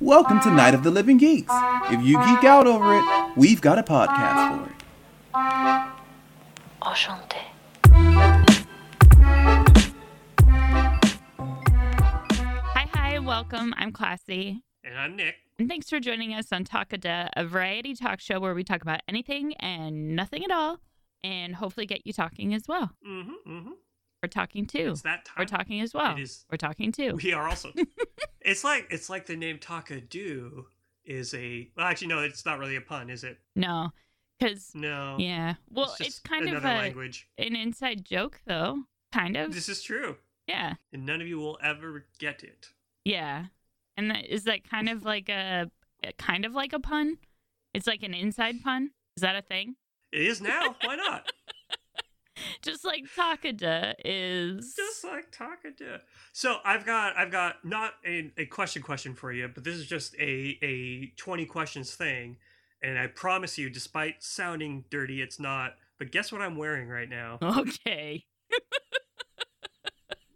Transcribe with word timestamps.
Welcome 0.00 0.40
to 0.40 0.50
Night 0.50 0.74
of 0.74 0.82
the 0.82 0.90
Living 0.90 1.16
Geeks. 1.16 1.52
If 1.90 2.02
you 2.02 2.18
geek 2.18 2.44
out 2.44 2.66
over 2.66 2.98
it, 2.98 3.04
we've 3.36 3.60
got 3.60 3.78
a 3.78 3.82
podcast 3.82 4.58
for 4.58 4.70
it. 4.70 4.76
Enchanté. 6.82 7.40
Hi, 12.74 12.88
hi, 12.92 13.18
welcome. 13.20 13.72
I'm 13.78 13.92
Classy. 13.92 14.62
And 14.84 14.98
I'm 14.98 15.16
Nick. 15.16 15.36
And 15.58 15.68
thanks 15.68 15.88
for 15.88 15.98
joining 15.98 16.34
us 16.34 16.52
on 16.52 16.64
Takada, 16.64 17.30
a 17.36 17.46
variety 17.46 17.94
talk 17.94 18.20
show 18.20 18.38
where 18.38 18.54
we 18.54 18.64
talk 18.64 18.82
about 18.82 19.00
anything 19.08 19.54
and 19.54 20.14
nothing 20.14 20.44
at 20.44 20.50
all, 20.50 20.78
and 21.24 21.54
hopefully 21.54 21.86
get 21.86 22.06
you 22.06 22.12
talking 22.12 22.52
as 22.52 22.64
well. 22.68 22.90
Mm-hmm. 23.06 23.50
Mm-hmm. 23.50 23.72
We're 24.22 24.28
talking 24.28 24.66
too. 24.66 24.90
It's 24.92 25.02
that 25.02 25.24
time. 25.24 25.34
We're 25.38 25.44
talking 25.46 25.80
as 25.80 25.94
well. 25.94 26.16
It 26.16 26.22
is. 26.22 26.44
We're 26.50 26.58
talking 26.58 26.92
too. 26.92 27.18
We 27.22 27.32
are 27.32 27.48
also. 27.48 27.72
it's 28.40 28.64
like 28.64 28.86
it's 28.90 29.08
like 29.08 29.26
the 29.26 29.36
name 29.36 29.58
Takadu 29.58 30.64
is 31.04 31.32
a. 31.34 31.70
Well, 31.76 31.86
actually, 31.86 32.08
no, 32.08 32.18
it's 32.20 32.44
not 32.44 32.58
really 32.58 32.76
a 32.76 32.80
pun, 32.82 33.08
is 33.08 33.24
it? 33.24 33.38
No, 33.56 33.90
because 34.38 34.72
No. 34.74 35.16
yeah. 35.18 35.54
Well, 35.70 35.94
it's, 35.98 36.08
it's, 36.08 36.18
kind 36.18 36.42
of 36.44 36.50
another 36.50 36.68
a, 36.68 36.78
language. 36.78 37.28
an 37.38 37.56
inside 37.56 38.04
joke, 38.04 38.40
though. 38.46 38.82
Kind 39.12 39.36
of. 39.36 39.54
This 39.54 39.68
is 39.68 39.82
true, 39.82 40.16
Yeah. 40.46 40.74
and 40.92 41.04
none 41.04 41.20
of 41.20 41.26
you 41.26 41.38
will 41.38 41.58
ever 41.62 42.06
get 42.18 42.44
it. 42.44 42.68
Yeah. 43.04 43.46
And 43.96 44.10
that, 44.10 44.26
is 44.26 44.44
that 44.44 44.68
kind 44.68 44.88
of 44.88 45.04
like 45.04 45.28
a 45.28 45.70
kind 46.18 46.44
of 46.44 46.52
like 46.52 46.72
a 46.72 46.78
pun? 46.78 47.18
It's 47.74 47.86
like 47.86 48.02
an 48.02 48.14
inside 48.14 48.62
pun. 48.62 48.90
Is 49.16 49.22
that 49.22 49.34
a 49.34 49.42
thing? 49.42 49.76
It 50.12 50.22
is 50.22 50.40
now. 50.40 50.76
Why 50.84 50.96
not? 50.96 51.32
Just 52.62 52.84
like 52.84 53.04
Takada 53.16 53.94
is. 54.04 54.74
just 54.74 55.04
like 55.04 55.30
Takada. 55.32 56.00
So 56.32 56.56
I've 56.64 56.84
got 56.86 57.16
I've 57.16 57.30
got 57.30 57.64
not 57.64 57.94
a, 58.06 58.30
a 58.38 58.46
question 58.46 58.82
question 58.82 59.14
for 59.14 59.32
you, 59.32 59.48
but 59.48 59.64
this 59.64 59.74
is 59.76 59.86
just 59.86 60.14
a 60.16 60.58
a 60.62 61.12
twenty 61.16 61.46
questions 61.46 61.94
thing, 61.94 62.36
and 62.82 62.98
I 62.98 63.06
promise 63.08 63.58
you, 63.58 63.70
despite 63.70 64.22
sounding 64.22 64.84
dirty, 64.90 65.22
it's 65.22 65.40
not. 65.40 65.74
But 65.98 66.12
guess 66.12 66.32
what 66.32 66.40
I'm 66.40 66.56
wearing 66.56 66.88
right 66.88 67.08
now? 67.08 67.38
Okay. 67.58 68.24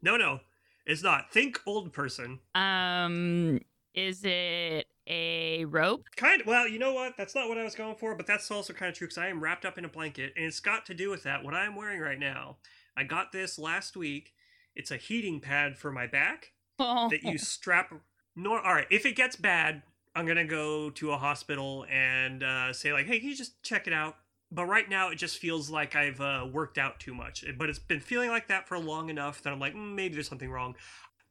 No, 0.02 0.16
no, 0.18 0.41
it's 0.84 1.02
not. 1.02 1.33
Think 1.33 1.61
old 1.66 1.92
person. 1.94 2.41
Um, 2.55 3.61
is 3.94 4.20
it 4.24 4.86
a 5.06 5.64
rope? 5.66 6.05
Kind 6.16 6.41
of. 6.41 6.47
Well, 6.47 6.69
you 6.69 6.78
know 6.78 6.92
what? 6.92 7.16
That's 7.16 7.34
not 7.34 7.48
what 7.48 7.58
I 7.58 7.64
was 7.64 7.74
going 7.74 7.97
for, 7.97 8.14
but 8.14 8.27
that's 8.27 8.50
also 8.50 8.72
kind 8.72 8.91
of 8.91 8.97
true 8.97 9.06
because 9.06 9.19
I 9.19 9.28
am 9.28 9.42
wrapped 9.42 9.64
up 9.64 9.78
in 9.78 9.84
a 9.84 9.88
blanket, 9.88 10.33
and 10.36 10.44
it's 10.44 10.61
got 10.61 10.86
to 10.86 10.94
do 10.94 11.11
with 11.11 11.22
that. 11.24 11.44
What 11.44 11.55
I'm 11.55 11.77
wearing 11.77 12.00
right 12.00 12.19
now, 12.19 12.56
I 12.96 13.05
got 13.05 13.33
this 13.33 13.58
last 13.58 13.96
week. 13.96 14.33
It's 14.74 14.91
a 14.91 14.96
heating 14.96 15.41
pad 15.41 15.78
for 15.78 15.92
my 15.92 16.06
back 16.06 16.52
Oh, 16.78 17.08
that 17.11 17.22
you 17.22 17.38
strap. 17.38 17.92
Nor, 18.36 18.61
all 18.61 18.74
right. 18.74 18.86
If 18.91 19.06
it 19.06 19.14
gets 19.14 19.36
bad, 19.36 19.83
I'm 20.16 20.27
gonna 20.27 20.44
go 20.44 20.91
to 20.91 21.12
a 21.12 21.16
hospital 21.16 21.86
and 21.91 22.42
uh, 22.42 22.72
say 22.72 22.92
like, 22.92 23.06
"Hey, 23.06 23.20
can 23.20 23.28
you 23.28 23.36
just 23.36 23.62
check 23.62 23.86
it 23.86 23.92
out?" 23.92 24.16
But 24.50 24.66
right 24.66 24.89
now, 24.89 25.11
it 25.11 25.16
just 25.16 25.39
feels 25.39 25.68
like 25.70 25.96
I've 25.96 26.20
uh, 26.20 26.46
worked 26.50 26.78
out 26.78 27.00
too 27.00 27.14
much. 27.14 27.44
But 27.58 27.68
it's 27.68 27.78
been 27.78 28.00
feeling 28.00 28.30
like 28.30 28.48
that 28.48 28.68
for 28.68 28.78
long 28.78 29.11
enough 29.11 29.42
that 29.42 29.52
I'm 29.52 29.58
like, 29.58 29.74
mm, 29.74 29.94
maybe 29.94 30.14
there's 30.14 30.28
something 30.28 30.50
wrong. 30.50 30.77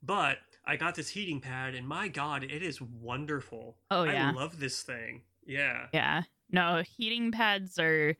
But 0.01 0.39
I 0.65 0.75
got 0.77 0.95
this 0.95 1.09
heating 1.09 1.41
pad, 1.41 1.75
and 1.75 1.87
my 1.87 2.07
God, 2.07 2.43
it 2.43 2.63
is 2.63 2.81
wonderful. 2.81 3.77
Oh, 3.91 4.03
yeah. 4.03 4.29
I 4.29 4.31
love 4.31 4.59
this 4.59 4.81
thing. 4.81 5.21
Yeah. 5.45 5.87
yeah. 5.93 6.23
No, 6.51 6.83
heating 6.97 7.31
pads 7.31 7.77
are. 7.79 8.15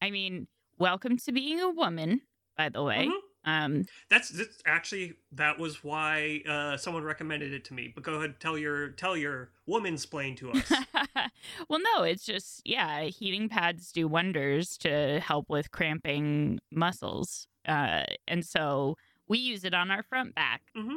I 0.00 0.10
mean, 0.10 0.46
welcome 0.78 1.16
to 1.18 1.32
being 1.32 1.60
a 1.60 1.68
woman. 1.70 2.22
By 2.56 2.70
the 2.70 2.82
way, 2.82 3.06
Mhm. 3.10 3.20
um, 3.44 3.84
That's, 4.08 4.30
that's 4.30 4.62
actually 4.64 5.14
that 5.32 5.58
was 5.58 5.84
why 5.84 6.42
uh, 6.48 6.78
someone 6.78 7.02
recommended 7.02 7.52
it 7.52 7.66
to 7.66 7.74
me. 7.74 7.92
But 7.94 8.02
go 8.04 8.14
ahead, 8.14 8.40
tell 8.40 8.56
your 8.56 8.88
tell 8.90 9.14
your 9.14 9.50
woman 9.66 9.98
splain 9.98 10.36
to 10.36 10.52
us. 10.52 10.72
well, 11.68 11.80
no, 11.94 12.02
it's 12.04 12.24
just 12.24 12.62
yeah, 12.64 13.02
heating 13.02 13.50
pads 13.50 13.92
do 13.92 14.08
wonders 14.08 14.78
to 14.78 15.20
help 15.20 15.50
with 15.50 15.70
cramping 15.70 16.58
muscles, 16.72 17.46
uh, 17.68 18.04
and 18.26 18.42
so 18.46 18.96
we 19.28 19.38
use 19.38 19.64
it 19.64 19.74
on 19.74 19.90
our 19.90 20.02
front 20.02 20.34
back. 20.34 20.62
hmm 20.74 20.96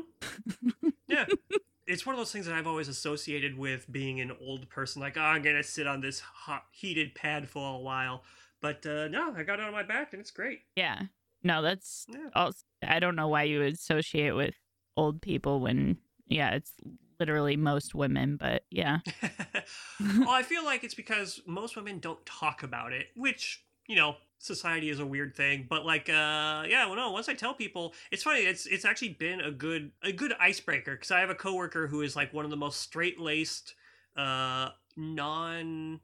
Yeah. 1.08 1.26
It's 1.88 2.06
one 2.06 2.14
of 2.14 2.20
those 2.20 2.32
things 2.32 2.46
that 2.46 2.54
I've 2.54 2.68
always 2.68 2.88
associated 2.88 3.58
with 3.58 3.92
being 3.92 4.22
an 4.22 4.32
old 4.40 4.70
person. 4.70 5.02
Like, 5.02 5.18
oh, 5.18 5.22
I'm 5.22 5.42
going 5.42 5.56
to 5.56 5.64
sit 5.64 5.88
on 5.88 6.02
this 6.02 6.20
hot, 6.20 6.66
heated 6.72 7.16
pad 7.16 7.50
for 7.50 7.76
a 7.76 7.80
while. 7.80 8.24
But 8.62 8.86
uh, 8.86 9.08
no, 9.08 9.34
I 9.36 9.42
got 9.42 9.60
it 9.60 9.66
on 9.66 9.72
my 9.72 9.82
back 9.82 10.14
and 10.14 10.20
it's 10.20 10.30
great. 10.30 10.60
Yeah. 10.76 11.04
No, 11.44 11.62
that's 11.64 12.06
Yeah. 12.08 12.30
also, 12.36 12.60
I 12.88 13.00
don't 13.00 13.16
know 13.16 13.28
why 13.28 13.44
you 13.44 13.60
would 13.60 13.74
associate 13.74 14.36
with 14.36 14.54
old 14.98 15.22
people 15.22 15.62
when, 15.62 15.98
yeah, 16.28 16.52
it's 16.52 16.74
literally 17.20 17.56
most 17.58 17.96
women, 17.96 18.38
but 18.38 18.66
yeah. 18.70 19.00
well, 20.20 20.30
I 20.30 20.44
feel 20.44 20.64
like 20.64 20.84
it's 20.84 20.94
because 20.94 21.42
most 21.48 21.76
women 21.76 22.00
don't 22.00 22.24
talk 22.26 22.62
about 22.62 22.94
it, 22.94 23.08
which, 23.16 23.64
you 23.90 23.96
know, 23.96 24.16
society 24.38 24.90
is 24.90 25.00
a 25.00 25.06
weird 25.06 25.36
thing. 25.36 25.66
But 25.68 25.86
like, 25.86 26.08
uh, 26.08 26.64
yeah, 26.70 26.86
well, 26.86 26.96
no, 26.96 27.12
once 27.12 27.28
I 27.28 27.34
tell 27.34 27.56
people, 27.56 27.94
it's 28.12 28.24
funny. 28.24 28.42
It's 28.42 28.68
it's 28.68 28.86
actually 28.86 29.10
been 29.10 29.42
a 29.42 29.52
good 29.52 29.92
a 30.04 30.14
good 30.14 30.34
icebreaker 30.40 30.94
because 30.94 31.12
I 31.12 31.20
have 31.20 31.32
a 31.32 31.36
coworker 31.36 31.88
who 31.88 32.02
is 32.02 32.16
like 32.16 32.34
one 32.34 32.46
of 32.46 32.52
the 32.52 32.58
most 32.58 32.80
straight 32.80 33.20
laced, 33.20 33.74
uh, 34.16 34.70
non, 34.96 36.00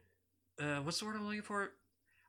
uh, 0.59 0.77
what's 0.77 0.99
the 0.99 1.05
word 1.05 1.15
I'm 1.15 1.25
looking 1.25 1.43
for? 1.43 1.71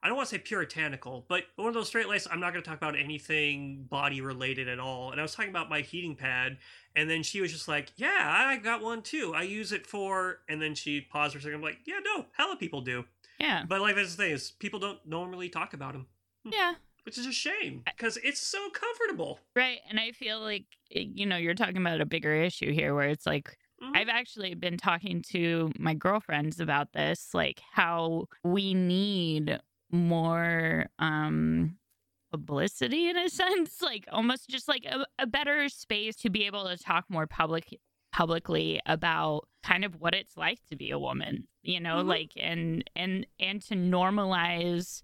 I 0.03 0.09
don't 0.09 0.17
want 0.17 0.29
to 0.29 0.37
say 0.37 0.41
puritanical, 0.41 1.25
but 1.27 1.45
one 1.57 1.69
of 1.69 1.75
those 1.75 1.89
straight 1.89 2.07
laced. 2.07 2.29
I'm 2.31 2.39
not 2.39 2.53
going 2.53 2.63
to 2.63 2.69
talk 2.69 2.79
about 2.79 2.97
anything 2.97 3.87
body 3.91 4.21
related 4.21 4.69
at 4.69 4.79
all. 4.79 5.11
And 5.11 5.19
I 5.19 5.23
was 5.23 5.35
talking 5.35 5.51
about 5.51 5.71
my 5.71 5.81
heating 5.81 6.15
pad, 6.15 6.59
and 6.95 7.09
then 7.11 7.23
she 7.23 7.41
was 7.41 7.51
just 7.51 7.67
like, 7.67 7.93
"Yeah, 7.97 8.15
I 8.21 8.59
got 8.59 8.83
one 8.83 9.01
too. 9.03 9.33
I 9.35 9.43
use 9.43 9.73
it 9.73 9.87
for." 9.87 10.41
And 10.51 10.61
then 10.61 10.75
she 10.75 11.01
paused 11.01 11.33
for 11.33 11.39
a 11.39 11.43
second. 11.43 11.57
I'm 11.57 11.63
like, 11.63 11.81
"Yeah, 11.87 12.01
no, 12.05 12.27
hella 12.37 12.57
people 12.57 12.83
do." 12.83 13.07
Yeah. 13.39 13.65
But 13.69 13.81
like 13.81 13.95
that's 13.97 14.15
the 14.17 14.23
thing 14.25 14.33
is, 14.33 14.51
people 14.53 14.79
don't 14.81 15.05
normally 15.07 15.49
talk 15.49 15.75
about 15.75 15.93
them, 15.93 16.07
Yeah. 16.45 16.75
which 17.05 17.19
is 17.19 17.27
a 17.27 17.33
shame 17.33 17.83
because 17.85 18.17
it's 18.19 18.41
so 18.41 18.71
comfortable. 18.71 19.41
Right. 19.55 19.79
And 19.89 19.99
I 20.01 20.13
feel 20.13 20.41
like, 20.41 20.65
eh, 20.95 21.05
you 21.13 21.27
know, 21.27 21.37
you're 21.37 21.55
talking 21.55 21.77
about 21.77 22.01
a 22.01 22.07
bigger 22.07 22.33
issue 22.35 22.73
here 22.73 22.95
where 22.95 23.09
it's 23.09 23.27
like, 23.27 23.57
Mhm. 23.83 23.95
I've 23.95 24.09
actually 24.09 24.55
been 24.55 24.79
talking 24.79 25.21
to 25.33 25.71
my 25.79 25.93
girlfriends 25.93 26.61
about 26.61 26.93
this, 26.95 27.35
like 27.35 27.61
how 27.73 28.25
we 28.43 28.73
need 28.73 29.61
more 29.91 30.87
um 30.99 31.77
publicity 32.31 33.09
in 33.09 33.17
a 33.17 33.29
sense, 33.29 33.83
like 33.83 34.05
almost 34.11 34.49
just 34.49 34.67
like 34.69 34.85
a, 34.87 35.07
a 35.19 35.27
better 35.27 35.69
space 35.69 36.17
to 36.17 36.31
be 36.31 36.45
able 36.47 36.65
to 36.67 36.77
talk 36.77 37.05
more 37.09 37.27
public 37.27 37.79
publicly 38.13 38.81
about 38.87 39.49
kind 39.63 39.85
of 39.85 40.01
what 40.01 40.15
it's 40.15 40.37
like 40.37 40.59
to 40.71 40.77
be 40.77 40.91
a 40.91 40.99
woman, 40.99 41.47
you 41.63 41.81
know, 41.81 41.97
Mhm. 41.97 42.09
like 42.09 42.33
and 42.37 42.89
and 42.95 43.27
and 43.39 43.63
to 43.63 43.75
normalize 43.75 45.03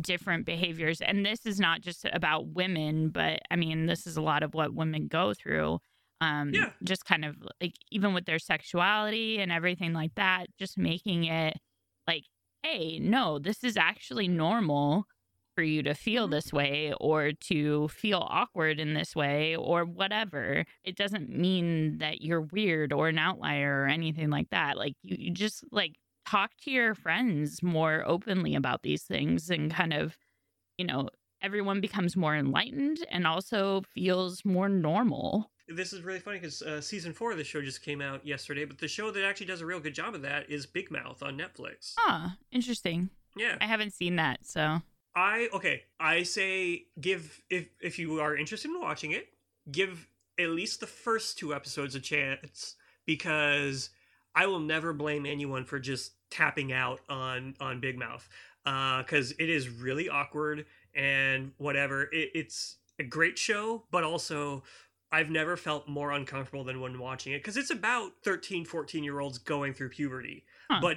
different 0.00 0.46
behaviors 0.46 1.02
and 1.02 1.26
this 1.26 1.44
is 1.44 1.60
not 1.60 1.82
just 1.82 2.06
about 2.14 2.46
women 2.46 3.10
but 3.10 3.40
i 3.50 3.56
mean 3.56 3.84
this 3.84 4.06
is 4.06 4.16
a 4.16 4.22
lot 4.22 4.42
of 4.42 4.54
what 4.54 4.72
women 4.72 5.08
go 5.08 5.34
through 5.34 5.78
um 6.22 6.54
Yeah. 6.54 6.70
just 6.82 7.04
kind 7.04 7.22
of 7.22 7.36
like 7.60 7.74
even 7.90 8.14
with 8.14 8.24
their 8.24 8.38
sexuality 8.38 9.40
and 9.40 9.52
everything 9.52 9.92
like 9.92 10.14
that 10.14 10.46
just 10.58 10.78
making 10.78 11.24
it 11.24 11.58
like 12.06 12.22
hey 12.62 12.98
no 12.98 13.38
this 13.38 13.62
is 13.62 13.76
actually 13.76 14.26
normal 14.26 15.04
for 15.54 15.62
you 15.62 15.82
to 15.82 15.94
feel 15.94 16.28
Mhm. 16.28 16.30
this 16.32 16.52
way 16.52 16.92
or 17.00 17.32
to 17.32 17.88
feel 17.88 18.26
awkward 18.28 18.78
in 18.80 18.94
this 18.94 19.14
way 19.16 19.56
or 19.56 19.84
whatever. 19.84 20.64
It 20.84 20.96
doesn't 20.96 21.28
mean 21.28 21.98
that 21.98 22.22
you're 22.22 22.40
weird 22.42 22.92
or 22.92 23.08
an 23.08 23.18
outlier 23.18 23.82
or 23.82 23.86
anything 23.86 24.30
like 24.30 24.50
that. 24.50 24.76
Like 24.76 24.94
you, 25.02 25.16
you 25.18 25.30
just 25.30 25.64
like 25.72 25.96
talk 26.26 26.52
to 26.64 26.70
your 26.70 26.94
friends 26.94 27.62
more 27.62 28.04
openly 28.06 28.54
about 28.54 28.82
these 28.82 29.02
things 29.02 29.50
and 29.50 29.70
kind 29.72 29.92
of 29.92 30.16
you 30.78 30.84
know 30.86 31.08
everyone 31.42 31.80
becomes 31.80 32.16
more 32.16 32.36
enlightened 32.36 32.98
and 33.10 33.26
also 33.26 33.82
feels 33.94 34.44
more 34.44 34.68
normal. 34.68 35.50
This 35.66 35.92
is 35.92 36.02
really 36.02 36.18
funny 36.20 36.38
because 36.38 36.62
uh, 36.62 36.80
season 36.80 37.12
four 37.12 37.30
of 37.32 37.38
the 37.38 37.44
show 37.44 37.62
just 37.62 37.80
came 37.82 38.00
out 38.02 38.26
yesterday, 38.26 38.64
but 38.64 38.78
the 38.78 38.88
show 38.88 39.10
that 39.12 39.24
actually 39.24 39.46
does 39.46 39.60
a 39.60 39.66
real 39.66 39.78
good 39.80 39.94
job 39.94 40.14
of 40.14 40.22
that 40.22 40.50
is 40.50 40.66
Big 40.66 40.90
Mouth 40.90 41.22
on 41.22 41.38
Netflix. 41.38 41.94
ah 41.98 42.36
interesting. 42.52 43.10
Yeah, 43.36 43.56
i 43.60 43.66
haven't 43.66 43.92
seen 43.92 44.16
that 44.16 44.44
so 44.44 44.82
I 45.20 45.48
okay. 45.52 45.82
I 46.00 46.22
say 46.22 46.86
give 47.00 47.42
if 47.50 47.68
if 47.80 47.98
you 47.98 48.20
are 48.20 48.34
interested 48.34 48.70
in 48.70 48.80
watching 48.80 49.10
it, 49.12 49.28
give 49.70 50.08
at 50.38 50.48
least 50.48 50.80
the 50.80 50.86
first 50.86 51.38
two 51.38 51.54
episodes 51.54 51.94
a 51.94 52.00
chance 52.00 52.76
because 53.04 53.90
I 54.34 54.46
will 54.46 54.60
never 54.60 54.92
blame 54.94 55.26
anyone 55.26 55.64
for 55.64 55.78
just 55.78 56.12
tapping 56.30 56.72
out 56.72 57.00
on 57.08 57.54
on 57.60 57.80
Big 57.80 57.98
Mouth 57.98 58.26
uh, 58.64 59.02
because 59.02 59.32
it 59.32 59.50
is 59.50 59.68
really 59.68 60.08
awkward 60.08 60.64
and 60.94 61.52
whatever. 61.58 62.04
It, 62.04 62.30
it's 62.34 62.76
a 62.98 63.04
great 63.04 63.38
show, 63.38 63.84
but 63.90 64.04
also 64.04 64.62
I've 65.12 65.28
never 65.30 65.56
felt 65.56 65.86
more 65.86 66.12
uncomfortable 66.12 66.64
than 66.64 66.80
when 66.80 66.98
watching 66.98 67.34
it 67.34 67.40
because 67.40 67.58
it's 67.58 67.70
about 67.70 68.12
13, 68.24 68.64
14 68.64 69.04
year 69.04 69.20
olds 69.20 69.36
going 69.38 69.74
through 69.74 69.90
puberty, 69.90 70.44
Huh. 70.70 70.78
but 70.80 70.96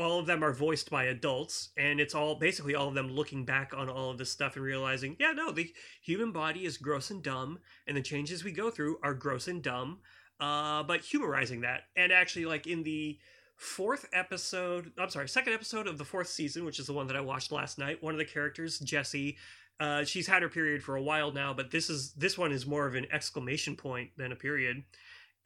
all 0.00 0.18
of 0.18 0.26
them 0.26 0.42
are 0.42 0.52
voiced 0.52 0.90
by 0.90 1.04
adults 1.04 1.70
and 1.76 2.00
it's 2.00 2.14
all 2.14 2.34
basically 2.34 2.74
all 2.74 2.88
of 2.88 2.94
them 2.94 3.10
looking 3.10 3.44
back 3.44 3.72
on 3.76 3.88
all 3.88 4.10
of 4.10 4.18
this 4.18 4.32
stuff 4.32 4.56
and 4.56 4.64
realizing 4.64 5.14
yeah 5.20 5.32
no 5.32 5.52
the 5.52 5.72
human 6.02 6.32
body 6.32 6.64
is 6.64 6.78
gross 6.78 7.10
and 7.10 7.22
dumb 7.22 7.58
and 7.86 7.96
the 7.96 8.02
changes 8.02 8.42
we 8.42 8.52
go 8.52 8.70
through 8.70 8.98
are 9.02 9.14
gross 9.14 9.46
and 9.46 9.62
dumb 9.62 9.98
uh, 10.40 10.82
but 10.82 11.02
humorizing 11.02 11.60
that. 11.60 11.82
And 11.94 12.12
actually, 12.12 12.46
like 12.46 12.66
in 12.66 12.82
the 12.82 13.18
fourth 13.56 14.06
episode, 14.12 14.92
I'm 14.98 15.10
sorry, 15.10 15.28
second 15.28 15.52
episode 15.52 15.86
of 15.86 15.98
the 15.98 16.04
fourth 16.04 16.28
season, 16.28 16.64
which 16.64 16.78
is 16.78 16.86
the 16.86 16.94
one 16.94 17.06
that 17.08 17.16
I 17.16 17.20
watched 17.20 17.52
last 17.52 17.78
night, 17.78 18.02
one 18.02 18.14
of 18.14 18.18
the 18.18 18.24
characters, 18.24 18.80
Jessi, 18.80 19.36
uh, 19.78 20.04
she's 20.04 20.26
had 20.26 20.42
her 20.42 20.48
period 20.48 20.82
for 20.82 20.96
a 20.96 21.02
while 21.02 21.32
now, 21.32 21.54
but 21.54 21.70
this 21.70 21.88
is 21.88 22.12
this 22.12 22.36
one 22.36 22.52
is 22.52 22.66
more 22.66 22.86
of 22.86 22.94
an 22.94 23.06
exclamation 23.10 23.76
point 23.76 24.10
than 24.16 24.32
a 24.32 24.36
period. 24.36 24.82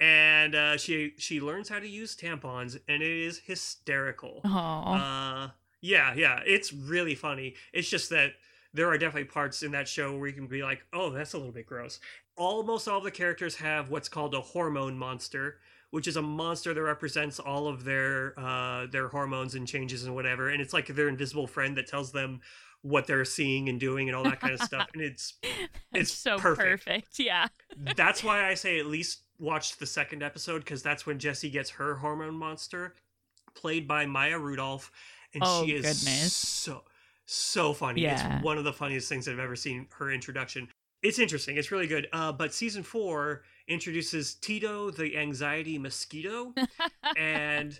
And 0.00 0.54
uh, 0.54 0.76
she 0.76 1.12
she 1.18 1.40
learns 1.40 1.68
how 1.68 1.78
to 1.78 1.88
use 1.88 2.16
tampons, 2.16 2.78
and 2.88 3.02
it 3.02 3.10
is 3.26 3.38
hysterical. 3.38 4.44
Oh, 4.44 4.50
Uh, 4.90 5.50
yeah, 5.80 6.14
yeah, 6.14 6.40
it's 6.44 6.72
really 6.72 7.14
funny. 7.14 7.54
It's 7.72 7.88
just 7.88 8.10
that 8.10 8.32
there 8.72 8.88
are 8.88 8.98
definitely 8.98 9.26
parts 9.30 9.62
in 9.62 9.70
that 9.72 9.86
show 9.88 10.16
where 10.16 10.26
you 10.28 10.34
can 10.34 10.46
be 10.48 10.62
like, 10.62 10.84
"Oh, 10.92 11.10
that's 11.10 11.32
a 11.34 11.38
little 11.38 11.52
bit 11.52 11.66
gross." 11.66 12.00
Almost 12.36 12.88
all 12.88 13.00
the 13.00 13.10
characters 13.12 13.56
have 13.56 13.90
what's 13.90 14.08
called 14.08 14.34
a 14.34 14.40
hormone 14.40 14.98
monster, 14.98 15.60
which 15.90 16.08
is 16.08 16.16
a 16.16 16.22
monster 16.22 16.74
that 16.74 16.82
represents 16.82 17.38
all 17.38 17.68
of 17.68 17.84
their 17.84 18.38
uh, 18.38 18.86
their 18.86 19.08
hormones 19.08 19.54
and 19.54 19.68
changes 19.68 20.04
and 20.04 20.14
whatever. 20.14 20.48
And 20.48 20.60
it's 20.60 20.72
like 20.72 20.88
their 20.88 21.08
invisible 21.08 21.46
friend 21.46 21.76
that 21.76 21.86
tells 21.86 22.10
them 22.12 22.40
what 22.82 23.06
they're 23.06 23.24
seeing 23.24 23.68
and 23.68 23.78
doing 23.80 24.08
and 24.08 24.16
all 24.16 24.24
that 24.24 24.40
kind 24.40 24.52
of 24.54 24.60
stuff. 24.60 24.88
And 24.92 25.02
it's 25.02 25.34
it's 25.92 26.10
it's 26.10 26.12
so 26.12 26.40
perfect. 26.40 26.84
perfect. 26.84 27.18
Yeah. 27.18 27.48
that's 27.76 28.22
why 28.22 28.48
I 28.48 28.54
say 28.54 28.78
at 28.78 28.86
least 28.86 29.23
watch 29.38 29.76
the 29.78 29.86
second 29.86 30.22
episode 30.22 30.58
because 30.60 30.82
that's 30.82 31.06
when 31.06 31.18
Jessi 31.18 31.50
gets 31.50 31.70
her 31.70 31.96
hormone 31.96 32.34
monster, 32.34 32.94
played 33.54 33.86
by 33.88 34.06
Maya 34.06 34.38
Rudolph, 34.38 34.90
and 35.32 35.42
Oh, 35.44 35.64
she 35.64 35.72
is 35.72 35.82
goodness. 35.82 36.32
so 36.32 36.82
so 37.26 37.72
funny. 37.72 38.02
Yeah. 38.02 38.36
It's 38.36 38.44
one 38.44 38.58
of 38.58 38.64
the 38.64 38.72
funniest 38.72 39.08
things 39.08 39.26
I've 39.28 39.38
ever 39.38 39.56
seen. 39.56 39.86
Her 39.98 40.10
introduction. 40.12 40.68
It's 41.02 41.18
interesting. 41.18 41.56
It's 41.56 41.70
really 41.72 41.86
good. 41.86 42.06
Uh, 42.12 42.32
but 42.32 42.52
season 42.54 42.82
four 42.82 43.42
introduces 43.68 44.34
Tito, 44.34 44.90
the 44.90 45.16
anxiety 45.16 45.78
mosquito, 45.78 46.54
and 47.16 47.78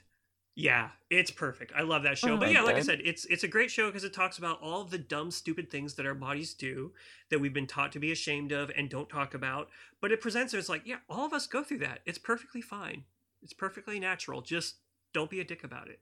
yeah, 0.54 0.90
it's 1.10 1.30
perfect. 1.30 1.72
I 1.76 1.82
love 1.82 2.04
that 2.04 2.18
show. 2.18 2.34
Oh 2.34 2.36
but 2.36 2.52
yeah, 2.52 2.62
like 2.62 2.76
I 2.76 2.80
said, 2.80 3.00
it's 3.04 3.24
it's 3.26 3.42
a 3.44 3.48
great 3.48 3.70
show 3.70 3.86
because 3.86 4.04
it 4.04 4.12
talks 4.12 4.38
about 4.38 4.60
all 4.62 4.84
the 4.84 4.98
dumb, 4.98 5.30
stupid 5.30 5.70
things 5.70 5.94
that 5.94 6.06
our 6.06 6.14
bodies 6.14 6.54
do 6.54 6.92
that 7.30 7.40
we've 7.40 7.52
been 7.52 7.66
taught 7.66 7.92
to 7.92 7.98
be 7.98 8.12
ashamed 8.12 8.52
of 8.52 8.70
and 8.76 8.88
don't 8.88 9.08
talk 9.08 9.34
about. 9.34 9.68
But 10.00 10.12
it 10.12 10.20
presents 10.20 10.54
it 10.54 10.58
as 10.58 10.68
like, 10.68 10.82
yeah, 10.84 10.98
all 11.08 11.26
of 11.26 11.32
us 11.32 11.46
go 11.46 11.64
through 11.64 11.78
that. 11.78 12.00
It's 12.06 12.18
perfectly 12.18 12.60
fine. 12.60 13.04
It's 13.42 13.52
perfectly 13.52 13.98
natural. 13.98 14.42
Just 14.42 14.76
don't 15.12 15.30
be 15.30 15.40
a 15.40 15.44
dick 15.44 15.64
about 15.64 15.88
it. 15.88 16.00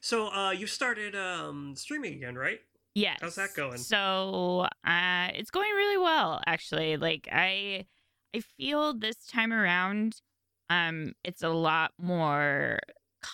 So 0.00 0.28
uh 0.28 0.50
you 0.50 0.66
started 0.66 1.16
um 1.16 1.74
streaming 1.74 2.14
again, 2.14 2.36
right? 2.36 2.60
Yes. 2.94 3.18
How's 3.20 3.36
that 3.36 3.54
going? 3.54 3.78
So, 3.78 4.66
uh, 4.84 5.28
it's 5.34 5.50
going 5.50 5.70
really 5.70 5.98
well, 5.98 6.40
actually. 6.46 6.96
Like 6.96 7.28
I, 7.30 7.86
I 8.34 8.40
feel 8.40 8.92
this 8.92 9.24
time 9.26 9.52
around, 9.52 10.20
um, 10.68 11.12
it's 11.22 11.42
a 11.44 11.48
lot 11.48 11.92
more 11.98 12.80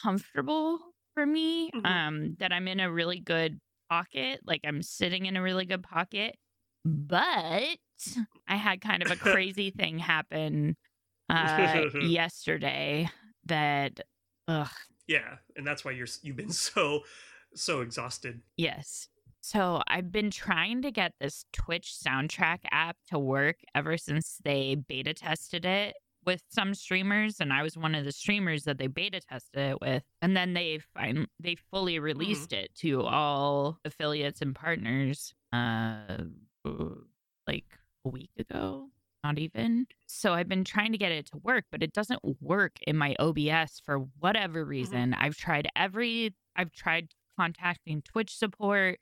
comfortable 0.03 0.81
for 1.15 1.27
me. 1.27 1.73
Mhm. 1.73 1.85
Um, 1.85 2.37
that 2.37 2.53
I'm 2.53 2.69
in 2.69 2.81
a 2.81 2.91
really 2.93 3.21
good 3.21 3.61
pocket. 3.91 4.41
Like 4.45 4.61
I'm 4.65 4.83
sitting 4.83 5.27
in 5.27 5.37
a 5.37 5.43
really 5.43 5.67
good 5.67 5.83
pocket. 5.83 6.37
But 6.85 7.79
I 8.49 8.57
had 8.57 8.81
kind 8.81 9.03
of 9.03 9.11
a 9.11 9.17
crazy 9.17 9.71
thing 9.77 9.99
happen 9.99 10.77
uh, 11.31 11.85
yesterday 11.99 13.09
that, 13.47 14.01
ugh, 14.49 14.71
Yeah, 15.07 15.39
and 15.57 15.67
that's 15.67 15.85
why 15.85 15.93
you're 15.93 16.07
you've 16.23 16.37
been 16.37 16.51
so 16.51 17.05
so 17.55 17.81
exhausted. 17.81 18.43
Yes. 18.57 19.09
So 19.41 19.83
I've 19.89 20.11
been 20.11 20.31
trying 20.31 20.83
to 20.83 20.91
get 20.91 21.13
this 21.21 21.45
Twitch 21.53 21.93
soundtrack 21.93 22.61
app 22.71 22.97
to 23.09 23.19
work 23.19 23.57
ever 23.75 23.99
since 23.99 24.39
they 24.45 24.75
beta 24.75 25.13
tested 25.13 25.65
it 25.67 25.97
with 26.27 26.43
some 26.49 26.75
streamers, 26.75 27.41
and 27.41 27.53
I 27.53 27.63
was 27.63 27.77
one 27.77 27.95
of 27.95 28.05
the 28.05 28.13
streamers 28.13 28.65
that 28.65 28.79
they 28.79 28.87
beta 28.87 29.21
tested 29.21 29.71
it 29.71 29.81
with. 29.81 30.03
And 30.23 30.37
then 30.37 30.55
they 30.55 30.81
fin- 30.97 31.29
they 31.41 31.57
fully 31.71 31.99
released 31.99 32.53
it 32.53 32.75
to 32.77 33.03
all 33.03 33.79
affiliates 33.85 34.41
and 34.41 34.55
partners 34.55 35.35
uh 35.53 36.25
like 37.47 37.65
a 38.05 38.09
week 38.09 38.31
ago. 38.39 38.89
Not 39.23 39.39
even. 39.39 39.87
So 40.07 40.35
I've 40.35 40.49
been 40.49 40.65
trying 40.65 40.93
to 40.93 40.99
get 40.99 41.13
it 41.13 41.27
to 41.27 41.39
work, 41.39 41.65
but 41.73 41.83
it 41.83 41.93
doesn't 41.93 42.21
work 42.41 42.73
in 42.87 42.97
my 42.97 43.17
OBS 43.19 43.81
for 43.85 44.01
whatever 44.19 44.65
reason. 44.65 45.15
I've 45.15 45.37
tried 45.37 45.69
every 45.75 46.35
I've 46.57 46.73
tried 46.73 47.09
contacting 47.39 48.03
Twitch 48.03 48.37
support. 48.37 48.99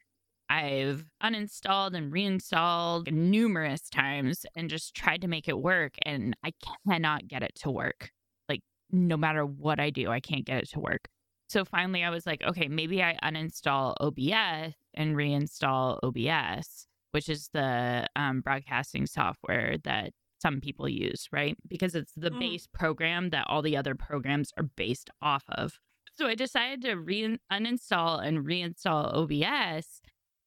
I've 0.52 1.06
uninstalled 1.22 1.94
and 1.96 2.12
reinstalled 2.12 3.10
numerous 3.10 3.88
times 3.88 4.44
and 4.54 4.68
just 4.68 4.94
tried 4.94 5.22
to 5.22 5.28
make 5.28 5.48
it 5.48 5.58
work 5.58 5.94
and 6.02 6.36
I 6.44 6.52
cannot 6.86 7.26
get 7.26 7.42
it 7.42 7.52
to 7.62 7.70
work. 7.70 8.10
Like 8.50 8.60
no 8.90 9.16
matter 9.16 9.46
what 9.46 9.80
I 9.80 9.88
do, 9.88 10.10
I 10.10 10.20
can't 10.20 10.44
get 10.44 10.58
it 10.62 10.68
to 10.70 10.80
work. 10.80 11.08
So 11.48 11.64
finally 11.64 12.04
I 12.04 12.10
was 12.10 12.26
like, 12.26 12.42
okay, 12.42 12.68
maybe 12.68 13.02
I 13.02 13.16
uninstall 13.22 13.94
OBS 14.00 14.74
and 14.94 15.16
reinstall 15.16 15.98
OBS, 16.02 16.86
which 17.12 17.30
is 17.30 17.48
the 17.54 18.06
um, 18.14 18.42
broadcasting 18.42 19.06
software 19.06 19.76
that 19.84 20.12
some 20.42 20.60
people 20.60 20.88
use, 20.88 21.28
right? 21.32 21.56
Because 21.68 21.94
it's 21.94 22.12
the 22.14 22.30
Mm. 22.30 22.40
base 22.40 22.66
program 22.74 23.30
that 23.30 23.46
all 23.48 23.62
the 23.62 23.76
other 23.76 23.94
programs 23.94 24.50
are 24.58 24.64
based 24.64 25.08
off 25.22 25.44
of. 25.48 25.78
So 26.14 26.26
I 26.26 26.34
decided 26.34 26.82
to 26.82 26.94
re- 26.96 27.38
uninstall 27.50 28.22
and 28.26 28.40
reinstall 28.44 29.14
OBS 29.14 30.02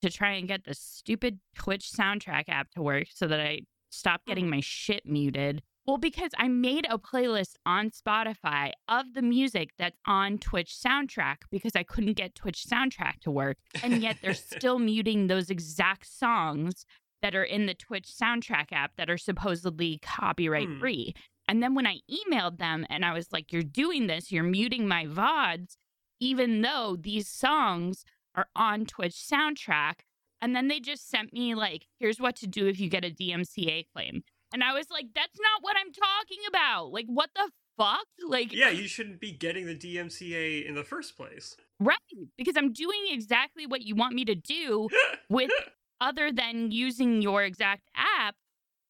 to 0.06 0.12
try 0.18 0.32
and 0.34 0.48
get 0.48 0.66
the 0.66 0.74
stupid 0.74 1.40
Twitch 1.56 1.92
soundtrack 1.92 2.44
app 2.48 2.70
to 2.72 2.82
work 2.82 3.08
so 3.14 3.28
that 3.28 3.40
I 3.40 3.62
stop 3.90 4.22
getting 4.28 4.50
my 4.50 4.60
shit 4.62 5.06
muted. 5.06 5.62
Well, 5.88 5.98
because 5.98 6.32
I 6.38 6.48
made 6.48 6.88
a 6.90 6.98
playlist 6.98 7.56
on 7.66 7.92
Spotify 7.92 8.72
of 8.88 9.14
the 9.14 9.22
music 9.22 9.70
that's 9.78 9.98
on 10.08 10.38
Twitch 10.40 10.76
soundtrack 10.76 11.38
because 11.52 11.74
I 11.76 11.84
couldn't 11.84 12.14
get 12.14 12.34
Twitch 12.36 12.66
soundtrack 12.68 13.20
to 13.22 13.32
work. 13.32 13.58
And 13.84 14.02
yet 14.02 14.18
they're 14.22 14.34
still 14.58 14.80
muting 14.80 15.28
those 15.28 15.50
exact 15.50 16.08
songs 16.08 16.86
that 17.22 17.36
are 17.36 17.44
in 17.44 17.66
the 17.68 17.74
Twitch 17.74 18.08
soundtrack 18.08 18.72
app 18.72 18.92
that 18.98 19.10
are 19.10 19.18
supposedly 19.18 20.00
copyright 20.02 20.68
Hmm. 20.68 20.80
free. 20.80 21.14
And 21.48 21.62
then 21.62 21.76
when 21.76 21.86
I 21.88 22.00
emailed 22.12 22.58
them 22.58 22.86
and 22.90 23.06
I 23.06 23.14
was 23.14 23.32
like, 23.32 23.52
you're 23.54 23.62
doing 23.64 24.08
this, 24.08 24.32
you're 24.32 24.44
muting 24.44 24.88
my 24.88 25.06
VODs, 25.06 25.78
even 26.20 26.62
though 26.62 26.98
these 27.00 27.28
songs 27.28 28.04
are 28.36 28.48
on 28.56 28.86
Twitch 28.86 29.14
soundtrack. 29.14 30.02
And 30.42 30.56
then 30.56 30.68
they 30.68 30.80
just 30.80 31.10
sent 31.10 31.34
me, 31.34 31.56
like, 31.56 31.88
here's 32.00 32.20
what 32.20 32.36
to 32.38 32.48
do 32.48 32.68
if 32.68 32.80
you 32.80 32.90
get 32.90 33.06
a 33.06 33.10
DMCA 33.10 33.86
claim. 33.94 34.24
And 34.54 34.64
I 34.64 34.74
was 34.74 34.90
like, 34.92 35.08
that's 35.16 35.40
not 35.40 35.64
what 35.64 35.76
I'm 35.80 35.92
talking 35.92 36.44
about. 36.48 36.92
Like, 36.92 37.06
what 37.08 37.30
the 37.36 37.50
fuck? 37.78 38.06
Like, 38.26 38.54
Yeah, 38.54 38.70
you 38.70 38.88
shouldn't 38.88 39.20
be 39.20 39.32
getting 39.32 39.66
the 39.66 39.76
DMCA 39.76 40.66
in 40.68 40.76
the 40.76 40.84
first 40.84 41.18
place. 41.18 41.56
right. 41.80 41.98
Because 42.38 42.56
I'm 42.58 42.72
doing 42.74 43.06
exactly 43.10 43.66
what 43.66 43.82
you 43.82 43.96
want 43.96 44.14
me 44.14 44.24
to 44.26 44.36
do 44.36 44.88
with 45.30 45.50
other 46.02 46.32
than 46.32 46.72
using 46.72 47.22
your 47.22 47.44
exact 47.44 47.90
app 47.96 48.36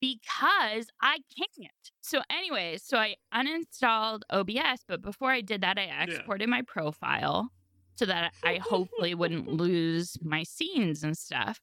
because 0.02 0.88
I 1.02 1.20
can't. 1.38 1.72
So, 2.02 2.22
anyways, 2.30 2.84
so 2.84 2.98
I 2.98 3.16
uninstalled 3.34 4.22
OBS, 4.30 4.84
but 4.88 5.02
before 5.02 5.32
I 5.32 5.42
did 5.42 5.62
that, 5.62 5.78
I 5.80 6.04
exported 6.04 6.50
my 6.50 6.62
profile 6.62 7.50
so 7.96 8.06
that 8.06 8.34
I 8.44 8.56
hopefully 8.58 9.14
wouldn't 9.14 9.48
lose 9.48 10.18
my 10.22 10.44
scenes 10.44 11.04
and 11.04 11.18
stuff. 11.18 11.60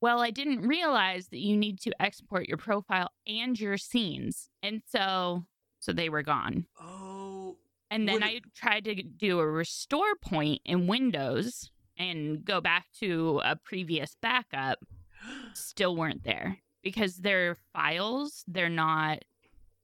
Well, 0.00 0.20
I 0.20 0.30
didn't 0.30 0.60
realize 0.66 1.28
that 1.28 1.38
you 1.38 1.56
need 1.56 1.80
to 1.80 2.02
export 2.02 2.46
your 2.46 2.58
profile 2.58 3.10
and 3.26 3.58
your 3.58 3.76
scenes. 3.76 4.48
And 4.62 4.82
so 4.86 5.46
so 5.80 5.92
they 5.92 6.08
were 6.08 6.22
gone. 6.22 6.66
oh, 6.80 7.56
And 7.90 8.08
then 8.08 8.22
I 8.22 8.40
tried 8.54 8.84
to 8.84 9.02
do 9.02 9.38
a 9.38 9.46
restore 9.46 10.14
point 10.16 10.62
in 10.64 10.86
Windows 10.86 11.70
and 11.98 12.44
go 12.44 12.60
back 12.60 12.86
to 13.00 13.40
a 13.44 13.56
previous 13.56 14.16
backup, 14.20 14.78
still 15.54 15.94
weren't 15.96 16.24
there 16.24 16.58
because 16.82 17.16
they're 17.16 17.56
files, 17.72 18.44
they're 18.46 18.68
not 18.68 19.20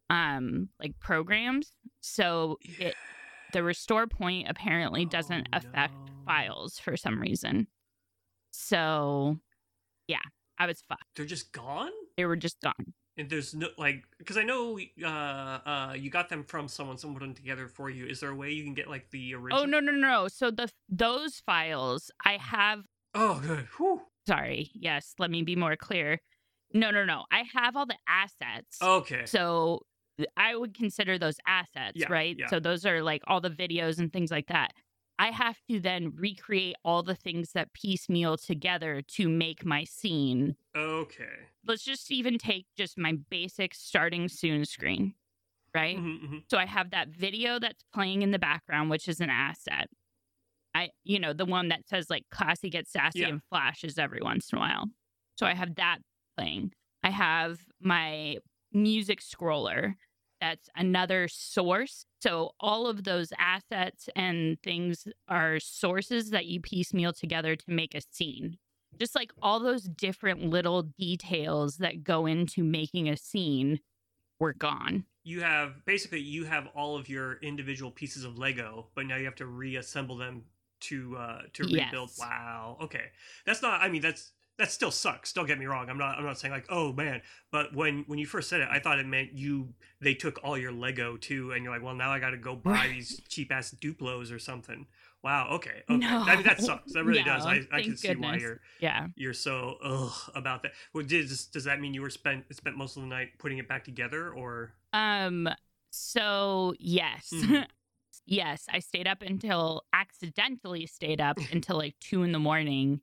um 0.08 0.68
like 0.80 0.98
programs. 1.00 1.72
So 2.00 2.58
it 2.62 2.94
the 3.52 3.62
restore 3.62 4.06
point 4.06 4.48
apparently 4.48 5.04
doesn't 5.04 5.48
Oh, 5.52 5.56
affect 5.58 5.94
files 6.24 6.78
for 6.78 6.96
some 6.96 7.20
reason. 7.20 7.66
So 8.50 9.38
yeah, 10.06 10.18
I 10.58 10.66
was 10.66 10.82
fucked. 10.88 11.04
they're 11.16 11.24
just 11.26 11.52
gone. 11.52 11.90
They 12.16 12.24
were 12.24 12.36
just 12.36 12.60
gone. 12.60 12.94
And 13.16 13.28
there's 13.28 13.54
no 13.54 13.68
like 13.76 14.04
because 14.18 14.36
I 14.36 14.42
know 14.44 14.78
uh 15.02 15.06
uh 15.06 15.94
you 15.96 16.10
got 16.10 16.28
them 16.28 16.44
from 16.44 16.68
someone, 16.68 16.96
someone 16.98 17.18
put 17.18 17.24
them 17.26 17.34
together 17.34 17.68
for 17.68 17.90
you. 17.90 18.06
Is 18.06 18.20
there 18.20 18.30
a 18.30 18.34
way 18.34 18.50
you 18.52 18.64
can 18.64 18.74
get 18.74 18.88
like 18.88 19.10
the 19.10 19.34
original? 19.34 19.62
Oh 19.62 19.64
no 19.66 19.80
no 19.80 19.92
no. 19.92 20.28
So 20.28 20.50
the 20.50 20.70
those 20.88 21.40
files 21.44 22.10
I 22.24 22.38
have 22.38 22.80
Oh, 23.12 23.40
good. 23.44 23.66
Whew. 23.76 24.02
sorry. 24.28 24.70
Yes, 24.72 25.14
let 25.18 25.30
me 25.32 25.42
be 25.42 25.56
more 25.56 25.74
clear. 25.74 26.20
No, 26.72 26.92
no, 26.92 27.04
no. 27.04 27.24
I 27.32 27.42
have 27.54 27.74
all 27.76 27.86
the 27.86 27.96
assets. 28.06 28.78
Okay. 28.80 29.26
So 29.26 29.80
I 30.36 30.56
would 30.56 30.74
consider 30.74 31.18
those 31.18 31.36
assets, 31.46 32.00
Yeah, 32.00 32.08
right? 32.08 32.36
yeah. 32.38 32.48
So 32.48 32.60
those 32.60 32.84
are 32.86 33.02
like 33.02 33.22
all 33.26 33.40
the 33.40 33.50
videos 33.50 33.98
and 33.98 34.12
things 34.12 34.30
like 34.30 34.46
that. 34.48 34.72
I 35.18 35.30
have 35.30 35.58
to 35.68 35.80
then 35.80 36.12
recreate 36.16 36.76
all 36.84 37.02
the 37.02 37.14
things 37.14 37.52
that 37.52 37.72
piecemeal 37.74 38.38
together 38.38 39.02
to 39.02 39.28
make 39.28 39.64
my 39.64 39.84
scene. 39.84 40.56
Okay. 40.74 41.46
Let's 41.66 41.84
just 41.84 42.10
even 42.10 42.38
take 42.38 42.66
just 42.76 42.96
my 42.96 43.12
basic 43.30 43.74
starting 43.74 44.28
soon 44.28 44.64
screen. 44.64 45.14
right? 45.74 45.96
Mhm, 45.98 46.20
mhm. 46.22 46.44
So 46.50 46.58
I 46.58 46.66
have 46.66 46.90
that 46.90 47.08
video 47.10 47.60
that's 47.60 47.84
playing 47.94 48.22
in 48.22 48.32
the 48.32 48.40
background, 48.40 48.90
which 48.90 49.06
is 49.08 49.20
an 49.20 49.30
asset. 49.30 49.88
I, 50.74 50.90
you 51.04 51.18
know, 51.18 51.32
the 51.32 51.44
one 51.46 51.68
that 51.68 51.88
says 51.88 52.10
like 52.10 52.24
classy 52.30 52.70
gets 52.70 52.92
sassy 52.92 53.20
Yeah. 53.20 53.28
and 53.28 53.42
flashes 53.50 53.98
every 53.98 54.20
once 54.22 54.52
in 54.52 54.58
a 54.58 54.60
while. 54.60 54.86
So 55.36 55.46
I 55.46 55.54
have 55.54 55.76
that 55.76 55.98
playing. 56.36 56.72
I 57.02 57.10
have 57.10 57.60
my 57.80 58.38
music 58.72 59.20
scroller. 59.20 59.94
That's 60.40 60.68
another 60.74 61.28
source. 61.28 62.06
So 62.20 62.52
all 62.60 62.86
of 62.86 63.04
those 63.04 63.32
assets 63.38 64.08
and 64.16 64.58
things 64.62 65.06
are 65.28 65.60
sources 65.60 66.30
that 66.30 66.46
you 66.46 66.60
piecemeal 66.60 67.12
together 67.12 67.56
to 67.56 67.64
make 67.68 67.94
a 67.94 68.00
scene. 68.10 68.56
Just 68.98 69.14
like 69.14 69.32
all 69.40 69.60
those 69.60 69.84
different 69.84 70.44
little 70.44 70.82
details 70.82 71.76
that 71.76 72.04
go 72.04 72.26
into 72.26 72.62
making 72.62 73.08
a 73.08 73.16
scene 73.16 73.80
were 74.38 74.52
gone. 74.52 75.04
You 75.22 75.42
have 75.42 75.84
basically 75.84 76.20
you 76.20 76.44
have 76.44 76.68
all 76.74 76.96
of 76.96 77.08
your 77.08 77.34
individual 77.42 77.90
pieces 77.90 78.24
of 78.24 78.38
Lego, 78.38 78.86
but 78.94 79.06
now 79.06 79.16
you 79.16 79.26
have 79.26 79.36
to 79.36 79.46
reassemble 79.46 80.16
them 80.16 80.44
to 80.80 81.16
uh 81.16 81.42
to 81.52 81.64
rebuild. 81.64 82.08
Yes. 82.08 82.18
Wow. 82.18 82.78
Okay. 82.80 83.04
That's 83.44 83.62
not 83.62 83.82
I 83.82 83.88
mean 83.88 84.02
that's 84.02 84.32
that 84.60 84.70
still 84.70 84.92
sucks. 84.92 85.32
Don't 85.32 85.46
get 85.46 85.58
me 85.58 85.66
wrong. 85.66 85.90
I'm 85.90 85.98
not 85.98 86.18
I'm 86.18 86.24
not 86.24 86.38
saying 86.38 86.52
like, 86.52 86.66
"Oh 86.70 86.92
man." 86.92 87.22
But 87.50 87.74
when 87.74 88.04
when 88.06 88.18
you 88.18 88.26
first 88.26 88.48
said 88.48 88.60
it, 88.60 88.68
I 88.70 88.78
thought 88.78 88.98
it 89.00 89.06
meant 89.06 89.32
you 89.32 89.74
they 90.00 90.14
took 90.14 90.38
all 90.44 90.56
your 90.58 90.72
Lego 90.72 91.16
too 91.16 91.52
and 91.52 91.64
you're 91.64 91.72
like, 91.72 91.82
"Well, 91.82 91.94
now 91.94 92.12
I 92.12 92.20
got 92.20 92.30
to 92.30 92.36
go 92.38 92.56
buy 92.56 92.88
these 92.88 93.22
cheap 93.28 93.52
ass 93.52 93.72
Duplos 93.74 94.32
or 94.32 94.38
something." 94.38 94.86
Wow. 95.22 95.48
Okay. 95.56 95.82
Okay. 95.90 95.98
No. 95.98 96.24
I 96.26 96.36
mean 96.36 96.44
that 96.44 96.60
sucks. 96.62 96.92
That 96.92 97.04
really 97.04 97.24
does. 97.24 97.46
I 97.46 97.62
I 97.72 97.80
can 97.82 97.96
see 97.96 98.14
why 98.16 98.36
you're 98.36 98.60
Yeah. 98.78 99.08
you're 99.16 99.34
so 99.34 99.76
ugh 99.82 100.30
about 100.34 100.62
that. 100.62 100.72
Well, 100.94 101.04
does 101.04 101.46
does 101.46 101.64
that 101.64 101.80
mean 101.80 101.94
you 101.94 102.02
were 102.02 102.10
spent 102.10 102.44
spent 102.54 102.76
most 102.76 102.96
of 102.96 103.02
the 103.02 103.08
night 103.08 103.38
putting 103.38 103.58
it 103.58 103.68
back 103.68 103.84
together 103.84 104.30
or 104.30 104.74
Um 104.92 105.48
so 105.90 106.74
yes. 106.78 107.30
Mhm. 107.32 107.66
yes, 108.26 108.66
I 108.70 108.78
stayed 108.80 109.06
up 109.06 109.22
until 109.22 109.84
accidentally 109.92 110.86
stayed 110.86 111.20
up 111.20 111.38
until 111.50 111.76
like 111.78 111.96
2 112.00 112.22
in 112.22 112.32
the 112.32 112.38
morning 112.38 113.00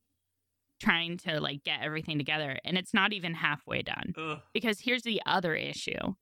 trying 0.79 1.17
to 1.17 1.39
like 1.39 1.63
get 1.63 1.81
everything 1.81 2.17
together 2.17 2.57
and 2.63 2.77
it's 2.77 2.93
not 2.93 3.13
even 3.13 3.33
halfway 3.33 3.81
done. 3.81 4.13
ugh. 4.17 4.39
because 4.53 4.79
here's 4.81 5.03
the 5.03 5.21
other 5.25 5.55
issue. 5.55 6.13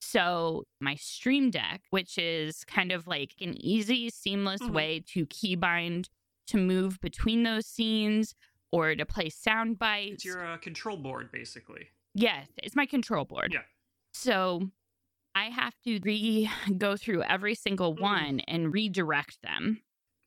So, 0.00 0.64
my 0.80 0.96
Stream 0.96 1.50
Deck, 1.50 1.82
which 1.90 2.18
is 2.18 2.64
kind 2.64 2.90
of 2.90 3.06
like 3.06 3.34
an 3.40 3.54
easy, 3.64 4.10
seamless 4.10 4.60
Mhm. 4.60 4.70
way 4.72 5.00
to 5.12 5.26
keybind 5.26 6.08
to 6.48 6.56
move 6.56 7.00
between 7.00 7.44
those 7.44 7.66
scenes 7.66 8.34
or 8.72 8.94
to 8.96 9.06
play 9.06 9.28
sound 9.30 9.78
bites. 9.78 10.14
It's 10.14 10.24
your 10.24 10.44
uh, 10.44 10.56
control 10.58 10.96
board, 10.96 11.30
basically. 11.30 11.88
Yes, 12.14 12.48
it's 12.62 12.74
my 12.74 12.84
control 12.84 13.24
board. 13.24 13.52
Yeah. 13.52 13.62
So, 14.12 14.70
I 15.34 15.44
have 15.46 15.74
to 15.84 16.00
re 16.02 16.50
go 16.76 16.96
through 16.96 17.22
every 17.22 17.54
single 17.54 17.94
Mm. 17.94 18.00
one 18.00 18.40
and 18.40 18.72
redirect 18.72 19.40
them. 19.42 19.82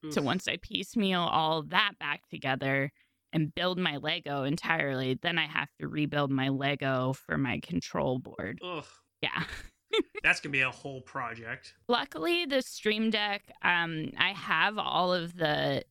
So, 0.10 0.22
once 0.22 0.48
I 0.48 0.58
piecemeal 0.58 1.22
all 1.22 1.64
that 1.64 1.94
back 2.00 2.28
together 2.30 2.92
and 3.36 3.54
build 3.54 3.78
my 3.78 3.98
Lego 3.98 4.46
entirely, 4.46 5.20
then 5.22 5.38
I 5.38 5.46
have 5.46 5.68
to 5.80 5.90
rebuild 5.90 6.32
my 6.32 6.48
Lego 6.48 7.12
for 7.12 7.38
my 7.38 7.60
control 7.60 8.18
board. 8.18 8.60
Ugh, 8.64 8.86
Yeah. 9.22 9.44
that's 10.24 10.40
gonna 10.40 10.52
be 10.52 10.62
a 10.62 10.72
whole 10.72 11.02
project. 11.02 11.74
Luckily, 11.90 12.46
the 12.46 12.62
Stream 12.62 13.10
Deck, 13.10 13.52
um, 13.62 14.12
I 14.18 14.32
have 14.32 14.78
all 14.78 15.14
of 15.14 15.36
the, 15.36 15.84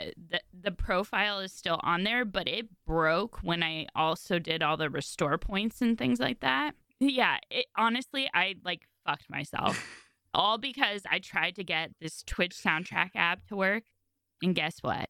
uh, 0.00 0.06
the 0.30 0.40
the 0.52 0.70
profile 0.70 1.40
is 1.40 1.52
still 1.52 1.80
on 1.82 2.04
there, 2.04 2.24
but 2.24 2.46
it 2.48 2.68
broke 2.86 3.42
when 3.42 3.62
I 3.62 3.86
also 3.94 4.38
did 4.38 4.62
all 4.62 4.76
the 4.76 4.88
restore 4.88 5.36
points 5.36 5.82
and 5.82 5.98
things 5.98 6.20
like 6.20 6.40
that. 6.40 6.74
Yeah, 7.00 7.38
it 7.50 7.66
honestly, 7.76 8.30
I 8.32 8.54
like 8.64 8.82
fucked 9.04 9.28
myself 9.28 9.84
all 10.34 10.58
because 10.58 11.02
I 11.10 11.18
tried 11.18 11.56
to 11.56 11.64
get 11.64 11.90
this 12.00 12.22
Twitch 12.22 12.56
soundtrack 12.56 13.10
app 13.16 13.46
to 13.48 13.56
work, 13.56 13.84
and 14.42 14.54
guess 14.54 14.78
what? 14.80 15.08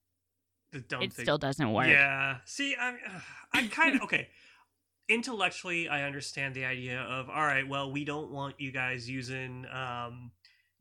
The 0.75 0.81
dumb 0.81 1.03
it 1.03 1.13
thing. 1.13 1.25
still 1.25 1.39
doesn't 1.39 1.73
work. 1.73 1.87
Yeah. 1.87 2.39
See, 2.45 2.77
I'm 2.79 2.99
I'm 3.53 3.69
kind 3.69 3.97
of 3.97 4.03
okay. 4.03 4.29
Intellectually, 5.09 5.89
I 5.89 6.03
understand 6.03 6.55
the 6.55 6.65
idea 6.65 7.01
of 7.01 7.31
all 7.31 7.43
right. 7.43 7.67
Well, 7.67 7.93
we 7.93 8.05
don't 8.05 8.31
want 8.31 8.57
you 8.59 8.73
guys 8.73 9.09
using 9.09 9.67
um, 9.73 10.33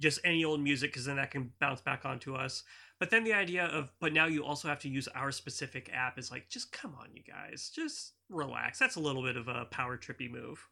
just 0.01 0.19
any 0.23 0.43
old 0.43 0.61
music 0.61 0.91
because 0.91 1.05
then 1.05 1.17
that 1.17 1.31
can 1.31 1.51
bounce 1.59 1.81
back 1.81 2.05
onto 2.05 2.35
us. 2.35 2.63
But 2.99 3.09
then 3.09 3.23
the 3.23 3.33
idea 3.33 3.65
of 3.65 3.91
but 3.99 4.13
now 4.13 4.25
you 4.25 4.43
also 4.43 4.67
have 4.67 4.79
to 4.79 4.89
use 4.89 5.07
our 5.09 5.31
specific 5.31 5.89
app 5.93 6.17
is 6.17 6.31
like 6.31 6.49
just 6.49 6.71
come 6.71 6.95
on, 6.99 7.09
you 7.13 7.21
guys, 7.21 7.71
just 7.73 8.13
relax. 8.29 8.79
That's 8.79 8.95
a 8.95 9.01
little 9.01 9.23
bit 9.23 9.37
of 9.37 9.47
a 9.47 9.65
power 9.65 9.97
trippy 9.97 10.31
move. 10.31 10.67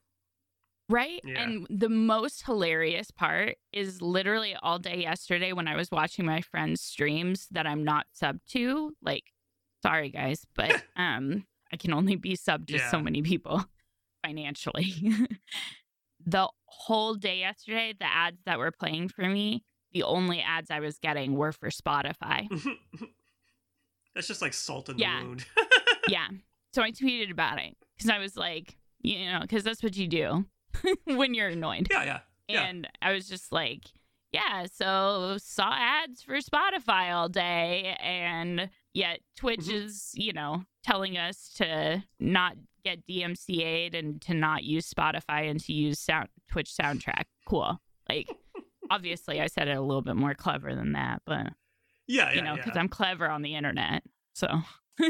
Right? 0.91 1.21
Yeah. 1.23 1.41
And 1.41 1.67
the 1.69 1.89
most 1.89 2.45
hilarious 2.45 3.09
part 3.11 3.55
is 3.71 4.01
literally 4.01 4.55
all 4.61 4.77
day 4.79 4.97
yesterday 5.01 5.53
when 5.53 5.67
I 5.67 5.75
was 5.75 5.89
watching 5.91 6.25
my 6.25 6.41
friends' 6.41 6.81
streams 6.81 7.47
that 7.51 7.65
I'm 7.65 7.83
not 7.83 8.05
sub 8.11 8.39
to. 8.49 8.91
Like, 9.01 9.23
sorry 9.81 10.09
guys, 10.09 10.45
but 10.55 10.83
um 10.95 11.45
I 11.73 11.77
can 11.77 11.93
only 11.93 12.15
be 12.17 12.35
sub 12.35 12.67
to 12.67 12.79
so 12.79 12.99
many 12.99 13.21
people 13.21 13.63
financially. 14.25 14.93
the 16.25 16.47
whole 16.65 17.13
day 17.15 17.39
yesterday, 17.39 17.93
the 17.97 18.05
ads 18.05 18.37
that 18.45 18.59
were 18.59 18.71
playing 18.71 19.07
for 19.07 19.23
me, 19.27 19.63
the 19.93 20.03
only 20.03 20.39
ads 20.41 20.69
I 20.69 20.79
was 20.81 20.99
getting 20.99 21.35
were 21.35 21.51
for 21.53 21.69
Spotify. 21.69 22.47
That's 24.13 24.27
just 24.27 24.41
like 24.41 24.53
salt 24.53 24.89
in 24.89 24.97
Yeah. 24.97 25.19
the 25.21 25.25
wound. 25.25 25.45
yeah. 26.09 26.27
So 26.73 26.81
I 26.81 26.91
tweeted 26.91 27.31
about 27.31 27.59
it 27.59 27.75
because 27.97 28.09
I 28.09 28.19
was 28.19 28.35
like, 28.35 28.77
you 29.01 29.25
know, 29.31 29.39
because 29.41 29.63
that's 29.63 29.81
what 29.81 29.95
you 29.95 30.07
do 30.07 30.45
when 31.05 31.33
you're 31.33 31.49
annoyed. 31.49 31.87
yeah, 31.91 32.03
yeah. 32.03 32.19
Yeah. 32.47 32.63
And 32.63 32.87
I 33.01 33.13
was 33.13 33.29
just 33.29 33.51
like, 33.51 33.85
yeah, 34.33 34.65
so 34.71 35.37
saw 35.39 35.71
ads 35.73 36.21
for 36.21 36.37
Spotify 36.39 37.13
all 37.13 37.29
day. 37.29 37.95
And 38.01 38.69
yet 38.93 39.19
Twitch 39.37 39.61
Mhm. 39.67 39.73
is, 39.85 40.11
you 40.15 40.33
know, 40.33 40.63
telling 40.83 41.17
us 41.17 41.53
to 41.57 42.03
not 42.19 42.55
get 42.83 43.05
DMCA'd 43.07 43.93
and 43.95 44.21
to 44.23 44.33
not 44.33 44.63
use 44.63 44.89
Spotify 44.91 45.49
and 45.49 45.59
to 45.61 45.71
use 45.73 45.99
sound 45.99 46.27
Twitch 46.49 46.71
soundtrack. 46.71 47.23
Cool. 47.45 47.79
Like, 48.09 48.27
obviously, 48.89 49.39
I 49.39 49.47
said 49.47 49.67
it 49.69 49.77
a 49.77 49.81
little 49.81 50.01
bit 50.01 50.15
more 50.15 50.33
clever 50.33 50.75
than 50.75 50.93
that, 50.93 51.21
but, 51.25 51.47
Yeah, 52.07 52.29
yeah, 52.29 52.31
you 52.33 52.41
know, 52.41 52.55
yeah. 52.55 52.63
because 52.63 52.75
I'm 52.77 52.89
clever 52.89 53.29
on 53.29 53.43
the 53.43 53.55
internet. 53.55 54.03
So, 54.33 54.47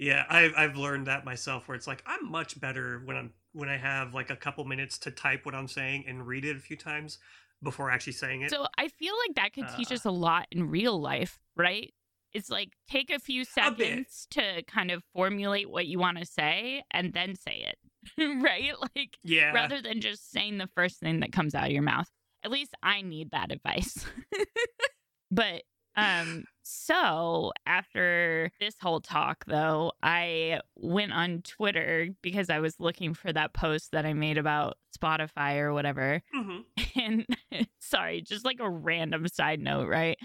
Yeah, 0.00 0.24
I've 0.30 0.54
I've 0.56 0.76
learned 0.76 1.06
that 1.08 1.24
myself. 1.26 1.68
Where 1.68 1.76
it's 1.76 1.86
like 1.86 2.02
I'm 2.06 2.30
much 2.30 2.58
better 2.58 3.02
when 3.04 3.16
I'm 3.16 3.32
when 3.52 3.68
I 3.68 3.76
have 3.76 4.14
like 4.14 4.30
a 4.30 4.36
couple 4.36 4.64
minutes 4.64 4.96
to 5.00 5.10
type 5.10 5.44
what 5.44 5.54
I'm 5.54 5.68
saying 5.68 6.04
and 6.08 6.26
read 6.26 6.44
it 6.46 6.56
a 6.56 6.60
few 6.60 6.76
times 6.76 7.18
before 7.62 7.90
actually 7.90 8.14
saying 8.14 8.40
it. 8.42 8.50
so 8.50 8.66
I 8.78 8.88
feel 8.88 9.12
like 9.26 9.36
that 9.36 9.52
could 9.52 9.66
teach 9.76 9.90
Uh. 9.92 9.96
us 9.96 10.04
a 10.06 10.10
lot 10.10 10.46
in 10.50 10.70
real 10.70 10.98
life, 10.98 11.38
right? 11.56 11.92
It's 12.32 12.48
like 12.48 12.70
take 12.88 13.10
a 13.10 13.18
few 13.18 13.42
A 13.42 13.44
seconds 13.44 14.26
to 14.30 14.62
kind 14.62 14.90
of 14.90 15.02
formulate 15.12 15.68
what 15.68 15.86
you 15.86 15.98
want 15.98 16.16
to 16.18 16.24
say 16.24 16.82
and 16.92 17.12
then 17.12 17.34
say 17.34 17.66
it, 17.68 17.78
right? 18.42 18.72
Like 18.96 19.18
yeah, 19.22 19.52
rather 19.52 19.82
than 19.82 20.00
just 20.00 20.30
saying 20.30 20.56
the 20.56 20.68
first 20.74 20.98
thing 21.00 21.20
that 21.20 21.32
comes 21.32 21.54
out 21.54 21.66
of 21.66 21.72
your 21.72 21.82
mouth. 21.82 22.08
At 22.42 22.50
least 22.50 22.72
I 22.82 23.02
need 23.02 23.32
that 23.32 23.52
advice. 23.52 24.06
but 25.30 25.62
um 25.96 26.44
so 26.62 27.52
after 27.66 28.52
this 28.60 28.76
whole 28.80 29.00
talk 29.00 29.44
though, 29.46 29.92
I 30.02 30.60
went 30.76 31.12
on 31.12 31.42
Twitter 31.42 32.10
because 32.22 32.48
I 32.48 32.60
was 32.60 32.78
looking 32.78 33.12
for 33.14 33.32
that 33.32 33.54
post 33.54 33.90
that 33.92 34.06
I 34.06 34.12
made 34.12 34.38
about 34.38 34.78
Spotify 34.96 35.56
or 35.58 35.72
whatever. 35.72 36.22
hmm 36.32 36.58
And 36.96 37.26
sorry, 37.80 38.22
just 38.22 38.44
like 38.44 38.60
a 38.60 38.70
random 38.70 39.26
side 39.28 39.60
note, 39.60 39.88
right? 39.88 40.18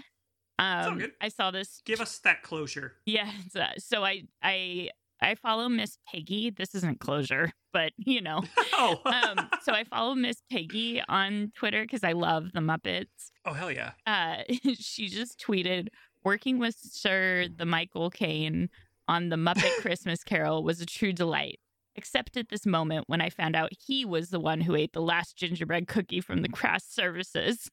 Um. 0.58 1.02
I 1.20 1.28
saw 1.28 1.50
this 1.50 1.82
give 1.84 2.00
us 2.00 2.18
that 2.20 2.42
closure. 2.42 2.94
yeah, 3.04 3.30
so, 3.50 3.64
so 3.78 4.04
I 4.04 4.22
I 4.42 4.90
I 5.22 5.34
follow 5.34 5.68
Miss 5.68 5.98
Piggy. 6.12 6.50
This 6.50 6.74
isn't 6.74 7.00
closure, 7.00 7.50
but 7.72 7.92
you 7.96 8.20
know. 8.20 8.42
oh, 8.74 9.00
Um, 9.06 9.48
so 9.62 9.72
I 9.72 9.84
follow 9.84 10.14
Miss 10.14 10.42
Piggy 10.50 11.02
on 11.08 11.52
Twitter 11.54 11.82
because 11.82 12.04
I 12.04 12.12
love 12.12 12.52
the 12.52 12.60
Muppets. 12.60 13.30
oh 13.44 13.52
hell 13.54 13.70
yeah! 13.70 13.92
Uh, 14.06 14.42
she 14.74 15.08
just 15.08 15.38
tweeted, 15.40 15.88
"Working 16.24 16.58
with 16.58 16.76
Sir 16.78 17.46
the 17.54 17.64
Michael 17.66 18.10
Caine 18.10 18.68
on 19.08 19.28
the 19.30 19.36
Muppet 19.36 19.74
Christmas 19.80 20.22
Carol 20.22 20.62
was 20.62 20.80
a 20.80 20.86
true 20.86 21.12
delight." 21.12 21.58
Except 21.98 22.36
at 22.36 22.50
this 22.50 22.66
moment 22.66 23.04
when 23.06 23.22
I 23.22 23.30
found 23.30 23.56
out 23.56 23.70
he 23.86 24.04
was 24.04 24.28
the 24.28 24.38
one 24.38 24.60
who 24.60 24.74
ate 24.74 24.92
the 24.92 25.00
last 25.00 25.34
gingerbread 25.38 25.88
cookie 25.88 26.20
from 26.20 26.42
the 26.42 26.48
craft 26.50 26.92
services. 26.92 27.70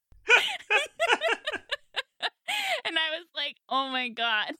and 2.86 2.96
I 2.96 3.10
was 3.18 3.26
like, 3.36 3.56
oh 3.68 3.90
my 3.90 4.08
God. 4.08 4.52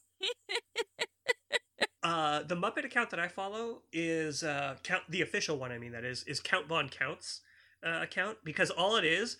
Uh, 2.02 2.42
the 2.42 2.54
Muppet 2.54 2.84
account 2.84 3.10
that 3.10 3.18
I 3.20 3.28
follow 3.28 3.82
is 3.92 4.42
uh, 4.42 4.76
count 4.82 5.04
the 5.08 5.22
official 5.22 5.56
one. 5.58 5.72
I 5.72 5.78
mean, 5.78 5.92
that 5.92 6.04
is 6.04 6.22
is 6.24 6.38
Count 6.40 6.68
Von 6.68 6.88
Counts 6.88 7.40
uh, 7.84 8.00
account 8.02 8.38
because 8.44 8.70
all 8.70 8.96
it 8.96 9.04
is, 9.04 9.38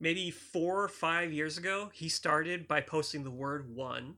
maybe 0.00 0.30
four 0.30 0.82
or 0.82 0.88
five 0.88 1.32
years 1.32 1.58
ago, 1.58 1.90
he 1.92 2.08
started 2.08 2.66
by 2.66 2.80
posting 2.80 3.24
the 3.24 3.30
word 3.30 3.74
one, 3.74 4.14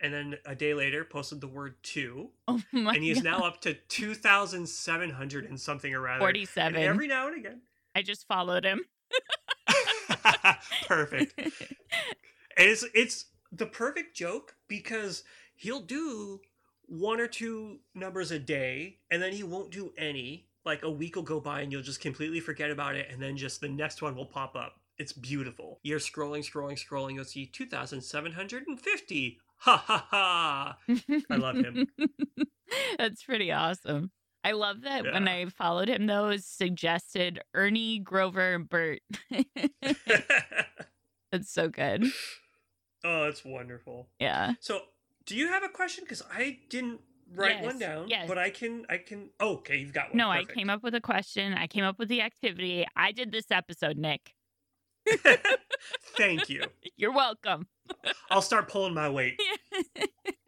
and 0.00 0.14
then 0.14 0.36
a 0.46 0.54
day 0.54 0.72
later 0.72 1.04
posted 1.04 1.40
the 1.40 1.48
word 1.48 1.74
two, 1.82 2.30
Oh 2.48 2.60
my 2.72 2.94
and 2.94 3.02
he 3.02 3.10
is 3.10 3.22
God. 3.22 3.24
now 3.24 3.38
up 3.40 3.60
to 3.62 3.74
two 3.74 4.14
thousand 4.14 4.68
seven 4.68 5.10
hundred 5.10 5.46
and 5.46 5.60
something 5.60 5.92
or 5.92 6.00
rather. 6.02 6.20
47. 6.20 6.80
Every 6.80 7.08
now 7.08 7.26
and 7.26 7.36
again, 7.36 7.60
I 7.94 8.02
just 8.02 8.28
followed 8.28 8.64
him. 8.64 8.82
Perfect. 10.86 11.40
It's 12.58 12.86
it's 12.94 13.26
the 13.52 13.66
perfect 13.66 14.16
joke 14.16 14.54
because 14.66 15.24
he'll 15.56 15.82
do 15.82 16.40
one 16.86 17.20
or 17.20 17.26
two 17.26 17.78
numbers 17.94 18.30
a 18.30 18.38
day 18.38 18.98
and 19.10 19.22
then 19.22 19.32
he 19.32 19.42
won't 19.42 19.70
do 19.70 19.92
any. 19.98 20.46
Like 20.64 20.82
a 20.82 20.90
week 20.90 21.14
will 21.14 21.22
go 21.22 21.38
by 21.38 21.60
and 21.60 21.70
you'll 21.70 21.82
just 21.82 22.00
completely 22.00 22.40
forget 22.40 22.70
about 22.70 22.96
it 22.96 23.08
and 23.10 23.22
then 23.22 23.36
just 23.36 23.60
the 23.60 23.68
next 23.68 24.02
one 24.02 24.16
will 24.16 24.26
pop 24.26 24.56
up. 24.56 24.80
It's 24.98 25.12
beautiful. 25.12 25.78
You're 25.82 25.98
scrolling, 25.98 26.48
scrolling, 26.48 26.82
scrolling. 26.82 27.14
You'll 27.14 27.24
see 27.24 27.46
2,750. 27.46 29.38
Ha 29.58 29.76
ha 29.76 30.06
ha. 30.10 30.78
I 31.30 31.36
love 31.36 31.56
him. 31.56 31.86
That's 32.98 33.22
pretty 33.22 33.52
awesome. 33.52 34.10
I 34.46 34.52
love 34.52 34.82
that 34.82 35.04
when 35.04 35.26
I 35.26 35.46
followed 35.46 35.88
him, 35.88 36.06
though, 36.06 36.28
it 36.28 36.44
suggested 36.44 37.40
Ernie, 37.52 37.98
Grover, 37.98 38.54
and 38.54 38.68
Bert. 38.68 39.00
That's 41.32 41.50
so 41.50 41.68
good. 41.68 42.04
oh, 43.04 43.24
it's 43.24 43.44
wonderful. 43.44 44.06
Yeah. 44.20 44.52
So, 44.60 44.82
do 45.26 45.36
you 45.36 45.48
have 45.48 45.62
a 45.62 45.68
question? 45.68 46.04
Because 46.04 46.22
I 46.32 46.58
didn't 46.70 47.00
write 47.34 47.62
one 47.62 47.78
down, 47.78 48.08
yes. 48.08 48.26
but 48.28 48.38
I 48.38 48.50
can. 48.50 48.86
I 48.88 48.98
can. 48.98 49.30
Oh, 49.40 49.56
okay, 49.56 49.76
you've 49.76 49.92
got 49.92 50.10
one. 50.10 50.18
No, 50.18 50.30
I 50.30 50.44
came 50.44 50.70
up 50.70 50.82
with 50.82 50.94
a 50.94 51.00
question. 51.00 51.52
I 51.52 51.66
came 51.66 51.84
up 51.84 51.98
with 51.98 52.08
the 52.08 52.22
activity. 52.22 52.86
I 52.96 53.12
did 53.12 53.32
this 53.32 53.50
episode, 53.50 53.96
Nick. 53.96 54.34
Thank 56.16 56.48
you. 56.48 56.62
You're 56.96 57.12
welcome. 57.12 57.66
I'll 58.30 58.42
start 58.42 58.68
pulling 58.68 58.94
my 58.94 59.08
weight. 59.08 59.40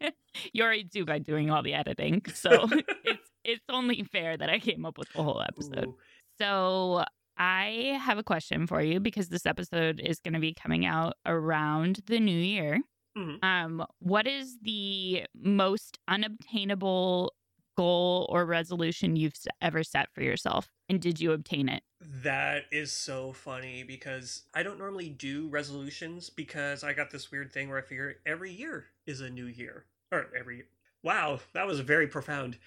you 0.53 0.63
already 0.63 0.83
do 0.83 1.05
by 1.05 1.19
doing 1.19 1.49
all 1.49 1.63
the 1.63 1.73
editing. 1.73 2.21
So 2.33 2.67
it's 3.03 3.29
it's 3.43 3.65
only 3.69 4.03
fair 4.03 4.37
that 4.37 4.49
I 4.49 4.59
came 4.59 4.85
up 4.85 4.97
with 4.97 5.11
the 5.13 5.23
whole 5.23 5.41
episode. 5.41 5.87
Ooh. 5.87 5.97
So 6.39 7.03
I 7.37 7.99
have 8.01 8.17
a 8.17 8.23
question 8.23 8.67
for 8.67 8.81
you 8.81 8.99
because 8.99 9.29
this 9.29 9.45
episode 9.45 10.01
is 10.03 10.19
going 10.19 10.33
to 10.33 10.39
be 10.39 10.53
coming 10.53 10.85
out 10.85 11.13
around 11.25 12.01
the 12.07 12.19
new 12.19 12.37
year. 12.37 12.79
Mhm. 13.19 13.41
Um, 13.41 13.85
what 13.99 14.27
is 14.27 14.59
the 14.61 15.25
most 15.35 15.97
unobtainable 16.07 17.33
goal 17.77 18.27
or 18.29 18.45
resolution 18.45 19.15
you've 19.15 19.35
ever 19.61 19.83
set 19.83 20.09
for 20.13 20.21
yourself, 20.23 20.69
and 20.89 21.01
did 21.01 21.19
you 21.21 21.31
obtain 21.31 21.69
it? 21.69 21.83
That 22.01 22.65
is 22.71 22.93
so 22.93 23.33
funny 23.33 23.83
because 23.83 24.43
I 24.53 24.63
don't 24.63 24.77
normally 24.79 25.09
do 25.09 25.49
resolutions 25.49 26.29
because 26.29 26.81
I 26.83 26.93
got 26.93 27.11
this 27.11 27.29
weird 27.31 27.51
thing 27.51 27.67
where 27.69 27.77
I 27.77 27.81
figure 27.81 28.21
every 28.25 28.51
year 28.53 28.87
is 29.05 29.19
a 29.21 29.29
new 29.29 29.45
year. 29.45 29.85
Or 30.11 30.33
every 30.35 30.67
Wow, 31.03 31.39
that 31.53 31.67
was 31.67 31.79
very 31.81 32.07
profound. 32.07 32.57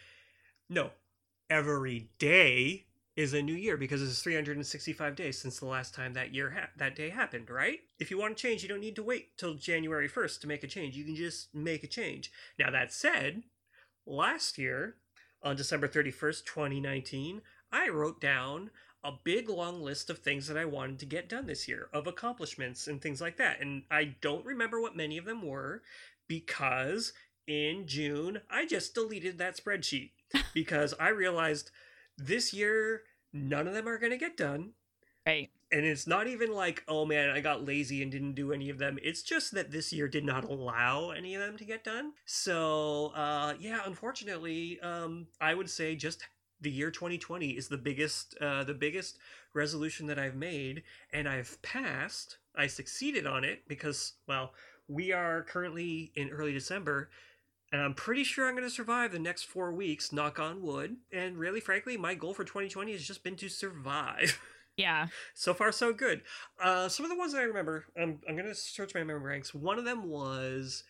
No, 0.68 0.92
every 1.50 2.10
day 2.18 2.86
is 3.16 3.34
a 3.34 3.42
new 3.42 3.54
year 3.54 3.76
because 3.76 4.02
it's 4.02 4.22
365 4.22 5.14
days 5.14 5.38
since 5.38 5.58
the 5.58 5.66
last 5.66 5.94
time 5.94 6.14
that 6.14 6.34
year 6.34 6.50
ha- 6.50 6.70
that 6.76 6.96
day 6.96 7.10
happened, 7.10 7.50
right? 7.50 7.80
If 7.98 8.10
you 8.10 8.18
want 8.18 8.36
to 8.36 8.42
change, 8.42 8.62
you 8.62 8.68
don't 8.68 8.80
need 8.80 8.96
to 8.96 9.02
wait 9.02 9.36
till 9.36 9.54
January 9.54 10.08
1st 10.08 10.40
to 10.40 10.46
make 10.48 10.64
a 10.64 10.68
change. 10.68 10.96
You 10.96 11.04
can 11.04 11.16
just 11.16 11.54
make 11.54 11.84
a 11.84 11.88
change. 11.88 12.30
Now 12.58 12.70
that 12.70 12.92
said, 12.92 13.42
last 14.06 14.56
year 14.56 14.96
on 15.42 15.56
December 15.56 15.88
31st, 15.88 16.44
2019, 16.46 17.42
I 17.70 17.88
wrote 17.88 18.20
down 18.20 18.70
a 19.04 19.12
big 19.24 19.48
long 19.48 19.82
list 19.82 20.08
of 20.08 20.18
things 20.18 20.46
that 20.46 20.56
I 20.56 20.64
wanted 20.64 21.00
to 21.00 21.06
get 21.06 21.28
done 21.28 21.46
this 21.46 21.66
year, 21.66 21.88
of 21.92 22.06
accomplishments 22.06 22.86
and 22.86 23.00
things 23.00 23.20
like 23.20 23.36
that. 23.36 23.60
And 23.60 23.82
I 23.90 24.14
don't 24.20 24.46
remember 24.46 24.80
what 24.80 24.96
many 24.96 25.18
of 25.18 25.24
them 25.24 25.42
were 25.42 25.82
because 26.28 27.12
in 27.46 27.86
June 27.86 28.40
I 28.48 28.66
just 28.66 28.94
deleted 28.94 29.38
that 29.38 29.58
spreadsheet 29.58 30.12
because 30.54 30.94
I 31.00 31.08
realized 31.08 31.70
this 32.18 32.52
year 32.52 33.02
none 33.32 33.66
of 33.66 33.74
them 33.74 33.88
are 33.88 33.98
going 33.98 34.12
to 34.12 34.18
get 34.18 34.36
done. 34.36 34.72
Right. 35.26 35.50
And 35.70 35.86
it's 35.86 36.06
not 36.06 36.26
even 36.26 36.52
like, 36.52 36.84
oh 36.86 37.06
man, 37.06 37.30
I 37.30 37.40
got 37.40 37.64
lazy 37.64 38.02
and 38.02 38.10
didn't 38.10 38.34
do 38.34 38.52
any 38.52 38.68
of 38.68 38.78
them. 38.78 38.98
It's 39.02 39.22
just 39.22 39.52
that 39.52 39.70
this 39.70 39.92
year 39.92 40.06
did 40.06 40.24
not 40.24 40.44
allow 40.44 41.10
any 41.10 41.34
of 41.34 41.40
them 41.40 41.56
to 41.56 41.64
get 41.64 41.84
done. 41.84 42.12
So, 42.26 43.12
uh, 43.14 43.54
yeah, 43.58 43.80
unfortunately, 43.86 44.78
um, 44.80 45.28
I 45.40 45.54
would 45.54 45.70
say 45.70 45.94
just 45.94 46.26
the 46.60 46.70
year 46.70 46.90
2020 46.90 47.50
is 47.50 47.68
the 47.68 47.78
biggest, 47.78 48.36
uh, 48.40 48.64
the 48.64 48.74
biggest 48.74 49.18
resolution 49.54 50.06
that 50.08 50.18
I've 50.18 50.36
made, 50.36 50.82
and 51.12 51.28
I've 51.28 51.60
passed. 51.62 52.38
I 52.54 52.66
succeeded 52.66 53.26
on 53.26 53.44
it 53.44 53.66
because, 53.66 54.14
well, 54.26 54.52
we 54.88 55.12
are 55.12 55.42
currently 55.42 56.12
in 56.16 56.30
early 56.30 56.52
December, 56.52 57.08
and 57.72 57.80
I'm 57.80 57.94
pretty 57.94 58.22
sure 58.22 58.46
I'm 58.46 58.54
going 58.54 58.68
to 58.68 58.70
survive 58.70 59.12
the 59.12 59.18
next 59.18 59.44
four 59.44 59.72
weeks. 59.72 60.12
Knock 60.12 60.38
on 60.38 60.62
wood. 60.62 60.96
And 61.10 61.38
really, 61.38 61.60
frankly, 61.60 61.96
my 61.96 62.14
goal 62.14 62.34
for 62.34 62.44
2020 62.44 62.92
has 62.92 63.02
just 63.02 63.24
been 63.24 63.36
to 63.36 63.48
survive. 63.48 64.38
Yeah. 64.78 65.08
so 65.34 65.52
far 65.52 65.70
so 65.70 65.92
good 65.92 66.22
uh 66.58 66.88
some 66.88 67.04
of 67.04 67.10
the 67.10 67.16
ones 67.18 67.32
that 67.34 67.40
i 67.40 67.44
remember 67.44 67.84
i'm, 67.94 68.20
I'm 68.26 68.36
gonna 68.36 68.54
search 68.54 68.94
my 68.94 69.04
memory 69.04 69.20
ranks 69.20 69.52
one 69.52 69.78
of 69.78 69.84
them 69.84 70.08
was 70.08 70.84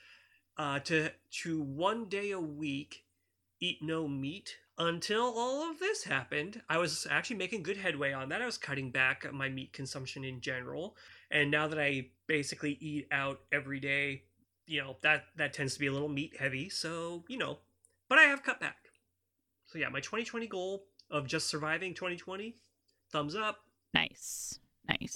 uh 0.56 0.78
to 0.84 1.10
to 1.42 1.60
one 1.60 2.04
day 2.08 2.30
a 2.30 2.38
week 2.40 3.02
eat 3.60 3.78
no 3.82 4.06
meat 4.06 4.56
until 4.78 5.34
all 5.36 5.68
of 5.68 5.80
this 5.80 6.04
happened 6.04 6.62
i 6.68 6.78
was 6.78 7.08
actually 7.10 7.36
making 7.36 7.64
good 7.64 7.76
headway 7.76 8.12
on 8.12 8.28
that 8.28 8.40
i 8.40 8.46
was 8.46 8.56
cutting 8.56 8.92
back 8.92 9.30
my 9.32 9.48
meat 9.48 9.72
consumption 9.72 10.22
in 10.22 10.40
general 10.40 10.96
and 11.32 11.50
now 11.50 11.66
that 11.66 11.80
i 11.80 12.06
basically 12.28 12.78
eat 12.80 13.08
out 13.10 13.40
every 13.50 13.80
day 13.80 14.22
you 14.66 14.80
know 14.80 14.96
that 15.02 15.24
that 15.36 15.52
tends 15.52 15.74
to 15.74 15.80
be 15.80 15.86
a 15.86 15.92
little 15.92 16.08
meat 16.08 16.36
heavy 16.38 16.68
so 16.68 17.24
you 17.28 17.36
know 17.36 17.58
but 18.08 18.18
i 18.18 18.22
have 18.22 18.42
cut 18.42 18.60
back 18.60 18.76
so 19.66 19.78
yeah 19.78 19.88
my 19.88 20.00
2020 20.00 20.46
goal 20.46 20.84
of 21.10 21.26
just 21.26 21.48
surviving 21.48 21.94
2020 21.94 22.54
thumbs 23.10 23.34
up 23.34 23.58
Nice. 23.94 24.58
Nice. 24.88 25.14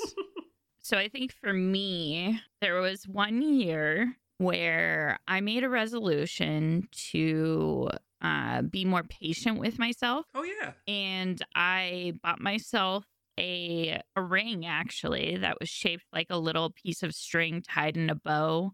so 0.80 0.98
I 0.98 1.08
think 1.08 1.32
for 1.32 1.52
me, 1.52 2.38
there 2.60 2.78
was 2.80 3.08
one 3.08 3.40
year 3.40 4.14
where 4.36 5.18
I 5.26 5.40
made 5.40 5.64
a 5.64 5.68
resolution 5.70 6.86
to 7.10 7.88
uh, 8.20 8.60
be 8.62 8.84
more 8.84 9.02
patient 9.02 9.58
with 9.58 9.78
myself. 9.78 10.26
oh 10.34 10.42
yeah 10.44 10.72
And 10.86 11.40
I 11.54 12.12
bought 12.22 12.40
myself 12.40 13.06
a, 13.40 13.98
a 14.14 14.22
ring 14.22 14.66
actually 14.66 15.38
that 15.38 15.56
was 15.58 15.70
shaped 15.70 16.04
like 16.12 16.26
a 16.28 16.38
little 16.38 16.70
piece 16.70 17.02
of 17.02 17.14
string 17.14 17.62
tied 17.62 17.96
in 17.96 18.10
a 18.10 18.14
bow 18.14 18.72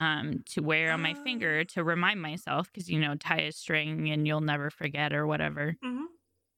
um, 0.00 0.42
to 0.50 0.60
wear 0.62 0.92
on 0.92 1.02
my 1.02 1.14
Ah. 1.16 1.22
finger 1.22 1.64
to 1.64 1.84
remind 1.84 2.20
myself 2.20 2.70
because, 2.72 2.88
you 2.88 2.98
know, 2.98 3.14
tie 3.16 3.40
a 3.42 3.52
string 3.52 4.10
and 4.10 4.26
you'll 4.26 4.40
never 4.40 4.70
forget 4.70 5.12
or 5.12 5.26
whatever 5.26 5.76
mm-hmm. 5.84 6.04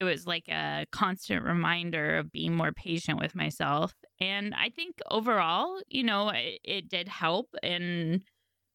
it 0.00 0.04
was 0.04 0.26
like 0.26 0.48
a 0.48 0.86
constant 0.92 1.44
reminder 1.44 2.16
of 2.18 2.30
being 2.32 2.54
more 2.54 2.72
patient 2.72 3.18
with 3.18 3.34
myself 3.34 3.94
and 4.20 4.54
i 4.54 4.68
think 4.70 4.96
overall 5.10 5.80
you 5.88 6.02
know 6.02 6.28
it, 6.30 6.60
it 6.64 6.88
did 6.88 7.08
help 7.08 7.48
and 7.62 8.22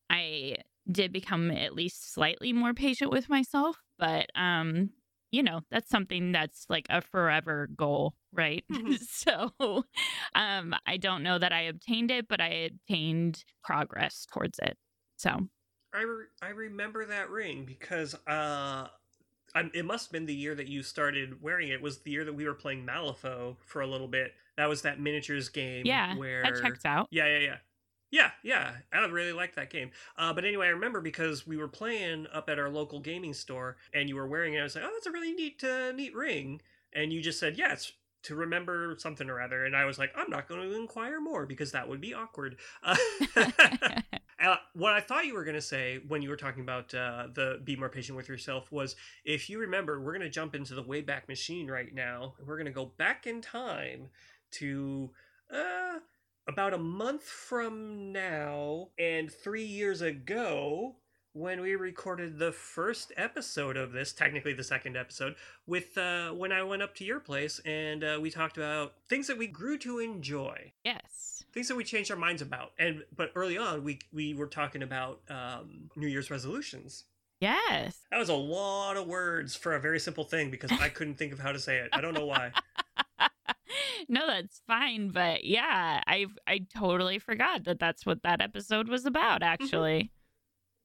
i 0.09 0.55
did 0.91 1.11
become 1.13 1.51
at 1.51 1.73
least 1.75 2.13
slightly 2.13 2.53
more 2.53 2.73
patient 2.73 3.11
with 3.11 3.29
myself 3.29 3.77
but 3.99 4.27
um 4.35 4.89
you 5.31 5.41
know 5.43 5.61
that's 5.71 5.89
something 5.89 6.31
that's 6.31 6.65
like 6.69 6.85
a 6.89 7.01
forever 7.01 7.69
goal 7.75 8.13
right 8.33 8.63
Mhm. 8.71 8.99
so 9.09 9.83
um 10.35 10.75
i 10.85 10.97
don't 10.97 11.23
know 11.23 11.37
that 11.39 11.51
i 11.53 11.61
obtained 11.61 12.11
it 12.11 12.27
but 12.27 12.39
i 12.41 12.69
obtained 12.71 13.43
progress 13.63 14.25
towards 14.31 14.59
it 14.59 14.77
so 15.17 15.47
I, 15.93 16.01
re- 16.03 16.25
I 16.41 16.49
remember 16.49 17.05
that 17.05 17.29
ring 17.29 17.65
because 17.65 18.13
uh, 18.25 18.87
I, 19.53 19.69
it 19.73 19.83
must 19.83 20.05
have 20.07 20.11
been 20.13 20.25
the 20.25 20.33
year 20.33 20.55
that 20.55 20.69
you 20.69 20.83
started 20.83 21.41
wearing 21.41 21.67
it. 21.67 21.81
Was 21.81 21.99
the 21.99 22.11
year 22.11 22.23
that 22.23 22.31
we 22.33 22.45
were 22.45 22.53
playing 22.53 22.85
Malifaux 22.85 23.57
for 23.65 23.81
a 23.81 23.87
little 23.87 24.07
bit. 24.07 24.31
That 24.55 24.69
was 24.69 24.83
that 24.83 25.01
miniatures 25.01 25.49
game. 25.49 25.85
yeah 25.85 26.15
where 26.15 26.43
that 26.43 26.61
checks 26.61 26.85
out 26.85 27.09
Yeah, 27.11 27.25
yeah, 27.27 27.39
yeah. 27.39 27.55
Yeah, 28.11 28.31
yeah. 28.43 28.73
I 28.91 28.99
really 29.05 29.31
like 29.31 29.55
that 29.55 29.69
game. 29.69 29.91
Uh, 30.17 30.33
but 30.33 30.43
anyway, 30.43 30.67
I 30.67 30.71
remember 30.71 30.99
because 31.01 31.47
we 31.47 31.55
were 31.57 31.69
playing 31.69 32.27
up 32.33 32.49
at 32.49 32.59
our 32.59 32.69
local 32.69 32.99
gaming 32.99 33.33
store 33.33 33.77
and 33.93 34.09
you 34.09 34.15
were 34.15 34.27
wearing 34.27 34.53
it. 34.53 34.59
I 34.59 34.63
was 34.63 34.75
like, 34.75 34.83
oh, 34.85 34.91
that's 34.93 35.05
a 35.07 35.11
really 35.11 35.33
neat, 35.33 35.63
uh, 35.63 35.91
neat 35.93 36.13
ring. 36.13 36.61
And 36.93 37.13
you 37.13 37.21
just 37.21 37.39
said, 37.39 37.57
yeah, 37.57 37.75
to 38.23 38.35
remember 38.35 38.95
something 38.99 39.29
or 39.29 39.41
other. 39.41 39.65
And 39.65 39.75
I 39.75 39.85
was 39.85 39.97
like, 39.97 40.11
I'm 40.15 40.29
not 40.29 40.47
going 40.49 40.61
to 40.69 40.75
inquire 40.75 41.21
more 41.21 41.45
because 41.45 41.71
that 41.71 41.87
would 41.87 42.01
be 42.01 42.13
awkward. 42.13 42.57
Uh, 42.83 42.95
Uh, 44.41 44.55
what 44.73 44.93
I 44.93 44.99
thought 44.99 45.25
you 45.27 45.35
were 45.35 45.43
going 45.43 45.55
to 45.55 45.61
say 45.61 45.99
when 46.07 46.23
you 46.23 46.29
were 46.29 46.35
talking 46.35 46.63
about 46.63 46.93
uh, 46.95 47.27
the 47.31 47.61
be 47.63 47.75
more 47.75 47.89
patient 47.89 48.15
with 48.17 48.27
yourself 48.27 48.71
was 48.71 48.95
if 49.23 49.49
you 49.51 49.59
remember, 49.59 50.01
we're 50.01 50.13
going 50.13 50.21
to 50.23 50.29
jump 50.29 50.55
into 50.55 50.73
the 50.73 50.83
Wayback 50.83 51.27
Machine 51.27 51.69
right 51.69 51.93
now. 51.93 52.33
and 52.39 52.47
We're 52.47 52.57
going 52.57 52.65
to 52.65 52.71
go 52.71 52.91
back 52.97 53.27
in 53.27 53.41
time 53.41 54.07
to 54.53 55.11
uh, 55.53 55.99
about 56.47 56.73
a 56.73 56.77
month 56.77 57.23
from 57.23 58.11
now 58.11 58.89
and 58.97 59.31
three 59.31 59.63
years 59.65 60.01
ago 60.01 60.95
when 61.33 61.61
we 61.61 61.75
recorded 61.75 62.37
the 62.37 62.51
first 62.51 63.13
episode 63.15 63.77
of 63.77 63.93
this, 63.93 64.11
technically 64.11 64.53
the 64.53 64.63
second 64.63 64.97
episode, 64.97 65.35
with 65.65 65.97
uh, 65.97 66.31
when 66.31 66.51
I 66.51 66.63
went 66.63 66.81
up 66.81 66.93
to 66.95 67.05
your 67.05 67.19
place 67.19 67.59
and 67.65 68.03
uh, 68.03 68.19
we 68.21 68.29
talked 68.29 68.57
about 68.57 68.93
things 69.07 69.27
that 69.27 69.37
we 69.37 69.47
grew 69.47 69.77
to 69.79 69.99
enjoy. 69.99 70.73
Yes. 70.83 71.43
Things 71.53 71.67
that 71.67 71.75
we 71.75 71.83
changed 71.83 72.11
our 72.11 72.17
minds 72.17 72.41
about. 72.41 72.71
And 72.79 73.03
but 73.15 73.31
early 73.35 73.57
on 73.57 73.83
we 73.83 73.99
we 74.13 74.33
were 74.33 74.47
talking 74.47 74.83
about 74.83 75.21
um 75.29 75.89
new 75.95 76.07
year's 76.07 76.31
resolutions. 76.31 77.05
Yes. 77.39 78.01
That 78.11 78.19
was 78.19 78.29
a 78.29 78.35
lot 78.35 78.97
of 78.97 79.07
words 79.07 79.55
for 79.55 79.73
a 79.73 79.79
very 79.79 79.99
simple 79.99 80.23
thing 80.23 80.51
because 80.51 80.71
i 80.79 80.89
couldn't 80.89 81.15
think 81.15 81.33
of 81.33 81.39
how 81.39 81.51
to 81.51 81.59
say 81.59 81.77
it. 81.77 81.89
I 81.91 82.01
don't 82.01 82.13
know 82.13 82.25
why 82.25 82.51
no, 84.09 84.27
that's 84.27 84.61
fine. 84.67 85.09
But 85.09 85.43
yeah, 85.43 86.01
I 86.07 86.25
I 86.47 86.65
totally 86.77 87.19
forgot 87.19 87.63
that 87.65 87.79
that's 87.79 88.05
what 88.05 88.23
that 88.23 88.41
episode 88.41 88.87
was 88.87 89.05
about. 89.05 89.43
Actually, 89.43 90.11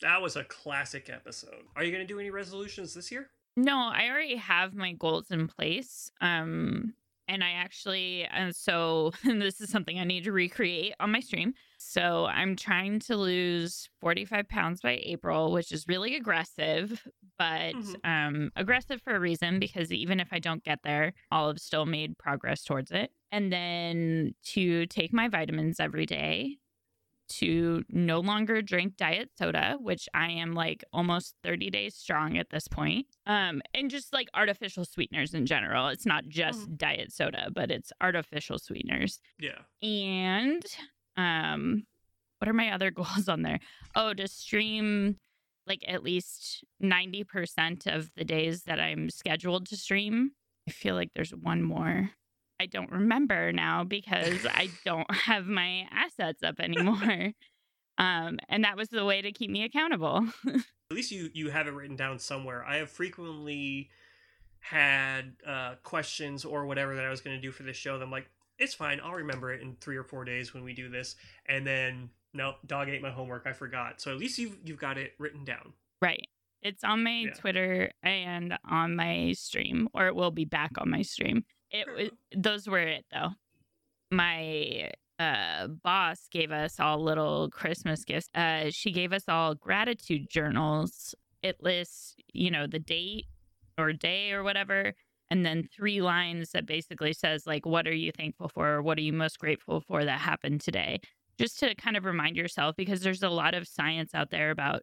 That 0.03 0.21
was 0.23 0.37
a 0.37 0.45
classic 0.45 1.09
episode. 1.11 1.65
Are 1.75 1.83
you 1.85 1.91
going 1.93 2.07
to 2.07 2.13
do 2.13 2.21
any 2.21 2.31
resolutions 2.31 2.95
this 2.95 3.11
year? 3.11 3.31
no, 3.59 3.75
I 3.79 4.09
already 4.11 4.37
have 4.37 4.75
my 4.75 4.93
goals 4.93 5.31
in 5.31 5.49
place. 5.49 6.11
Um, 6.21 6.93
and 7.27 7.43
I 7.43 7.53
actually, 7.53 8.25
and 8.25 8.55
so 8.55 9.13
this 9.25 9.61
is 9.63 9.71
something 9.71 9.99
I 9.99 10.05
need 10.05 10.25
to 10.25 10.33
recreate 10.33 10.93
on 11.01 11.11
my 11.11 11.21
stream. 11.21 11.55
So 11.97 12.27
I'm 12.27 12.57
trying 12.57 13.01
to 13.01 13.17
lose 13.17 13.89
45 14.03 14.49
pounds 14.51 14.83
by 14.83 15.01
April, 15.03 15.51
which 15.51 15.73
is 15.73 15.87
really 15.89 16.15
aggressive, 16.15 17.07
but 17.39 17.75
Mhm. 17.75 17.97
um, 18.05 18.53
aggressive 18.55 19.01
for 19.01 19.15
a 19.17 19.21
reason 19.21 19.59
because 19.59 19.91
even 19.91 20.21
if 20.21 20.29
I 20.31 20.39
don't 20.39 20.63
get 20.63 20.81
there, 20.83 21.15
I'll 21.31 21.49
have 21.49 21.59
still 21.59 21.87
made 21.87 22.19
progress 22.19 22.65
towards 22.65 22.91
it. 22.91 23.13
And 23.33 23.51
then 23.51 24.35
to 24.55 24.85
take 24.87 25.13
my 25.15 25.29
vitamins 25.29 25.81
every 25.81 26.05
day, 26.05 26.59
to 27.29 27.83
no 27.89 28.21
longer 28.21 28.63
drink 28.63 28.97
diet 28.97 29.31
soda, 29.37 29.77
which 29.81 30.09
I 30.15 30.31
am 30.31 30.53
like 30.53 30.85
almost 30.93 31.35
30 31.43 31.71
days 31.71 31.97
strong 31.97 32.39
at 32.39 32.51
this 32.51 32.69
point. 32.69 33.07
Um, 33.27 33.63
and 33.75 33.91
just 33.91 34.13
like 34.13 34.29
artificial 34.35 34.85
sweeteners 34.85 35.35
in 35.35 35.45
general. 35.45 35.89
It's 35.89 36.07
not 36.07 36.29
just 36.29 36.77
diet 36.77 37.11
soda, 37.13 37.51
but 37.53 37.71
it's 37.73 37.93
artificial 38.01 38.59
sweeteners. 38.61 39.21
Yeah. 39.41 39.63
And 39.83 40.65
um 41.17 41.85
what 42.39 42.49
are 42.49 42.55
my 42.55 42.71
other 42.71 42.91
goals 42.93 43.29
on 43.29 43.43
there? 43.43 43.61
Oh, 43.95 44.15
to 44.15 44.29
stream 44.29 45.17
like 45.67 45.85
at 45.89 46.05
least 46.05 46.65
90% 46.81 47.93
of 47.93 48.11
the 48.15 48.25
days 48.25 48.63
that 48.65 48.79
I'm 48.79 49.11
scheduled 49.11 49.67
to 49.67 49.77
stream. 49.77 50.31
I 50.69 50.71
feel 50.71 50.95
like 50.95 51.11
there's 51.15 51.33
one 51.33 51.61
more. 51.63 52.11
I 52.61 52.67
don't 52.67 52.91
remember 52.93 53.53
now 53.53 53.83
because 53.83 54.47
I 54.47 54.71
don't 54.85 55.13
have 55.13 55.47
my 55.47 55.89
assets 55.91 56.43
up 56.43 56.61
anymore. 56.61 57.33
um 57.99 58.39
and 58.49 58.65
that 58.65 58.77
was 58.77 58.89
the 58.89 59.05
way 59.05 59.23
to 59.23 59.33
keep 59.33 59.51
me 59.51 59.65
accountable. 59.65 60.27
At 60.47 60.95
least 60.95 61.11
you 61.11 61.31
you 61.35 61.51
have 61.51 61.67
it 61.67 61.73
written 61.73 61.97
down 61.97 62.19
somewhere. 62.19 62.65
I 62.65 62.77
have 62.77 62.91
frequently 62.91 63.91
had 64.61 65.37
uh, 65.47 65.75
questions 65.85 66.45
or 66.45 66.67
whatever 66.67 66.97
that 66.97 67.05
I 67.05 67.11
was 67.11 67.21
going 67.21 67.37
to 67.37 67.43
do 67.43 67.53
for 67.53 67.63
this 67.63 67.77
show. 67.77 67.99
That 67.99 68.05
I'm 68.05 68.11
like, 68.11 68.29
it's 68.59 68.75
fine. 68.75 69.01
I'll 69.03 69.13
remember 69.13 69.53
it 69.53 69.61
in 69.63 69.77
three 69.81 69.97
or 69.97 70.05
four 70.05 70.25
days 70.25 70.55
when 70.55 70.65
we 70.65 70.73
do 70.73 70.89
this. 70.89 71.17
And 71.47 71.67
then 71.67 72.11
nope, 72.35 72.57
dog 72.67 72.89
ate 72.89 73.03
my 73.03 73.11
homework. 73.11 73.47
I 73.47 73.53
forgot. 73.53 74.01
So 74.01 74.11
at 74.13 74.19
least 74.19 74.39
you've 74.39 74.57
you've 74.65 74.79
got 74.79 74.99
it 74.99 75.13
written 75.19 75.45
down. 75.45 75.73
Right. 76.03 76.27
It's 76.63 76.83
on 76.85 77.05
my 77.05 77.25
Yeah. 77.27 77.35
Twitter 77.35 77.91
and 78.03 78.59
on 78.69 78.97
my 78.97 79.33
stream, 79.33 79.89
or 79.95 80.07
it 80.09 80.15
will 80.15 80.31
be 80.31 80.45
back 80.45 80.73
on 80.79 80.91
my 80.91 81.03
stream. 81.03 81.45
It 81.71 81.87
was 81.97 82.11
those 82.35 82.67
were 82.69 82.79
it 82.81 83.05
though. 83.13 83.31
My 84.11 84.91
uh 85.19 85.69
boss 85.69 86.29
gave 86.31 86.53
us 86.53 86.79
all 86.79 87.03
little 87.03 87.49
Christmas 87.51 88.05
gifts. 88.05 88.29
Uh 88.35 88.71
she 88.71 88.93
gave 88.93 89.13
us 89.13 89.25
all 89.29 89.55
gratitude 89.55 90.29
journals. 90.29 91.15
It 91.43 91.63
lists, 91.63 92.15
you 92.33 92.51
know, 92.51 92.67
the 92.67 92.79
date 92.79 93.27
or 93.79 93.93
day 93.93 94.33
or 94.33 94.43
whatever, 94.43 94.95
and 95.31 95.45
then 95.45 95.69
three 95.75 96.01
lines 96.01 96.51
that 96.51 96.67
basically 96.67 97.13
says 97.13 97.47
like 97.47 97.67
what 97.67 97.87
are 97.87 97.95
you 97.95 98.13
thankful 98.13 98.49
for 98.49 98.75
or 98.75 98.83
what 98.83 98.99
are 98.99 99.03
you 99.03 99.13
most 99.13 99.39
grateful 99.39 99.81
for 99.81 100.05
that 100.05 100.21
happened 100.21 100.61
today. 100.61 101.01
Just 101.39 101.59
to 101.61 101.75
kind 101.75 101.97
of 101.97 102.05
remind 102.05 102.37
yourself 102.37 102.77
because 102.77 103.01
there's 103.01 103.23
a 103.23 103.29
lot 103.29 103.55
of 103.55 103.69
science 103.69 104.15
out 104.15 104.31
there 104.31 104.51
about 104.51 104.83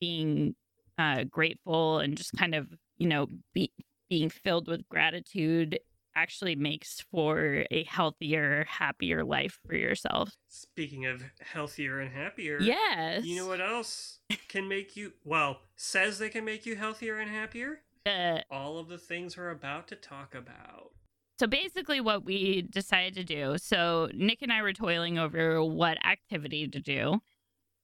being 0.00 0.54
uh, 0.98 1.24
grateful 1.24 1.98
and 1.98 2.16
just 2.16 2.32
kind 2.36 2.54
of 2.54 2.68
you 2.98 3.08
know 3.08 3.26
be, 3.54 3.70
being 4.08 4.28
filled 4.28 4.68
with 4.68 4.88
gratitude 4.88 5.78
actually 6.16 6.56
makes 6.56 7.04
for 7.12 7.64
a 7.70 7.84
healthier 7.84 8.66
happier 8.68 9.24
life 9.24 9.58
for 9.66 9.76
yourself 9.76 10.30
Speaking 10.48 11.06
of 11.06 11.22
healthier 11.40 12.00
and 12.00 12.12
happier, 12.12 12.58
yes 12.60 13.24
You 13.24 13.36
know 13.36 13.46
what 13.46 13.60
else 13.60 14.18
can 14.48 14.66
make 14.68 14.96
you 14.96 15.12
well 15.24 15.60
says 15.76 16.18
they 16.18 16.28
can 16.28 16.44
make 16.44 16.66
you 16.66 16.74
healthier 16.74 17.18
and 17.18 17.30
happier? 17.30 17.82
Uh, 18.08 18.40
All 18.50 18.78
of 18.78 18.88
the 18.88 18.98
things 18.98 19.36
we're 19.36 19.50
about 19.50 19.86
to 19.88 19.96
talk 19.96 20.34
about. 20.34 20.90
so 21.38 21.46
basically 21.46 22.00
what 22.00 22.24
we 22.24 22.62
decided 22.62 23.14
to 23.14 23.24
do 23.24 23.56
so 23.58 24.08
nick 24.14 24.42
and 24.42 24.52
i 24.52 24.60
were 24.62 24.72
toiling 24.72 25.18
over 25.18 25.62
what 25.62 25.98
activity 26.04 26.66
to 26.68 26.80
do. 26.80 27.20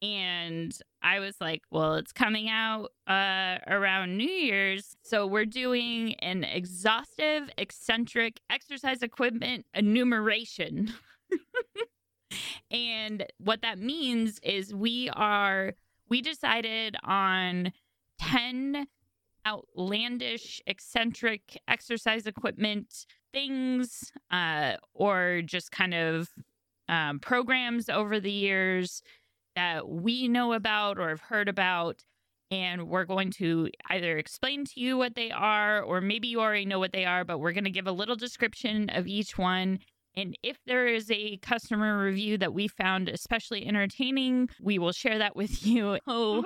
And 0.02 0.76
i 1.02 1.20
was 1.20 1.36
like 1.40 1.62
well 1.70 1.94
it's 1.94 2.12
coming 2.12 2.48
out 2.48 2.90
uh, 3.06 3.58
around 3.66 4.16
new 4.16 4.28
year's. 4.48 4.96
So 5.02 5.26
we're 5.26 5.46
doing 5.46 6.14
an 6.16 6.42
exhaustive 6.44 7.48
eccentric 7.58 8.40
exercise 8.50 9.02
equipment 9.02 9.66
enumeration. 9.74 10.92
And 12.70 13.24
what 13.38 13.62
that 13.62 13.78
means 13.78 14.40
is 14.42 14.74
we 14.74 15.08
are 15.10 15.74
we 16.08 16.20
decided 16.20 16.96
on 17.04 17.72
10 18.18 18.86
outlandish 19.46 20.60
eccentric 20.66 21.60
exercise 21.68 22.26
equipment 22.26 23.06
things 23.32 24.12
uh, 24.30 24.74
or 24.94 25.42
just 25.44 25.70
kind 25.70 25.94
of 25.94 26.28
um, 26.88 27.18
programs 27.18 27.88
over 27.88 28.20
the 28.20 28.30
years 28.30 29.02
that 29.56 29.88
we 29.88 30.28
know 30.28 30.52
about 30.52 30.98
or 30.98 31.08
have 31.08 31.20
heard 31.20 31.48
about 31.48 32.04
and 32.50 32.88
we're 32.88 33.04
going 33.04 33.30
to 33.30 33.68
either 33.90 34.18
explain 34.18 34.64
to 34.64 34.80
you 34.80 34.96
what 34.96 35.14
they 35.14 35.30
are 35.30 35.82
or 35.82 36.00
maybe 36.00 36.28
you 36.28 36.40
already 36.40 36.64
know 36.64 36.78
what 36.78 36.92
they 36.92 37.04
are 37.04 37.24
but 37.24 37.38
we're 37.38 37.52
going 37.52 37.64
to 37.64 37.70
give 37.70 37.86
a 37.86 37.92
little 37.92 38.16
description 38.16 38.90
of 38.90 39.06
each 39.06 39.36
one. 39.38 39.78
And 40.16 40.38
if 40.44 40.58
there 40.66 40.86
is 40.86 41.10
a 41.10 41.38
customer 41.38 42.04
review 42.04 42.38
that 42.38 42.54
we 42.54 42.68
found 42.68 43.08
especially 43.08 43.66
entertaining 43.66 44.48
we 44.60 44.78
will 44.78 44.92
share 44.92 45.18
that 45.18 45.36
with 45.36 45.66
you. 45.66 45.98
Oh 46.06 46.44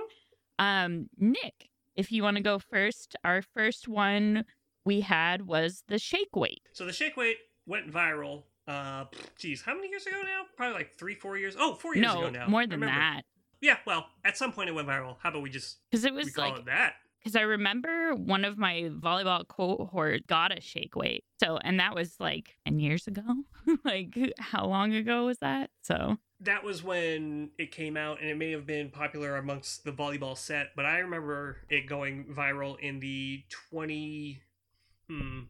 um 0.59 1.09
nick 1.19 1.68
if 1.99 2.13
you 2.13 2.23
want 2.23 2.37
to 2.37 2.43
go 2.43 2.59
first 2.59 3.17
our 3.25 3.43
first 3.43 3.89
one 3.89 4.45
we 4.85 5.01
had 5.03 5.47
was 5.47 5.83
the 5.89 5.99
shake 5.99 6.35
weight 6.35 6.63
So 6.73 6.87
the 6.87 6.93
shake 6.93 7.17
weight 7.17 7.37
went 7.67 7.93
viral. 7.93 8.45
Uh, 8.67 9.05
geez, 9.39 9.63
how 9.63 9.75
many 9.75 9.89
years 9.89 10.07
ago 10.07 10.21
now? 10.23 10.43
Probably 10.57 10.75
like 10.75 10.93
three, 10.95 11.15
four 11.15 11.37
years. 11.37 11.57
Oh, 11.59 11.75
four 11.75 11.95
years 11.95 12.07
no 12.07 12.21
ago 12.21 12.31
now. 12.31 12.47
more 12.49 12.67
than 12.67 12.81
that 12.81 13.23
Yeah, 13.61 13.77
well, 13.87 14.07
at 14.25 14.39
some 14.39 14.53
point 14.53 14.69
it 14.69 14.73
went 14.73 14.89
viral. 14.89 15.17
How 15.21 15.31
about 15.31 15.43
we 15.43 15.51
just 15.51 15.79
because 15.91 16.05
it 16.05 16.15
was 16.15 16.31
call 16.31 16.51
like 16.51 16.59
it 16.61 16.67
that? 16.67 16.95
because 17.19 17.37
I 17.37 17.43
remember 17.43 18.15
one 18.15 18.45
of 18.45 18.57
my 18.57 18.91
volleyball 18.91 19.47
cohort 19.49 20.27
got 20.27 20.57
a 20.57 20.61
shake 20.61 20.97
weight. 20.97 21.25
So, 21.43 21.59
and 21.59 21.81
that 21.81 21.95
was 21.95 22.15
like 22.21 22.57
10 22.67 22.79
years 22.79 23.07
ago. 23.07 23.23
like, 23.85 24.17
how 24.39 24.67
long 24.67 24.95
ago 24.95 25.27
was 25.27 25.39
that? 25.39 25.71
So, 25.83 26.17
That 26.41 26.63
was 26.63 26.83
when 26.83 27.51
it 27.59 27.73
came 27.73 27.97
out, 27.97 28.21
and 28.21 28.31
it 28.31 28.37
may 28.37 28.53
have 28.53 28.67
been 28.67 28.91
popular 28.91 29.37
amongst 29.37 29.85
the 29.85 29.91
volleyball 29.91 30.37
set. 30.37 30.69
But 30.77 30.85
I 30.85 30.99
remember 30.99 31.59
it 31.69 31.87
going 31.87 32.27
viral 32.27 32.79
in 32.79 33.01
the 33.01 33.43
twenty, 33.71 34.43
hmm, 35.09 35.41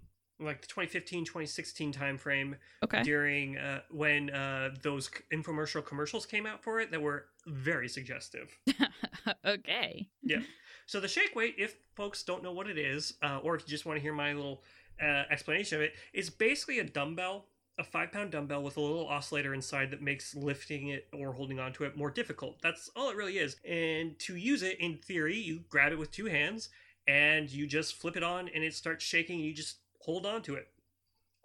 like 0.41 0.61
the 0.61 0.67
2015, 0.69 1.25
2016 1.25 1.93
timeframe 1.93 2.55
okay. 2.85 3.03
during 3.03 3.59
uh, 3.59 3.81
when 3.91 4.31
uh, 4.31 4.71
those 4.83 5.11
infomercial 5.33 5.85
commercials 5.85 6.27
came 6.27 6.47
out 6.47 6.63
for 6.63 6.81
it 6.81 6.91
that 6.91 7.03
were 7.03 7.27
very 7.47 7.89
suggestive. 7.89 8.57
okay. 9.45 10.09
Yeah. 10.23 10.41
So 10.87 11.01
the 11.01 11.09
shake 11.09 11.35
weight, 11.35 11.57
if 11.59 11.77
folks 11.97 12.23
don't 12.23 12.43
know 12.43 12.53
what 12.53 12.69
it 12.69 12.79
is, 12.79 13.15
uh, 13.23 13.41
or 13.43 13.57
if 13.57 13.63
you 13.63 13.69
just 13.69 13.85
want 13.85 13.99
to 13.99 14.03
hear 14.03 14.15
my 14.15 14.33
little 14.33 14.63
uh, 15.03 15.25
explanation 15.31 15.77
of 15.77 15.83
it, 15.83 15.95
is 16.13 16.31
basically 16.31 16.79
a 16.79 16.85
dumbbell, 16.85 17.47
a 17.79 17.85
five 17.85 18.11
pound 18.11 18.33
dumbbell 18.33 18.63
with 18.63 18.77
a 18.77 18.81
little 18.81 19.07
oscillator 19.07 19.55
inside 19.55 19.91
that 19.93 20.03
makes 20.03 20.35
lifting 20.35 20.89
it 20.89 21.07
or 21.13 21.33
holding 21.33 21.61
onto 21.61 21.85
it 21.85 21.97
more 21.97 22.11
difficult. 22.11 22.61
That's 22.63 22.91
all 22.97 23.11
it 23.11 23.17
really 23.17 23.39
is. 23.39 23.57
And 23.65 24.19
to 24.21 24.37
use 24.37 24.63
it, 24.63 24.81
in 24.81 24.99
theory, 24.99 25.37
you 25.37 25.61
grab 25.69 25.93
it 25.93 25.99
with 25.99 26.11
two 26.11 26.27
hands 26.27 26.71
and 27.07 27.51
you 27.51 27.67
just 27.67 27.95
flip 27.95 28.17
it 28.17 28.23
on, 28.23 28.51
and 28.55 28.63
it 28.63 28.75
starts 28.75 29.05
shaking. 29.05 29.37
And 29.37 29.47
you 29.47 29.55
just 29.55 29.79
hold 30.01 30.27
on 30.27 30.43
to 30.43 30.55
it. 30.55 30.69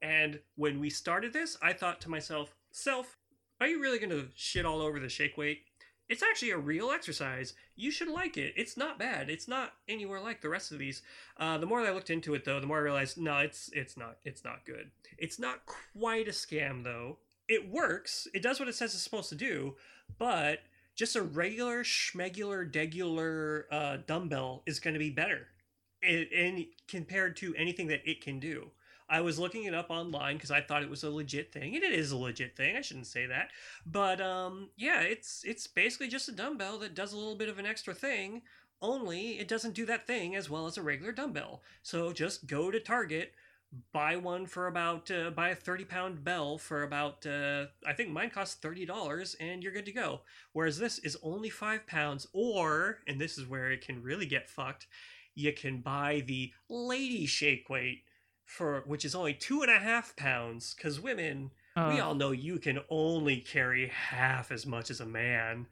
And 0.02 0.40
when 0.58 0.80
we 0.80 0.90
started 0.90 1.32
this, 1.32 1.58
I 1.62 1.72
thought 1.72 2.02
to 2.02 2.10
myself, 2.10 2.54
self, 2.72 3.18
are 3.62 3.68
you 3.68 3.80
really 3.82 4.00
going 4.00 4.10
to 4.10 4.28
shit 4.36 4.66
all 4.66 4.82
over 4.82 5.00
the 5.00 5.08
shake 5.08 5.38
weight? 5.38 5.60
It's 6.10 6.24
actually 6.24 6.52
a 6.52 6.58
real 6.58 6.92
exercise. 6.92 7.54
You 7.76 7.90
should 7.90 8.10
like 8.10 8.38
it. 8.38 8.54
It's 8.58 8.78
not 8.78 9.00
bad. 9.00 9.30
It's 9.30 9.48
not 9.48 9.74
anywhere 9.88 10.20
like 10.20 10.42
the 10.42 10.50
rest 10.50 10.72
of 10.72 10.80
these. 10.80 11.02
Uh, 11.38 11.58
the 11.58 11.66
more 11.66 11.82
I 11.82 11.92
looked 11.92 12.10
into 12.10 12.34
it, 12.34 12.44
though, 12.46 12.60
the 12.60 12.68
more 12.68 12.78
I 12.78 12.82
realized, 12.82 13.18
no, 13.18 13.40
it's 13.40 13.70
it's 13.74 13.98
not. 13.98 14.18
It's 14.24 14.44
not 14.44 14.66
good. 14.66 14.92
It's 15.18 15.40
not 15.40 15.62
quite 15.66 16.28
a 16.28 16.32
scam, 16.32 16.84
though. 16.84 17.18
It 17.48 17.70
works. 17.70 18.28
It 18.34 18.44
does 18.44 18.60
what 18.60 18.70
it 18.70 18.76
says 18.76 18.94
it's 18.94 19.04
supposed 19.04 19.30
to 19.30 19.36
do, 19.36 19.76
but 20.18 20.60
just 20.96 21.16
a 21.16 21.22
regular 21.22 21.84
schmegular 21.84 22.70
degular 22.70 23.64
uh, 23.72 23.98
dumbbell 24.06 24.64
is 24.66 24.80
going 24.80 24.94
to 24.94 25.00
be 25.00 25.10
better, 25.10 25.48
and, 26.02 26.66
compared 26.88 27.36
to 27.38 27.56
anything 27.56 27.88
that 27.88 28.02
it 28.06 28.22
can 28.22 28.40
do. 28.40 28.70
I 29.10 29.22
was 29.22 29.40
looking 29.40 29.66
it 29.66 29.74
up 29.74 29.90
online 29.90 30.36
because 30.36 30.52
I 30.52 30.62
thought 30.62 30.84
it 30.84 30.90
was 30.90 31.04
a 31.04 31.10
legit 31.10 31.52
thing, 31.52 31.76
and 31.76 31.84
it 31.84 31.92
is 31.92 32.12
a 32.12 32.18
legit 32.18 32.56
thing. 32.56 32.76
I 32.76 32.82
shouldn't 32.82 33.08
say 33.08 33.26
that, 33.26 33.50
but 33.86 34.22
um, 34.22 34.70
yeah, 34.78 35.02
it's 35.02 35.44
it's 35.46 35.68
basically 35.68 36.08
just 36.08 36.30
a 36.30 36.32
dumbbell 36.32 36.80
that 36.80 36.96
does 36.96 37.14
a 37.14 37.18
little 37.18 37.36
bit 37.36 37.50
of 37.50 37.60
an 37.60 37.66
extra 37.66 37.94
thing. 37.94 38.42
Only 38.82 39.40
it 39.40 39.48
doesn't 39.48 39.76
do 39.76 39.86
that 39.86 40.08
thing 40.08 40.36
as 40.36 40.50
well 40.50 40.66
as 40.66 40.78
a 40.78 40.82
regular 40.82 41.12
dumbbell. 41.12 41.62
So 41.84 42.12
just 42.12 42.48
go 42.48 42.70
to 42.70 42.80
Target, 42.80 43.34
buy 43.92 44.16
one 44.16 44.46
for 44.46 44.68
about 44.68 45.10
uh, 45.10 45.32
buy 45.32 45.50
a 45.50 45.56
30 45.56 45.86
pound 45.86 46.24
bell 46.24 46.58
for 46.58 46.84
about 46.84 47.26
uh, 47.26 47.66
i 47.88 47.94
think 47.94 48.10
mine 48.10 48.30
costs 48.30 48.60
$30 48.62 49.36
and 49.40 49.64
you're 49.64 49.72
good 49.72 49.86
to 49.86 49.92
go 49.92 50.22
whereas 50.52 50.78
this 50.78 51.00
is 51.00 51.18
only 51.24 51.50
five 51.50 51.86
pounds 51.88 52.28
or 52.34 53.00
and 53.08 53.20
this 53.20 53.38
is 53.38 53.48
where 53.48 53.72
it 53.72 53.86
can 53.86 54.04
really 54.04 54.26
get 54.26 54.50
fucked 54.50 54.88
you 55.36 55.52
can 55.52 55.80
buy 55.80 56.24
the 56.28 56.52
lady 56.70 57.26
shake 57.26 57.70
weight 57.70 58.04
for 58.54 58.84
which 58.86 59.04
is 59.04 59.16
only 59.16 59.34
two 59.34 59.62
and 59.62 59.72
a 59.72 59.80
half 59.80 60.16
pounds 60.16 60.74
because 60.74 61.00
women 61.00 61.52
we 61.76 61.82
Oh, 62.00 62.00
all 62.02 62.16
know 62.16 62.32
you 62.32 62.60
can 62.60 62.80
only 62.90 63.38
carry 63.38 63.88
half 63.88 64.52
as 64.52 64.66
much 64.66 64.92
as 64.92 65.00
a 65.02 65.06
man 65.06 65.66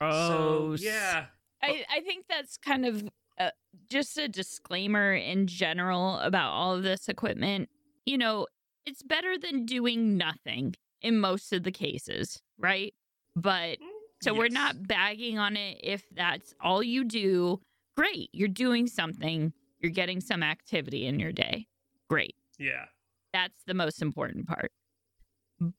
so 0.00 0.76
yeah 0.82 1.26
I, 1.62 1.84
I 1.90 2.00
think 2.00 2.26
that's 2.28 2.56
kind 2.56 2.84
of 2.86 3.08
uh, 3.38 3.50
just 3.88 4.18
a 4.18 4.28
disclaimer 4.28 5.14
in 5.14 5.46
general 5.46 6.18
about 6.18 6.50
all 6.50 6.74
of 6.74 6.82
this 6.82 7.08
equipment. 7.08 7.68
You 8.04 8.18
know, 8.18 8.48
it's 8.84 9.02
better 9.04 9.38
than 9.38 9.64
doing 9.64 10.16
nothing 10.16 10.74
in 11.02 11.20
most 11.20 11.52
of 11.52 11.62
the 11.62 11.70
cases, 11.70 12.42
right? 12.58 12.92
But 13.36 13.78
so 14.22 14.34
we're 14.34 14.48
not 14.48 14.88
bagging 14.88 15.38
on 15.38 15.56
it 15.56 15.78
if 15.84 16.04
that's 16.10 16.52
all 16.60 16.82
you 16.82 17.04
do. 17.04 17.60
Great, 17.96 18.30
you're 18.32 18.48
doing 18.48 18.88
something, 18.88 19.52
you're 19.78 19.92
getting 19.92 20.20
some 20.20 20.42
activity 20.42 21.06
in 21.06 21.20
your 21.20 21.32
day. 21.32 21.68
Great. 22.12 22.34
yeah 22.58 22.84
That's 23.32 23.62
the 23.66 23.74
most 23.74 24.02
important 24.02 24.46
part. 24.46 24.70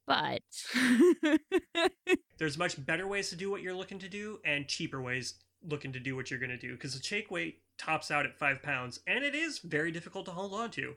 But 0.06 0.42
there's 2.38 2.58
much 2.58 2.84
better 2.84 3.06
ways 3.06 3.28
to 3.30 3.36
do 3.36 3.50
what 3.50 3.62
you're 3.62 3.74
looking 3.74 3.98
to 4.00 4.08
do 4.08 4.40
and 4.44 4.66
cheaper 4.66 5.00
ways 5.00 5.34
looking 5.62 5.92
to 5.92 6.00
do 6.00 6.16
what 6.16 6.30
you're 6.30 6.40
going 6.40 6.50
to 6.50 6.58
do 6.58 6.72
because 6.72 6.96
the 6.98 7.02
shake 7.02 7.30
weight 7.30 7.60
tops 7.78 8.10
out 8.10 8.26
at 8.26 8.38
five 8.38 8.62
pounds 8.62 9.00
and 9.06 9.24
it 9.24 9.34
is 9.34 9.58
very 9.58 9.90
difficult 9.90 10.24
to 10.26 10.30
hold 10.30 10.52
on 10.52 10.70
to 10.70 10.94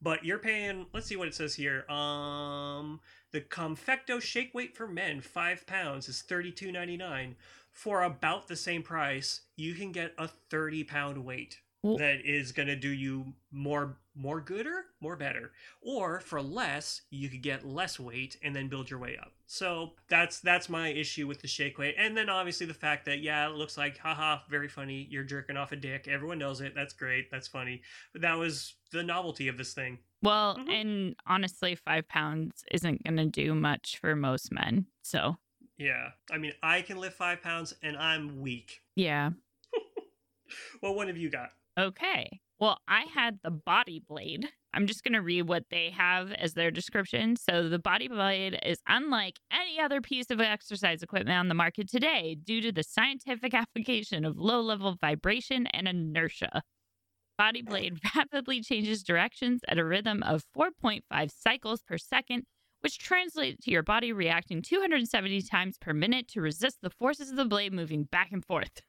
but 0.00 0.24
you're 0.24 0.38
paying 0.38 0.86
let's 0.94 1.06
see 1.06 1.16
what 1.16 1.28
it 1.28 1.34
says 1.34 1.54
here 1.54 1.84
um 1.90 3.00
the 3.32 3.40
confecto 3.40 4.20
shake 4.20 4.54
weight 4.54 4.76
for 4.76 4.86
men 4.86 5.20
five 5.20 5.66
pounds 5.66 6.08
is 6.08 6.22
32.99 6.28 7.34
for 7.72 8.02
about 8.02 8.46
the 8.46 8.56
same 8.56 8.82
price 8.82 9.42
you 9.56 9.74
can 9.74 9.90
get 9.92 10.14
a 10.16 10.28
30 10.28 10.84
pound 10.84 11.24
weight 11.24 11.58
Well- 11.84 11.98
that 11.98 12.24
is 12.24 12.50
going 12.52 12.68
to 12.68 12.76
do 12.76 12.88
you 12.88 13.34
more 13.52 13.98
more 14.16 14.40
gooder 14.40 14.86
more 15.00 15.16
better. 15.16 15.52
Or 15.82 16.20
for 16.20 16.40
less 16.40 17.02
you 17.10 17.28
could 17.28 17.42
get 17.42 17.66
less 17.66 18.00
weight 18.00 18.38
and 18.42 18.56
then 18.56 18.68
build 18.68 18.88
your 18.88 18.98
way 18.98 19.18
up. 19.20 19.32
So 19.46 19.92
that's 20.08 20.40
that's 20.40 20.70
my 20.70 20.88
issue 20.88 21.26
with 21.26 21.42
the 21.42 21.48
shake 21.48 21.76
weight. 21.76 21.94
And 21.98 22.16
then 22.16 22.30
obviously 22.30 22.64
the 22.64 22.72
fact 22.72 23.04
that 23.04 23.20
yeah 23.20 23.46
it 23.48 23.54
looks 23.56 23.76
like 23.76 23.98
haha 23.98 24.38
very 24.48 24.68
funny. 24.68 25.06
You're 25.10 25.24
jerking 25.24 25.58
off 25.58 25.72
a 25.72 25.76
dick. 25.76 26.08
Everyone 26.08 26.38
knows 26.38 26.62
it. 26.62 26.74
That's 26.74 26.94
great. 26.94 27.30
That's 27.30 27.48
funny. 27.48 27.82
But 28.14 28.22
that 28.22 28.38
was 28.38 28.76
the 28.90 29.02
novelty 29.02 29.48
of 29.48 29.58
this 29.58 29.74
thing. 29.74 29.98
Well, 30.22 30.56
Mhm. 30.56 30.70
and 30.70 31.16
honestly, 31.26 31.74
five 31.74 32.08
pounds 32.08 32.64
isn't 32.72 33.04
going 33.04 33.16
to 33.18 33.26
do 33.26 33.54
much 33.54 33.98
for 33.98 34.16
most 34.16 34.50
men. 34.50 34.86
So, 35.02 35.36
yeah. 35.76 36.12
I 36.32 36.38
mean 36.38 36.52
i 36.62 36.80
can 36.80 36.96
lift 36.96 37.18
five 37.18 37.42
pounds 37.42 37.74
and 37.82 37.94
i'm 37.98 38.40
weak. 38.40 38.80
Yeah. 38.96 39.32
Well, 40.80 40.92
what 40.92 40.96
one 40.96 41.06
have 41.08 41.16
you 41.16 41.30
got 41.30 41.50
Okay. 41.78 42.40
Well, 42.60 42.78
I 42.86 43.06
had 43.12 43.40
the 43.42 43.50
body 43.50 44.00
blade. 44.06 44.48
I'm 44.72 44.86
just 44.86 45.02
going 45.02 45.14
to 45.14 45.22
read 45.22 45.48
what 45.48 45.64
they 45.70 45.90
have 45.90 46.30
as 46.32 46.54
their 46.54 46.70
description. 46.70 47.36
So, 47.36 47.68
the 47.68 47.80
body 47.80 48.06
blade 48.06 48.58
is 48.64 48.78
unlike 48.86 49.38
any 49.52 49.80
other 49.80 50.00
piece 50.00 50.30
of 50.30 50.40
exercise 50.40 51.02
equipment 51.02 51.36
on 51.36 51.48
the 51.48 51.54
market 51.54 51.88
today 51.88 52.36
due 52.42 52.60
to 52.60 52.72
the 52.72 52.84
scientific 52.84 53.54
application 53.54 54.24
of 54.24 54.38
low 54.38 54.60
level 54.60 54.96
vibration 55.00 55.66
and 55.68 55.88
inertia. 55.88 56.62
Body 57.36 57.62
blade 57.62 57.98
rapidly 58.16 58.62
changes 58.62 59.02
directions 59.02 59.60
at 59.66 59.78
a 59.78 59.84
rhythm 59.84 60.22
of 60.22 60.44
4.5 60.56 61.02
cycles 61.36 61.82
per 61.82 61.98
second, 61.98 62.44
which 62.82 62.98
translates 62.98 63.64
to 63.64 63.72
your 63.72 63.82
body 63.82 64.12
reacting 64.12 64.62
270 64.62 65.42
times 65.42 65.76
per 65.80 65.92
minute 65.92 66.28
to 66.28 66.40
resist 66.40 66.78
the 66.82 66.90
forces 66.90 67.30
of 67.30 67.36
the 67.36 67.44
blade 67.44 67.72
moving 67.72 68.04
back 68.04 68.30
and 68.30 68.44
forth. 68.44 68.80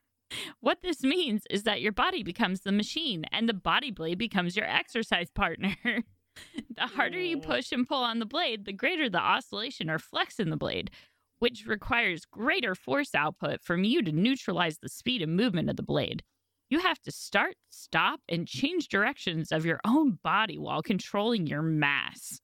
What 0.59 0.81
this 0.81 1.03
means 1.03 1.43
is 1.49 1.63
that 1.63 1.81
your 1.81 1.91
body 1.91 2.23
becomes 2.23 2.61
the 2.61 2.71
machine 2.71 3.25
and 3.31 3.47
the 3.47 3.53
body 3.53 3.91
blade 3.91 4.17
becomes 4.17 4.55
your 4.55 4.65
exercise 4.65 5.29
partner. 5.29 5.75
the 5.83 6.87
harder 6.87 7.19
you 7.19 7.39
push 7.39 7.71
and 7.71 7.87
pull 7.87 8.03
on 8.03 8.19
the 8.19 8.25
blade, 8.25 8.65
the 8.65 8.73
greater 8.73 9.09
the 9.09 9.19
oscillation 9.19 9.89
or 9.89 9.99
flex 9.99 10.39
in 10.39 10.49
the 10.49 10.57
blade, 10.57 10.91
which 11.39 11.65
requires 11.65 12.25
greater 12.25 12.75
force 12.75 13.13
output 13.13 13.61
from 13.61 13.83
you 13.83 14.01
to 14.01 14.11
neutralize 14.11 14.79
the 14.79 14.89
speed 14.89 15.21
and 15.21 15.35
movement 15.35 15.69
of 15.69 15.75
the 15.75 15.83
blade. 15.83 16.23
You 16.69 16.79
have 16.79 16.99
to 17.01 17.11
start, 17.11 17.55
stop, 17.69 18.21
and 18.27 18.47
change 18.47 18.87
directions 18.87 19.51
of 19.51 19.65
your 19.65 19.79
own 19.85 20.17
body 20.23 20.57
while 20.57 20.81
controlling 20.81 21.47
your 21.47 21.61
mass. 21.61 22.39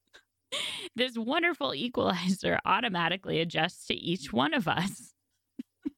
This 0.98 1.17
wonderful 1.17 1.74
equalizer 1.74 2.60
automatically 2.65 3.39
adjusts 3.39 3.88
to 3.88 3.94
each 3.94 4.34
one 4.34 4.54
of 4.54 4.67
us. 4.67 5.13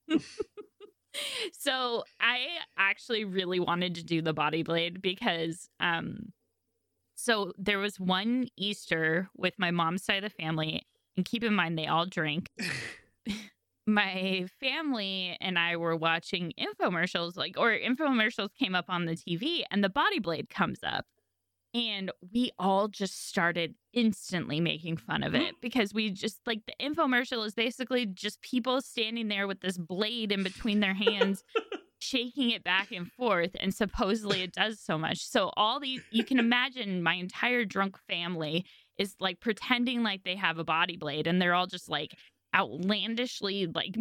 so 1.51 2.03
I 2.19 2.47
actually 2.77 3.25
really 3.25 3.59
wanted 3.59 3.95
to 3.95 4.03
do 4.03 4.21
the 4.21 4.33
body 4.33 4.63
blade 4.63 5.01
because 5.01 5.69
um 5.79 6.33
so 7.15 7.53
there 7.57 7.79
was 7.79 7.99
one 7.99 8.47
Easter 8.57 9.29
with 9.37 9.53
my 9.57 9.71
mom's 9.71 10.03
side 10.03 10.23
of 10.23 10.31
the 10.31 10.43
family, 10.43 10.85
and 11.15 11.25
keep 11.25 11.43
in 11.43 11.53
mind 11.53 11.77
they 11.77 11.87
all 11.87 12.05
drink. 12.05 12.49
my 13.87 14.45
family 14.59 15.37
and 15.39 15.57
I 15.57 15.77
were 15.77 15.95
watching 15.95 16.51
infomercials, 16.59 17.37
like, 17.37 17.55
or 17.57 17.71
infomercials 17.71 18.49
came 18.59 18.75
up 18.75 18.85
on 18.89 19.05
the 19.05 19.15
TV, 19.15 19.63
and 19.71 19.83
the 19.83 19.89
body 19.89 20.19
blade 20.19 20.49
comes 20.49 20.79
up. 20.83 21.05
And 21.73 22.11
we 22.31 22.51
all 22.59 22.87
just 22.87 23.27
started 23.27 23.73
instantly 23.93 24.59
making 24.59 24.97
fun 24.97 25.23
of 25.23 25.33
mm-hmm. 25.33 25.41
it 25.41 25.55
because 25.61 25.93
we 25.93 26.11
just 26.11 26.39
like 26.45 26.61
the 26.67 26.73
infomercial 26.79 27.45
is 27.45 27.55
basically 27.55 28.05
just 28.05 28.41
people 28.41 28.81
standing 28.81 29.27
there 29.27 29.47
with 29.47 29.61
this 29.61 29.77
blade 29.77 30.31
in 30.31 30.43
between 30.43 30.81
their 30.81 30.93
hands, 30.93 31.43
shaking 31.99 32.51
it 32.51 32.63
back 32.63 32.91
and 32.91 33.11
forth. 33.13 33.51
And 33.59 33.73
supposedly 33.73 34.43
it 34.43 34.53
does 34.53 34.79
so 34.79 34.99
much. 34.99 35.19
So, 35.25 35.51
all 35.57 35.79
these, 35.79 36.01
you 36.11 36.23
can 36.23 36.37
imagine 36.37 37.01
my 37.01 37.15
entire 37.15 37.65
drunk 37.65 37.97
family 38.07 38.65
is 38.99 39.15
like 39.19 39.39
pretending 39.39 40.03
like 40.03 40.23
they 40.23 40.35
have 40.35 40.59
a 40.59 40.63
body 40.63 40.97
blade 40.97 41.25
and 41.25 41.41
they're 41.41 41.55
all 41.55 41.67
just 41.67 41.89
like 41.89 42.11
outlandishly, 42.55 43.65
like, 43.65 43.95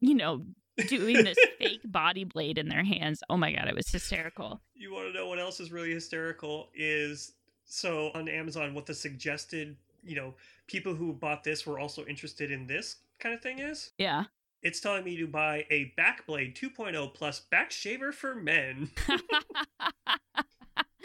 you 0.00 0.14
know, 0.14 0.44
doing 0.88 1.24
this 1.24 1.38
fake 1.58 1.80
body 1.84 2.24
blade 2.24 2.58
in 2.58 2.68
their 2.68 2.84
hands. 2.84 3.22
Oh 3.28 3.36
my 3.36 3.52
God, 3.52 3.68
it 3.68 3.74
was 3.74 3.88
hysterical. 3.88 4.60
You 4.74 4.92
want 4.92 5.08
to 5.08 5.12
know 5.12 5.28
what 5.28 5.38
else 5.38 5.60
is 5.60 5.72
really 5.72 5.92
hysterical? 5.92 6.68
Is 6.74 7.32
so 7.64 8.10
on 8.14 8.28
Amazon, 8.28 8.74
what 8.74 8.86
the 8.86 8.94
suggested, 8.94 9.76
you 10.04 10.16
know, 10.16 10.34
people 10.66 10.94
who 10.94 11.12
bought 11.12 11.44
this 11.44 11.66
were 11.66 11.78
also 11.78 12.04
interested 12.06 12.50
in 12.50 12.66
this 12.66 12.96
kind 13.18 13.34
of 13.34 13.40
thing 13.40 13.58
is? 13.58 13.90
Yeah. 13.98 14.24
It's 14.62 14.80
telling 14.80 15.04
me 15.04 15.16
to 15.18 15.26
buy 15.26 15.66
a 15.70 15.92
Bakblade 15.98 16.58
2.0 16.58 17.14
plus 17.14 17.40
back 17.40 17.70
shaver 17.70 18.12
for 18.12 18.34
men. 18.34 18.90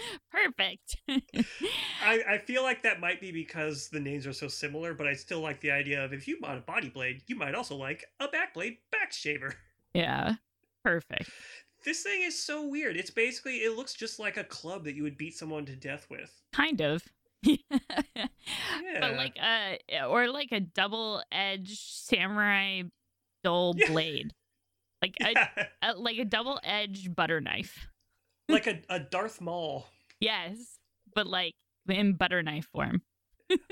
Perfect. 0.32 0.98
I, 2.04 2.22
I 2.28 2.38
feel 2.40 2.64
like 2.64 2.84
that 2.84 3.00
might 3.00 3.22
be 3.22 3.32
because 3.32 3.90
the 3.90 4.00
names 4.00 4.26
are 4.28 4.34
so 4.34 4.48
similar, 4.48 4.94
but 4.94 5.08
I 5.08 5.14
still 5.14 5.40
like 5.42 5.62
the 5.62 5.72
idea 5.72 6.04
of 6.04 6.14
if 6.14 6.28
you 6.28 6.40
bought 6.40 6.58
a 6.58 6.62
body 6.62 6.90
blade, 6.90 7.22
you 7.28 7.36
might 7.36 7.56
also 7.56 7.76
like 7.76 8.06
a 8.20 8.28
back 8.28 8.54
blade 8.54 8.78
back 8.92 9.12
shaver. 9.12 9.54
yeah. 9.94 10.36
Perfect. 10.84 11.30
This 11.84 12.04
thing 12.04 12.22
is 12.24 12.42
so 12.42 12.68
weird. 12.68 12.96
It's 12.98 13.12
basically, 13.12 13.58
it 13.58 13.76
looks 13.76 13.94
just 13.94 14.20
like 14.20 14.38
a 14.38 14.44
club 14.44 14.84
that 14.86 14.96
you 14.96 15.04
would 15.04 15.18
beat 15.18 15.36
someone 15.36 15.66
to 15.66 15.76
death 15.76 16.08
with. 16.10 16.32
Kind 16.54 16.82
of. 16.82 17.04
yeah. 17.44 17.58
But 19.00 19.16
like 19.16 19.36
uh, 19.42 19.76
a 19.92 20.06
or 20.06 20.28
like 20.28 20.52
a 20.52 20.60
double 20.60 21.24
edged 21.32 21.78
samurai 21.80 22.84
dull 23.44 23.74
Yeah. 23.76 23.88
blade. 23.92 24.34
Like 25.02 25.16
a, 25.22 25.32
Yeah, 25.32 25.48
a 25.82 25.94
like 25.96 26.18
a 26.20 26.26
double 26.26 26.60
edged 26.64 27.16
butter 27.16 27.42
knife. 27.42 27.88
Like 28.52 28.68
a, 28.68 28.80
a 28.90 29.00
Darth 29.00 29.42
Maul. 29.42 29.88
Yes. 30.20 30.78
But 31.16 31.28
like 31.28 31.54
in 31.90 32.14
butter 32.14 32.42
knife 32.44 32.68
form. 32.72 33.02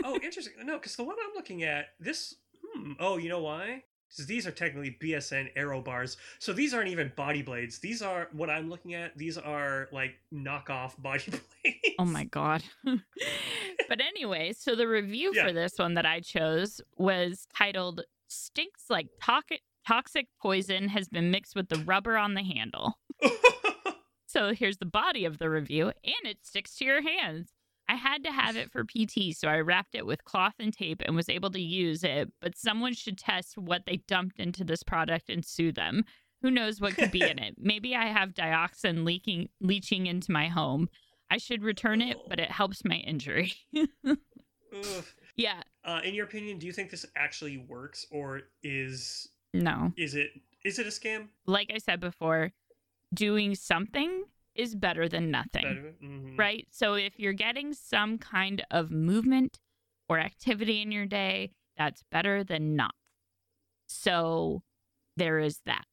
Oh, 0.04 0.16
interesting. 0.22 0.54
No, 0.66 0.74
because 0.78 0.98
the 0.98 1.06
one 1.06 1.16
I'm 1.24 1.34
looking 1.36 1.64
at, 1.64 1.86
this. 2.02 2.36
Hmm. 2.76 2.94
Oh, 3.00 3.16
you 3.18 3.30
know 3.30 3.40
why? 3.40 3.84
Because 4.10 4.26
these 4.26 4.46
are 4.46 4.52
technically 4.52 4.98
BSN 5.02 5.52
arrow 5.56 5.80
bars. 5.80 6.18
So 6.40 6.52
these 6.52 6.74
aren't 6.74 6.90
even 6.90 7.14
body 7.16 7.42
blades. 7.44 7.80
These 7.80 8.02
are 8.02 8.28
what 8.34 8.50
I'm 8.50 8.70
looking 8.70 8.94
at. 8.94 9.18
These 9.18 9.38
are 9.38 9.88
like 9.94 10.16
knockoff 10.34 10.98
body 11.02 11.24
blades. 11.30 11.78
Oh 11.98 12.04
my 12.04 12.26
god. 12.26 12.62
but 12.84 14.02
anyway, 14.02 14.52
so 14.52 14.76
the 14.76 14.86
review 14.88 15.32
Yeah. 15.34 15.48
for 15.48 15.54
this 15.54 15.74
one 15.78 15.94
that 15.94 16.06
I 16.06 16.20
chose 16.20 16.82
was 16.98 17.48
titled 17.56 18.02
Stinks 18.28 18.90
like 18.90 19.08
toxic 19.22 19.62
toxic 19.88 20.28
poison 20.42 20.90
has 20.90 21.08
been 21.08 21.32
mixed 21.32 21.56
with 21.56 21.70
the 21.70 21.78
rubber 21.86 22.18
on 22.18 22.34
the 22.34 22.44
handle. 22.44 23.00
So 24.30 24.54
here's 24.54 24.78
the 24.78 24.86
body 24.86 25.26
of 25.26 25.40
the 25.40 25.50
review, 25.50 25.88
and 25.88 26.26
it 26.26 26.46
sticks 26.46 26.76
to 26.76 26.86
your 26.86 27.02
hands. 27.02 27.50
I 27.88 27.96
had 27.96 28.24
to 28.26 28.32
have 28.32 28.56
it 28.56 28.72
for 28.72 28.84
PT, 28.84 29.36
so 29.36 29.48
I 29.48 29.58
wrapped 29.62 29.96
it 29.96 30.06
with 30.06 30.24
cloth 30.24 30.54
and 30.60 30.72
tape 30.72 31.02
and 31.04 31.16
was 31.16 31.30
able 31.30 31.50
to 31.50 31.60
use 31.60 32.04
it. 32.04 32.32
But 32.40 32.56
someone 32.56 32.94
should 32.94 33.18
test 33.18 33.58
what 33.58 33.88
they 33.88 34.04
dumped 34.08 34.40
into 34.40 34.64
this 34.64 34.84
product 34.84 35.32
and 35.32 35.44
sue 35.44 35.72
them. 35.72 36.06
Who 36.44 36.52
knows 36.52 36.80
what 36.80 36.94
could 36.94 37.10
be 37.10 37.24
in 37.28 37.40
it? 37.48 37.56
Maybe 37.58 37.96
I 37.96 38.06
have 38.06 38.36
dioxin 38.36 39.04
leaking 39.04 39.50
leaching 39.62 40.06
into 40.06 40.32
my 40.32 40.48
home. 40.48 40.90
I 41.32 41.38
should 41.40 41.64
return 41.64 42.00
it, 42.00 42.18
but 42.30 42.40
it 42.40 42.52
helps 42.52 42.86
my 42.86 42.98
injury. 42.98 43.54
Yeah, 45.36 45.64
Uh, 45.84 46.02
in 46.04 46.14
your 46.14 46.26
opinion, 46.26 46.60
do 46.60 46.68
you 46.68 46.74
think 46.74 46.92
this 46.92 47.06
actually 47.16 47.58
works, 47.58 48.06
or 48.12 48.42
is 48.62 49.28
no. 49.54 49.94
is 49.98 50.14
it 50.14 50.30
is 50.64 50.78
it 50.78 50.86
a 50.86 50.90
scam? 50.90 51.30
Like 51.48 51.72
I 51.74 51.80
said 51.80 52.00
before, 52.00 52.52
doing 53.14 53.56
something 53.56 54.24
is 54.56 54.76
better 54.76 55.08
than 55.08 55.32
nothing. 55.32 55.64
Better- 55.64 55.96
mhm. 56.04 56.38
right? 56.38 56.68
So 56.70 56.96
if 56.96 57.18
you're 57.18 57.34
getting 57.34 57.74
some 57.74 58.18
kind 58.18 58.64
of 58.72 58.92
movement 58.92 59.60
or 60.08 60.20
activity 60.20 60.82
in 60.82 60.92
your 60.92 61.06
day, 61.06 61.52
that's 61.78 62.04
better 62.12 62.44
than 62.44 62.76
not. 62.76 62.94
So 63.88 64.64
there 65.18 65.40
is 65.40 65.62
that. 65.66 65.86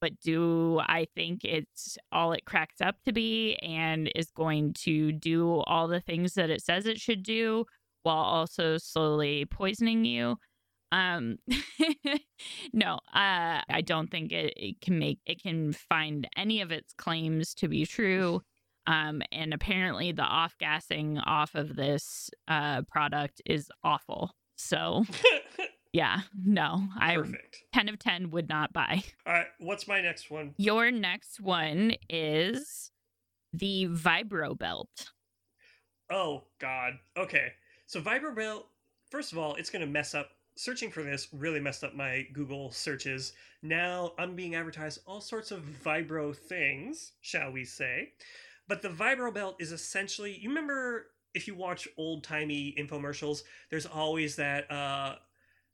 But 0.00 0.18
do 0.20 0.80
I 0.80 1.06
think 1.14 1.44
it's 1.44 1.98
all 2.10 2.32
it 2.32 2.46
cracks 2.46 2.80
up 2.80 2.96
to 3.04 3.12
be 3.12 3.56
and 3.56 4.10
is 4.14 4.30
going 4.30 4.72
to 4.84 5.12
do 5.12 5.60
all 5.66 5.88
the 5.88 6.00
things 6.00 6.34
that 6.34 6.48
it 6.48 6.62
says 6.62 6.86
it 6.86 6.98
should 6.98 7.22
do 7.22 7.66
while 8.02 8.16
also 8.16 8.78
slowly 8.78 9.44
poisoning 9.44 10.04
you? 10.06 10.36
Um 10.92 11.38
no, 12.72 12.94
uh 13.14 13.60
I 13.68 13.82
don't 13.84 14.10
think 14.10 14.32
it, 14.32 14.54
it 14.56 14.80
can 14.80 14.98
make 14.98 15.18
it 15.26 15.42
can 15.42 15.72
find 15.72 16.28
any 16.36 16.60
of 16.60 16.70
its 16.70 16.92
claims 16.94 17.54
to 17.54 17.68
be 17.68 17.86
true. 17.86 18.42
Um, 18.86 19.22
and 19.30 19.54
apparently 19.54 20.10
the 20.12 20.22
off 20.22 20.56
gassing 20.58 21.18
off 21.18 21.54
of 21.54 21.76
this 21.76 22.30
uh, 22.48 22.82
product 22.82 23.40
is 23.46 23.70
awful. 23.84 24.32
So 24.56 25.04
yeah, 25.92 26.20
no, 26.44 26.88
I 26.98 27.16
Perfect. 27.16 27.58
10 27.72 27.88
of 27.88 27.98
10 27.98 28.30
would 28.30 28.48
not 28.48 28.72
buy. 28.72 29.04
All 29.26 29.32
right, 29.32 29.46
what's 29.58 29.86
my 29.86 30.00
next 30.00 30.30
one? 30.30 30.54
Your 30.56 30.90
next 30.90 31.40
one 31.40 31.94
is 32.08 32.90
the 33.52 33.86
Vibro 33.88 34.58
Belt. 34.58 35.12
Oh 36.10 36.44
God. 36.58 36.94
Okay. 37.16 37.52
So 37.86 38.00
Vibro 38.00 38.34
Belt, 38.34 38.66
First 39.10 39.32
of 39.32 39.38
all, 39.38 39.56
it's 39.56 39.70
gonna 39.70 39.86
mess 39.86 40.14
up. 40.14 40.30
Searching 40.60 40.90
for 40.90 41.02
this 41.02 41.26
really 41.32 41.58
messed 41.58 41.82
up 41.84 41.94
my 41.94 42.26
Google 42.34 42.70
searches. 42.70 43.32
Now 43.62 44.12
I'm 44.18 44.36
being 44.36 44.56
advertised 44.56 44.98
all 45.06 45.22
sorts 45.22 45.52
of 45.52 45.62
vibro 45.62 46.36
things, 46.36 47.12
shall 47.22 47.50
we 47.50 47.64
say? 47.64 48.12
But 48.68 48.82
the 48.82 48.90
Vibro 48.90 49.32
Belt 49.32 49.56
is 49.58 49.72
essentially. 49.72 50.36
You 50.36 50.50
remember 50.50 51.06
if 51.32 51.48
you 51.48 51.54
watch 51.54 51.88
old 51.96 52.24
timey 52.24 52.74
infomercials, 52.78 53.40
there's 53.70 53.86
always 53.86 54.36
that 54.36 54.70
uh, 54.70 55.14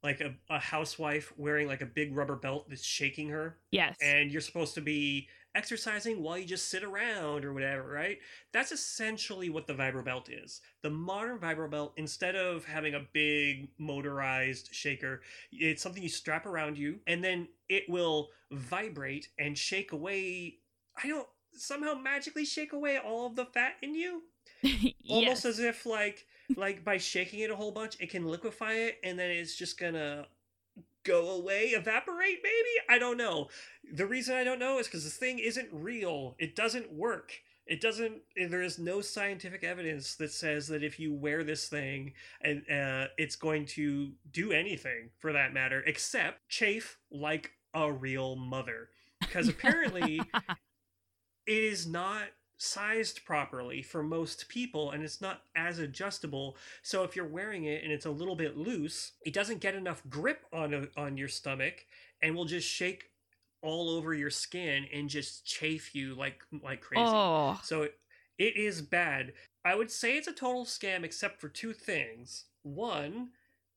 like 0.05 0.21
a, 0.21 0.37
a 0.49 0.61
housewife 0.61 1.33
wearing 1.37 1.67
like 1.67 1.81
a 1.81 1.87
big 1.87 2.17
rubber 2.17 2.37
belt 2.37 2.67
that's 2.69 2.85
shaking 2.85 3.29
her 3.31 3.59
Yes. 3.73 3.97
and 4.01 4.31
you're 4.31 4.41
supposed 4.41 4.75
to 4.75 4.81
be 4.81 5.27
exercising 5.57 6.23
while 6.23 6.39
you 6.39 6.45
just 6.45 6.69
sit 6.69 6.85
around 6.85 7.45
or 7.45 7.53
whatever, 7.53 7.89
right? 7.89 8.19
That's 8.53 8.73
essentially 8.73 9.49
what 9.49 9.67
the 9.67 9.75
vibro 9.75 10.05
belt 10.05 10.29
is. 10.29 10.61
The 10.83 10.91
modern 10.91 11.39
vibro 11.39 11.71
belt, 11.71 11.95
instead 11.97 12.37
of 12.37 12.65
having 12.65 12.95
a 12.95 13.07
big 13.13 13.69
motorized 13.79 14.69
shaker, 14.73 15.23
it's 15.51 15.83
something 15.83 16.03
you 16.03 16.09
strap 16.09 16.47
around 16.47 16.77
you, 16.77 17.01
and 17.07 17.25
then 17.25 17.49
it 17.69 17.85
will 17.89 18.29
vibrate 18.53 19.29
and 19.39 19.57
shake 19.57 19.93
away. 19.93 20.59
I 21.03 21.09
don't 21.09 21.29
somehow 21.53 21.95
magically 21.95 22.45
shake 22.45 22.73
away 22.73 22.99
all 22.99 23.27
of 23.27 23.35
the 23.35 23.47
fat 23.47 23.75
in 23.83 23.95
you 23.95 24.23
almost 25.09 25.45
as 25.45 25.59
if 25.59 25.87
like 25.87 26.27
like 26.57 26.85
by 26.85 26.99
shaking 26.99 27.41
it 27.41 27.51
a 27.51 27.57
whole 27.57 27.73
bunch 27.73 27.97
it 27.99 28.11
can 28.11 28.27
liquefy 28.27 28.73
it 28.75 28.99
and 29.03 29.19
then 29.19 29.31
it's 29.31 29.57
just 29.57 29.79
gonna 29.79 30.27
go 31.07 31.31
away 31.31 31.67
evaporate 31.69 32.39
maybe? 32.43 32.87
I 32.89 32.99
don't 32.99 33.17
know. 33.17 33.49
The 33.93 34.07
reason 34.07 34.37
i 34.37 34.45
don't 34.45 34.59
know 34.59 34.79
is 34.79 34.87
because 34.87 35.05
this 35.05 35.17
thing 35.17 35.39
isn't 35.39 35.69
real. 35.73 36.37
It 36.39 36.57
doesn't 36.57 36.93
work. 36.93 37.33
It 37.67 37.81
doesn't 37.81 38.23
there 38.37 38.63
is 38.63 38.79
no 38.79 39.01
scientific 39.01 39.65
evidence 39.65 40.15
that 40.17 40.33
says 40.33 40.69
that 40.69 40.83
if 40.83 41.01
you 41.01 41.13
wear 41.13 41.43
this 41.45 41.69
thing 41.69 42.13
and 42.41 42.63
uh, 42.71 43.07
it's 43.19 43.37
going 43.37 43.67
to 43.67 44.13
do 44.31 44.53
anything 44.53 45.11
for 45.19 45.33
that 45.33 45.53
matter 45.53 45.83
except 45.87 46.49
chafe 46.49 46.99
like 47.11 47.53
a 47.75 47.91
real 47.93 48.37
mother. 48.37 48.89
Because 49.21 49.49
apparently 49.49 50.21
it 51.47 51.65
is 51.65 51.87
not 51.87 52.25
sized 52.59 53.25
properly 53.25 53.83
for 53.83 54.03
most 54.03 54.49
people 54.49 54.91
and 54.91 55.03
it's 55.03 55.21
not 55.21 55.43
as 55.55 55.79
adjustable. 55.79 56.57
So 56.83 57.03
if 57.03 57.15
you're 57.15 57.27
wearing 57.27 57.65
it 57.65 57.83
and 57.83 57.93
it's 57.93 58.07
a 58.07 58.11
little 58.11 58.37
bit 58.37 58.57
loose 58.57 59.13
it 59.25 59.35
doesn't 59.35 59.61
get 59.61 59.75
enough 59.75 60.03
grip 60.09 60.45
on 60.53 60.75
a, 60.75 60.89
on 61.01 61.17
your 61.17 61.29
stomach 61.29 61.85
and 62.23 62.35
will 62.35 62.45
just 62.45 62.69
shake 62.69 63.11
all 63.63 63.91
over 63.91 64.15
your 64.15 64.31
skin 64.31 64.87
and 64.93 65.09
just 65.09 65.45
chafe 65.45 65.95
you 65.95 66.15
like 66.15 66.43
like 66.63 66.81
crazy. 66.81 67.05
Oh, 67.05 67.61
so 67.63 67.83
it, 67.83 67.99
it 68.39 68.57
is 68.57 68.81
bad. 68.83 69.33
I 69.65 69.75
would 69.75 69.91
say 69.91 70.17
it's 70.17 70.29
a 70.29 70.33
total 70.33 70.65
scam 70.65 71.03
except 71.03 71.41
for 71.41 71.49
two 71.49 71.73
things. 71.73 72.45
One 72.63 73.31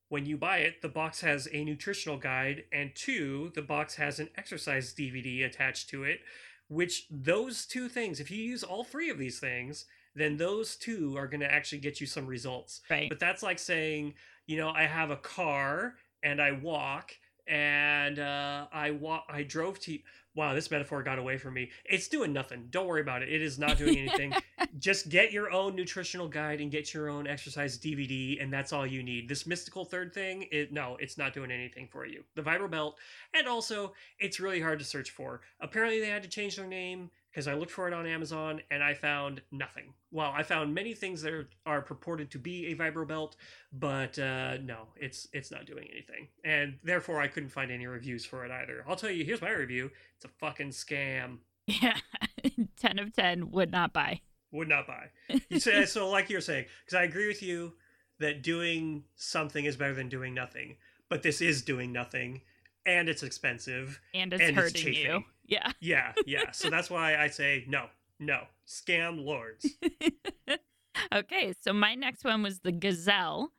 when 0.10 0.26
you 0.26 0.36
buy 0.36 0.58
it 0.58 0.82
the 0.82 0.89
box 0.89 1.22
has 1.22 1.48
a 1.54 1.63
nutritional 1.63 2.18
guide 2.18 2.63
and 2.74 2.92
two 2.96 3.52
the 3.56 3.62
box 3.62 3.96
has 3.96 4.20
an 4.20 4.28
exercise 4.36 4.94
dvd 4.94 5.46
attached 5.46 5.88
to 5.88 6.04
it 6.04 6.20
which 6.69 7.08
those 7.10 7.65
two 7.65 7.89
things 7.89 8.19
if 8.19 8.32
you 8.32 8.41
use 8.41 8.63
all 8.63 8.84
three 8.84 9.10
of 9.10 9.17
these 9.17 9.39
things 9.39 9.86
then 10.15 10.38
those 10.38 10.75
two 10.75 11.15
are 11.17 11.27
going 11.27 11.39
to 11.39 11.51
actually 11.51 11.79
get 11.79 11.99
you 11.99 12.08
some 12.08 12.25
results 12.25 12.82
right. 12.89 13.10
but 13.10 13.19
that's 13.19 13.43
like 13.43 13.60
saying 13.60 14.13
you 14.47 14.58
know 14.58 14.69
i 14.69 14.84
have 14.84 15.12
a 15.12 15.17
car 15.17 15.95
and 16.23 16.41
i 16.41 16.51
walk 16.51 17.12
and 17.49 18.19
uh, 18.19 18.67
i 18.71 18.91
walk 18.91 19.25
i 19.29 19.43
drove 19.43 19.79
to 19.79 19.97
wow 20.39 20.53
this 20.53 20.71
metaphor 20.71 21.03
got 21.03 21.19
away 21.19 21.38
from 21.38 21.53
me. 21.53 21.69
It's 21.85 22.07
doing 22.07 22.31
nothing. 22.31 22.67
Don't 22.69 22.88
worry 22.88 23.01
about 23.01 23.21
it. 23.21 23.29
It 23.29 23.41
is 23.41 23.59
not 23.59 23.77
doing 23.77 23.97
anything. 23.97 24.33
Just 24.79 25.09
get 25.09 25.33
your 25.33 25.51
own 25.51 25.75
nutritional 25.75 26.29
guide 26.29 26.62
and 26.62 26.71
get 26.71 26.93
your 26.93 27.09
own 27.09 27.27
exercise 27.27 27.77
dvd 27.77 28.41
and 28.41 28.51
that's 28.51 28.71
all 28.71 28.88
you 28.88 29.03
need. 29.03 29.27
This 29.27 29.45
mystical 29.45 29.83
third 29.83 30.13
thing 30.13 30.47
it 30.51 30.71
no 30.71 30.97
it's 30.99 31.17
not 31.17 31.33
doing 31.33 31.51
anything 31.51 31.88
for 31.88 32.05
you. 32.05 32.23
The 32.35 32.41
vibro 32.41 32.71
belt 32.71 32.97
and 33.33 33.47
also 33.47 33.93
it's 34.19 34.39
really 34.39 34.62
hard 34.62 34.79
to 34.79 34.85
search 34.85 35.12
for. 35.12 35.41
Apparently 35.59 35.99
they 35.99 36.07
had 36.07 36.23
to 36.23 36.29
change 36.29 36.55
their 36.55 36.67
name 36.67 37.09
because 37.32 37.48
i 37.48 37.54
looked 37.54 37.72
for 37.72 37.88
it 37.88 37.94
on 37.94 38.06
amazon 38.06 38.62
and 38.72 38.84
i 38.84 38.94
found 38.94 39.42
nothing 39.52 39.94
well 40.12 40.32
i 40.36 40.44
found 40.44 40.74
many 40.74 40.94
things 40.94 41.22
that 41.22 41.34
are, 41.34 41.50
are 41.65 41.82
purported 41.82 42.30
to 42.32 42.38
be 42.39 42.68
a 42.68 42.76
vibro 42.76 43.08
belt 43.08 43.36
but 43.72 44.18
uh, 44.20 44.58
no 44.58 44.88
it's 44.96 45.28
it's 45.34 45.52
not 45.52 45.65
doing 45.65 45.88
anything 45.92 46.28
and 46.44 46.78
therefore 46.84 47.20
i 47.22 47.28
couldn't 47.28 47.50
find 47.50 47.72
any 47.72 47.86
reviews 47.88 48.26
for 48.26 48.46
it 48.46 48.52
either 48.52 48.84
i'll 48.88 48.96
tell 48.96 49.12
you 49.12 49.24
here's 49.24 49.42
my 49.42 49.52
review 49.52 49.89
it's 50.15 50.26
a 50.26 50.30
fucking 50.39 50.70
scam 50.70 51.38
Yeah. 51.68 51.98
10 52.78 53.00
of 53.00 53.13
10 53.13 53.52
would 53.52 53.72
not 53.72 53.94
buy. 53.94 54.22
would 54.52 54.68
not 54.70 54.88
buy. 54.88 55.10
You 55.50 55.60
say 55.70 55.86
so, 55.86 56.10
like 56.10 56.30
you're 56.30 56.42
saying, 56.42 56.65
because 56.84 56.98
I 56.98 57.04
agree 57.04 57.28
with 57.28 57.44
you 57.44 57.74
that 58.20 58.42
doing 58.42 59.04
something 59.15 59.65
is 59.65 59.76
better 59.78 59.94
than 59.94 60.10
doing 60.10 60.34
nothing. 60.34 60.78
But 61.10 61.22
this 61.22 61.42
is 61.42 61.62
doing 61.62 61.92
nothing, 61.92 62.42
and 62.86 63.08
it's 63.10 63.22
expensive. 63.24 64.00
And 64.15 64.34
it's 64.34 64.42
And 64.42 64.58
it's 64.58 64.60
hurting 64.60 64.94
you. 64.96 65.24
Yeah. 65.49 65.71
Yeah, 65.81 66.13
yeah. 66.25 66.51
so 66.51 66.69
that's 66.69 66.89
why 66.89 67.17
I 67.17 67.27
say 67.27 67.65
no, 67.67 67.88
no, 68.19 68.43
scam 68.67 69.23
lords. 69.25 69.65
okay, 71.13 71.53
so 71.62 71.73
my 71.73 71.95
next 71.95 72.23
one 72.23 72.43
was 72.43 72.59
the 72.59 72.71
gazelle. 72.71 73.49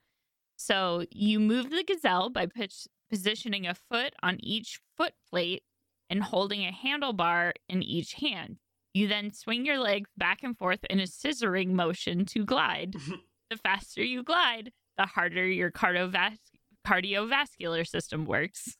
So 0.56 1.04
you 1.10 1.40
move 1.40 1.70
the 1.70 1.84
gazelle 1.84 2.30
by 2.30 2.46
pitch, 2.46 2.86
positioning 3.10 3.66
a 3.66 3.74
foot 3.74 4.14
on 4.22 4.38
each 4.40 4.80
foot 4.96 5.14
plate 5.28 5.62
and 6.08 6.22
holding 6.22 6.62
a 6.66 6.72
handlebar 6.72 7.52
in 7.68 7.82
each 7.82 8.14
hand. 8.14 8.58
You 8.92 9.08
then 9.08 9.32
swing 9.32 9.64
your 9.64 9.78
legs 9.78 10.10
back 10.16 10.42
and 10.42 10.56
forth 10.56 10.80
in 10.90 11.00
a 11.00 11.04
scissoring 11.04 11.68
motion 11.70 12.24
to 12.26 12.44
glide. 12.44 12.94
the 13.50 13.56
faster 13.56 14.02
you 14.02 14.22
glide, 14.22 14.72
the 14.96 15.06
harder 15.06 15.46
your 15.46 15.70
cardiovas- 15.70 16.38
cardiovascular 16.86 17.86
system 17.86 18.26
works. 18.26 18.76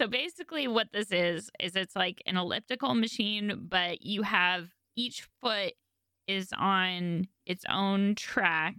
So 0.00 0.06
basically, 0.06 0.68
what 0.68 0.88
this 0.92 1.10
is, 1.10 1.50
is 1.58 1.74
it's 1.74 1.96
like 1.96 2.22
an 2.26 2.36
elliptical 2.36 2.94
machine, 2.94 3.66
but 3.68 4.02
you 4.02 4.22
have 4.22 4.68
each 4.96 5.26
foot 5.42 5.74
is 6.26 6.50
on 6.56 7.26
its 7.46 7.64
own 7.68 8.14
track, 8.14 8.76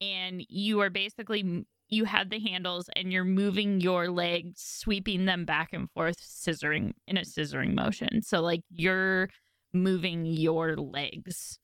and 0.00 0.44
you 0.48 0.80
are 0.80 0.90
basically 0.90 1.64
you 1.88 2.04
have 2.04 2.30
the 2.30 2.38
handles 2.38 2.88
and 2.94 3.12
you're 3.12 3.24
moving 3.24 3.80
your 3.80 4.10
legs, 4.10 4.62
sweeping 4.62 5.24
them 5.24 5.44
back 5.44 5.70
and 5.72 5.90
forth, 5.90 6.18
scissoring 6.20 6.92
in 7.06 7.16
a 7.16 7.22
scissoring 7.22 7.74
motion. 7.74 8.22
So, 8.22 8.40
like, 8.40 8.62
you're 8.70 9.28
moving 9.72 10.24
your 10.24 10.76
legs. 10.76 11.58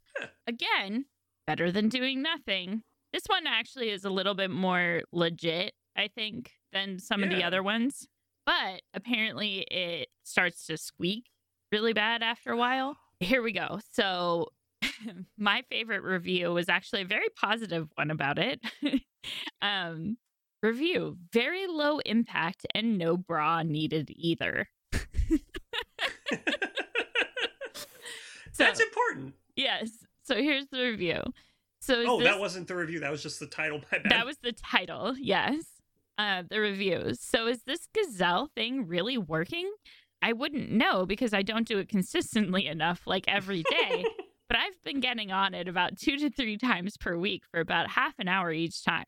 Again, 0.46 1.04
better 1.46 1.70
than 1.70 1.88
doing 1.88 2.22
nothing. 2.22 2.82
This 3.12 3.24
one 3.26 3.46
actually 3.46 3.90
is 3.90 4.04
a 4.04 4.10
little 4.10 4.34
bit 4.34 4.50
more 4.50 5.02
legit, 5.12 5.74
I 5.96 6.08
think, 6.08 6.52
than 6.72 6.98
some 6.98 7.22
of 7.22 7.30
the 7.30 7.44
other 7.44 7.62
ones. 7.62 8.08
But 8.46 8.82
apparently, 8.94 9.66
it 9.70 10.08
starts 10.22 10.66
to 10.66 10.76
squeak 10.76 11.26
really 11.72 11.92
bad 11.92 12.22
after 12.22 12.52
a 12.52 12.56
while. 12.56 12.96
Here 13.20 13.42
we 13.42 13.52
go. 13.52 13.80
So, 13.92 14.52
my 15.38 15.62
favorite 15.68 16.02
review 16.02 16.52
was 16.52 16.68
actually 16.68 17.02
a 17.02 17.06
very 17.06 17.28
positive 17.40 17.88
one 17.96 18.10
about 18.10 18.38
it. 18.38 18.60
um, 19.62 20.16
review 20.62 21.18
very 21.32 21.66
low 21.66 21.98
impact 21.98 22.66
and 22.74 22.98
no 22.98 23.16
bra 23.16 23.62
needed 23.62 24.10
either. 24.14 24.68
That's 28.58 28.80
important. 28.80 29.34
Yes. 29.54 29.90
So 30.22 30.36
here's 30.36 30.66
the 30.68 30.80
review. 30.82 31.20
So 31.80 32.02
Oh, 32.06 32.18
this, 32.18 32.28
that 32.28 32.40
wasn't 32.40 32.68
the 32.68 32.76
review. 32.76 33.00
That 33.00 33.10
was 33.10 33.22
just 33.22 33.38
the 33.38 33.46
title. 33.46 33.82
That 34.08 34.24
was 34.26 34.38
the 34.38 34.52
title. 34.52 35.14
Yes. 35.18 35.64
Uh, 36.18 36.42
the 36.48 36.60
reviews. 36.60 37.20
So 37.20 37.46
is 37.46 37.62
this 37.64 37.88
gazelle 37.94 38.48
thing 38.54 38.86
really 38.86 39.18
working? 39.18 39.70
I 40.22 40.32
wouldn't 40.32 40.70
know 40.70 41.04
because 41.04 41.34
I 41.34 41.42
don't 41.42 41.68
do 41.68 41.78
it 41.78 41.88
consistently 41.88 42.66
enough, 42.66 43.02
like 43.06 43.24
every 43.28 43.62
day. 43.64 44.04
but 44.48 44.58
I've 44.58 44.82
been 44.84 45.00
getting 45.00 45.30
on 45.30 45.52
it 45.52 45.68
about 45.68 45.98
two 45.98 46.16
to 46.16 46.30
three 46.30 46.56
times 46.56 46.96
per 46.96 47.16
week 47.16 47.42
for 47.50 47.60
about 47.60 47.90
half 47.90 48.14
an 48.18 48.28
hour 48.28 48.50
each 48.50 48.82
time. 48.82 49.04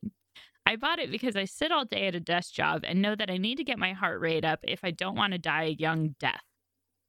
I 0.66 0.76
bought 0.76 0.98
it 0.98 1.10
because 1.10 1.34
I 1.34 1.46
sit 1.46 1.72
all 1.72 1.86
day 1.86 2.08
at 2.08 2.14
a 2.14 2.20
desk 2.20 2.52
job 2.52 2.82
and 2.84 3.00
know 3.00 3.14
that 3.14 3.30
I 3.30 3.38
need 3.38 3.56
to 3.56 3.64
get 3.64 3.78
my 3.78 3.94
heart 3.94 4.20
rate 4.20 4.44
up 4.44 4.60
if 4.62 4.80
I 4.84 4.90
don't 4.90 5.16
want 5.16 5.32
to 5.32 5.38
die 5.38 5.64
a 5.64 5.68
young 5.68 6.14
death. 6.20 6.42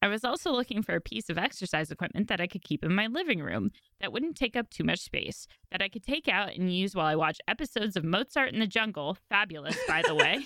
I 0.02 0.08
was 0.08 0.24
also 0.24 0.52
looking 0.52 0.82
for 0.82 0.96
a 0.96 1.02
piece 1.02 1.30
of 1.30 1.38
exercise 1.38 1.92
equipment 1.92 2.30
that 2.30 2.40
I 2.40 2.48
could 2.48 2.64
keep 2.64 2.84
in 2.86 2.96
my 2.96 3.08
living 3.08 3.42
room 3.42 3.72
that 4.00 4.14
wouldn't 4.14 4.38
take 4.38 4.56
up 4.56 4.70
too 4.70 4.84
much 4.86 5.00
space, 5.02 5.46
that 5.72 5.82
I 5.82 5.90
could 5.90 6.04
take 6.04 6.28
out 6.30 6.56
and 6.56 6.74
use 6.74 6.96
while 6.96 7.06
I 7.06 7.16
watch 7.16 7.40
episodes 7.50 7.98
of 7.98 8.06
Mozart 8.06 8.54
in 8.54 8.60
the 8.60 8.68
Jungle, 8.68 9.18
fabulous, 9.30 9.78
by 9.88 10.02
the 10.02 10.16
way, 10.16 10.40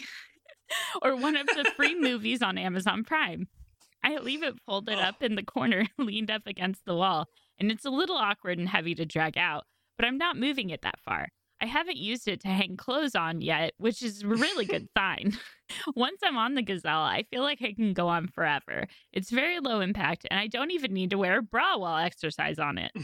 or 1.04 1.16
one 1.16 1.36
of 1.36 1.46
the 1.48 1.72
free 1.76 1.94
movies 2.00 2.42
on 2.42 2.58
Amazon 2.58 3.04
Prime. 3.04 3.48
I 4.04 4.18
leave 4.18 4.44
it 4.44 4.56
folded 4.66 4.98
Oh. 4.98 5.02
up 5.02 5.22
in 5.22 5.36
the 5.36 5.44
corner, 5.44 5.86
leaned 6.00 6.32
up 6.32 6.48
against 6.48 6.86
the 6.86 6.96
wall, 6.96 7.28
and 7.60 7.72
it's 7.72 7.86
a 7.86 7.90
little 7.92 8.18
awkward 8.18 8.58
and 8.58 8.68
heavy 8.70 8.96
to 8.96 9.06
drag 9.06 9.38
out, 9.38 9.66
but 9.98 10.06
I'm 10.06 10.18
not 10.18 10.36
moving 10.36 10.72
it 10.72 10.82
that 10.82 11.00
far. 11.00 11.28
I 11.64 11.66
haven't 11.66 11.96
used 11.96 12.28
it 12.28 12.42
to 12.42 12.50
hang 12.50 12.76
clothes 12.76 13.16
on 13.16 13.40
yet, 13.40 13.74
which 13.78 14.04
is 14.04 14.22
a 14.22 14.28
really 14.28 14.66
good 14.66 14.90
sign. 14.98 15.38
Once 15.96 16.20
I'm 16.22 16.36
on 16.36 16.56
the 16.56 16.62
gazelle, 16.62 17.00
I 17.00 17.24
feel 17.32 17.42
like 17.42 17.62
I 17.62 17.72
can 17.72 17.94
go 17.94 18.10
on 18.10 18.28
forever. 18.28 18.86
It's 19.14 19.30
very 19.30 19.62
low 19.62 19.80
impact, 19.80 20.28
and 20.30 20.38
I 20.38 20.48
don't 20.48 20.72
even 20.72 20.92
need 20.94 21.12
to 21.12 21.18
wear 21.18 21.38
a 21.38 21.42
bra 21.42 21.78
while 21.78 21.94
I 21.94 22.04
exercise 22.04 22.60
on 22.60 22.78
it. 22.78 22.92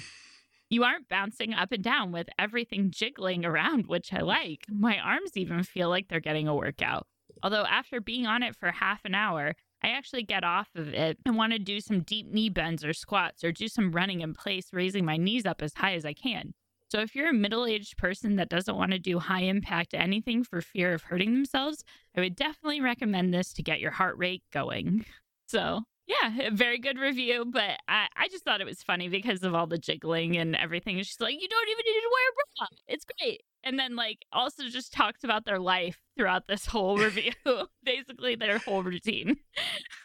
You 0.72 0.84
aren't 0.84 1.10
bouncing 1.10 1.52
up 1.56 1.72
and 1.72 1.84
down 1.84 2.12
with 2.12 2.28
everything 2.38 2.92
jiggling 2.92 3.44
around, 3.44 3.88
which 3.88 4.14
I 4.14 4.20
like. 4.20 4.66
My 4.70 5.00
arms 5.00 5.32
even 5.34 5.64
feel 5.64 5.90
like 5.90 6.10
they're 6.10 6.20
getting 6.20 6.48
a 6.48 6.54
workout. 6.54 7.08
Although, 7.42 7.66
after 7.66 8.00
being 8.00 8.28
on 8.28 8.44
it 8.44 8.56
for 8.56 8.70
half 8.70 9.04
an 9.04 9.16
hour, 9.16 9.56
I 9.84 9.88
actually 9.88 10.22
get 10.22 10.44
off 10.44 10.68
of 10.76 10.90
it 10.94 11.18
and 11.26 11.36
want 11.36 11.54
to 11.54 11.58
do 11.58 11.82
some 11.82 12.02
deep 12.02 12.28
knee 12.28 12.50
bends 12.50 12.86
or 12.86 12.94
squats 12.94 13.44
or 13.44 13.52
do 13.52 13.68
some 13.68 13.92
running 13.92 14.22
in 14.22 14.36
place, 14.36 14.68
raising 14.72 15.06
my 15.06 15.18
knees 15.18 15.48
up 15.48 15.64
as 15.64 15.74
high 15.74 15.96
as 15.96 16.06
I 16.06 16.14
can. 16.14 16.54
So, 16.90 17.00
if 17.00 17.16
you're 17.16 17.30
a 17.30 17.34
middle 17.34 17.66
aged 17.66 17.98
person 17.98 18.36
that 18.38 18.50
doesn't 18.50 18.76
want 18.76 18.92
to 18.92 19.00
do 19.00 19.20
high 19.20 19.44
impact 19.44 19.94
anything 19.94 20.44
for 20.44 20.62
fear 20.62 20.94
of 20.94 21.04
hurting 21.04 21.34
themselves, 21.34 21.84
I 22.18 22.22
would 22.22 22.36
definitely 22.36 22.82
recommend 22.82 23.34
this 23.34 23.54
to 23.54 23.64
get 23.64 23.80
your 23.80 23.92
heart 23.92 24.18
rate 24.18 24.44
going. 24.52 25.06
So, 25.48 25.84
yeah, 26.10 26.48
a 26.48 26.52
very 26.52 26.80
good 26.80 26.98
review, 26.98 27.46
but 27.48 27.80
I, 27.88 28.08
I 28.18 28.28
just 28.30 28.44
thought 28.44 28.62
it 28.62 28.68
was 28.68 28.82
funny 28.82 29.08
because 29.10 29.44
of 29.44 29.54
all 29.54 29.68
the 29.68 29.78
jiggling 29.78 30.38
and 30.38 30.56
everything. 30.56 30.98
She's 30.98 31.20
like, 31.20 31.40
you 31.40 31.48
don't 31.48 31.70
even 31.70 31.84
need 31.86 32.02
to 32.02 32.10
wear 32.12 32.30
a 32.30 32.34
bra. 32.58 32.68
It's 32.88 33.06
great. 33.20 33.42
And 33.64 33.78
then, 33.78 33.96
like, 33.96 34.26
also 34.34 34.68
just 34.70 34.92
talks 34.92 35.24
about 35.24 35.46
their 35.46 35.60
life 35.60 36.02
throughout 36.18 36.48
this 36.48 36.66
whole 36.66 36.98
review, 36.98 37.34
basically 37.84 38.36
their 38.36 38.58
whole 38.58 38.82
routine. 38.82 39.38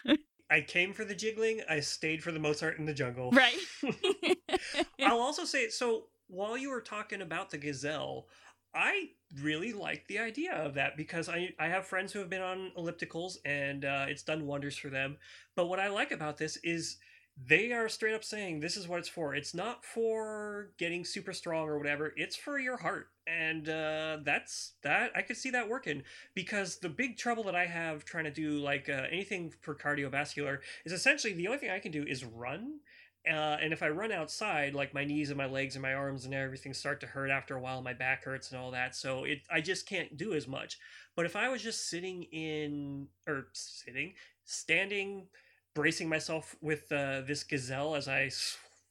I 0.50 0.60
came 0.60 0.92
for 0.92 1.04
the 1.04 1.14
jiggling. 1.14 1.62
I 1.68 1.80
stayed 1.80 2.22
for 2.22 2.30
the 2.30 2.38
Mozart 2.38 2.78
in 2.78 2.84
the 2.84 2.92
jungle. 2.92 3.30
Right. 3.30 3.56
I'll 5.00 5.20
also 5.20 5.44
say 5.44 5.68
so. 5.70 6.04
While 6.34 6.58
you 6.58 6.70
were 6.70 6.80
talking 6.80 7.22
about 7.22 7.50
the 7.50 7.58
gazelle, 7.58 8.26
I 8.74 9.10
really 9.40 9.72
like 9.72 10.08
the 10.08 10.18
idea 10.18 10.52
of 10.52 10.74
that 10.74 10.96
because 10.96 11.28
I 11.28 11.50
I 11.60 11.68
have 11.68 11.86
friends 11.86 12.12
who 12.12 12.18
have 12.18 12.28
been 12.28 12.42
on 12.42 12.72
ellipticals 12.76 13.36
and 13.44 13.84
uh, 13.84 14.06
it's 14.08 14.24
done 14.24 14.44
wonders 14.44 14.76
for 14.76 14.90
them. 14.90 15.18
But 15.54 15.66
what 15.66 15.78
I 15.78 15.88
like 15.88 16.10
about 16.10 16.36
this 16.38 16.58
is 16.64 16.96
they 17.36 17.72
are 17.72 17.88
straight 17.88 18.14
up 18.14 18.24
saying 18.24 18.58
this 18.58 18.76
is 18.76 18.88
what 18.88 18.98
it's 18.98 19.08
for. 19.08 19.32
It's 19.36 19.54
not 19.54 19.84
for 19.84 20.70
getting 20.76 21.04
super 21.04 21.32
strong 21.32 21.68
or 21.68 21.78
whatever. 21.78 22.12
It's 22.16 22.34
for 22.34 22.58
your 22.58 22.78
heart, 22.78 23.10
and 23.28 23.68
uh, 23.68 24.18
that's 24.24 24.72
that. 24.82 25.12
I 25.14 25.22
could 25.22 25.36
see 25.36 25.50
that 25.50 25.68
working 25.68 26.02
because 26.34 26.78
the 26.78 26.88
big 26.88 27.16
trouble 27.16 27.44
that 27.44 27.54
I 27.54 27.66
have 27.66 28.04
trying 28.04 28.24
to 28.24 28.32
do 28.32 28.58
like 28.58 28.88
uh, 28.88 29.06
anything 29.08 29.52
for 29.62 29.76
cardiovascular 29.76 30.58
is 30.84 30.92
essentially 30.92 31.32
the 31.32 31.46
only 31.46 31.58
thing 31.58 31.70
I 31.70 31.78
can 31.78 31.92
do 31.92 32.04
is 32.04 32.24
run. 32.24 32.80
Uh, 33.26 33.56
and 33.62 33.72
if 33.72 33.82
I 33.82 33.88
run 33.88 34.12
outside, 34.12 34.74
like 34.74 34.92
my 34.92 35.04
knees 35.04 35.30
and 35.30 35.38
my 35.38 35.46
legs 35.46 35.76
and 35.76 35.82
my 35.82 35.94
arms 35.94 36.26
and 36.26 36.34
everything 36.34 36.74
start 36.74 37.00
to 37.00 37.06
hurt 37.06 37.30
after 37.30 37.56
a 37.56 37.60
while, 37.60 37.80
my 37.80 37.94
back 37.94 38.24
hurts 38.24 38.50
and 38.50 38.60
all 38.60 38.70
that. 38.72 38.94
So 38.94 39.24
it, 39.24 39.40
I 39.50 39.62
just 39.62 39.88
can't 39.88 40.16
do 40.16 40.34
as 40.34 40.46
much. 40.46 40.78
But 41.16 41.24
if 41.24 41.34
I 41.34 41.48
was 41.48 41.62
just 41.62 41.88
sitting 41.88 42.24
in, 42.24 43.08
or 43.26 43.46
sitting, 43.52 44.12
standing, 44.44 45.28
bracing 45.74 46.08
myself 46.08 46.54
with 46.60 46.92
uh, 46.92 47.22
this 47.26 47.44
gazelle 47.44 47.94
as 47.94 48.08
I 48.08 48.30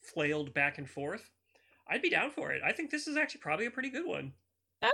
flailed 0.01 0.53
back 0.53 0.79
and 0.79 0.89
forth, 0.89 1.29
I'd 1.88 2.01
be 2.01 2.09
down 2.09 2.31
for 2.31 2.51
it. 2.51 2.61
I 2.65 2.71
think 2.71 2.89
this 2.89 3.07
is 3.07 3.17
actually 3.17 3.41
probably 3.41 3.67
a 3.67 3.71
pretty 3.71 3.89
good 3.89 4.07
one. 4.07 4.34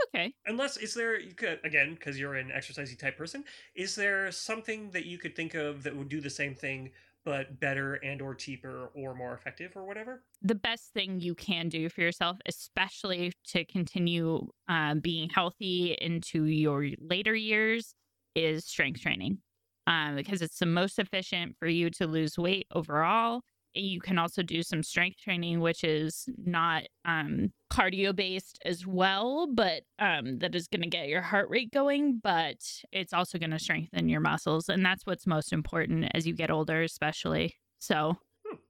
okay. 0.09 0.33
Unless 0.45 0.77
is 0.77 0.93
there 0.93 1.19
you 1.19 1.33
could 1.33 1.59
again 1.63 1.93
because 1.93 2.19
you're 2.19 2.35
an 2.35 2.51
exercisey 2.55 2.97
type 2.97 3.17
person, 3.17 3.43
is 3.75 3.95
there 3.95 4.31
something 4.31 4.91
that 4.91 5.05
you 5.05 5.17
could 5.17 5.35
think 5.35 5.53
of 5.53 5.83
that 5.83 5.95
would 5.95 6.09
do 6.09 6.21
the 6.21 6.29
same 6.29 6.55
thing 6.55 6.91
but 7.25 7.59
better 7.59 7.95
and 7.95 8.21
or 8.21 8.33
cheaper 8.35 8.91
or 8.95 9.13
more 9.15 9.33
effective 9.33 9.71
or 9.75 9.85
whatever? 9.85 10.23
the 10.41 10.55
best 10.55 10.93
thing 10.93 11.19
you 11.19 11.35
can 11.35 11.69
do 11.69 11.89
for 11.89 12.01
yourself, 12.01 12.37
especially 12.45 13.33
to 13.47 13.65
continue 13.65 14.47
uh, 14.69 14.95
being 14.95 15.29
healthy 15.29 15.97
into 15.99 16.45
your 16.45 16.87
later 16.99 17.35
years, 17.35 17.93
is 18.35 18.65
strength 18.65 19.01
training 19.01 19.39
um, 19.87 20.15
because 20.15 20.41
it's 20.41 20.59
the 20.59 20.65
most 20.65 20.99
efficient 20.99 21.55
for 21.59 21.67
you 21.67 21.89
to 21.89 22.07
lose 22.07 22.37
weight 22.37 22.67
overall. 22.73 23.41
You 23.73 23.99
can 23.99 24.17
also 24.17 24.41
do 24.41 24.63
some 24.63 24.83
strength 24.83 25.19
training, 25.19 25.59
which 25.59 25.83
is 25.83 26.27
not 26.43 26.83
um, 27.05 27.51
cardio 27.71 28.15
based 28.15 28.59
as 28.65 28.85
well, 28.85 29.47
but 29.53 29.83
um, 29.99 30.39
that 30.39 30.55
is 30.55 30.67
going 30.67 30.81
to 30.81 30.89
get 30.89 31.07
your 31.07 31.21
heart 31.21 31.49
rate 31.49 31.71
going, 31.71 32.19
but 32.23 32.57
it's 32.91 33.13
also 33.13 33.37
going 33.37 33.51
to 33.51 33.59
strengthen 33.59 34.09
your 34.09 34.21
muscles. 34.21 34.69
And 34.69 34.83
that's 34.83 35.05
what's 35.05 35.27
most 35.27 35.53
important 35.53 36.11
as 36.13 36.25
you 36.25 36.33
get 36.33 36.51
older, 36.51 36.81
especially. 36.81 37.55
So, 37.79 38.15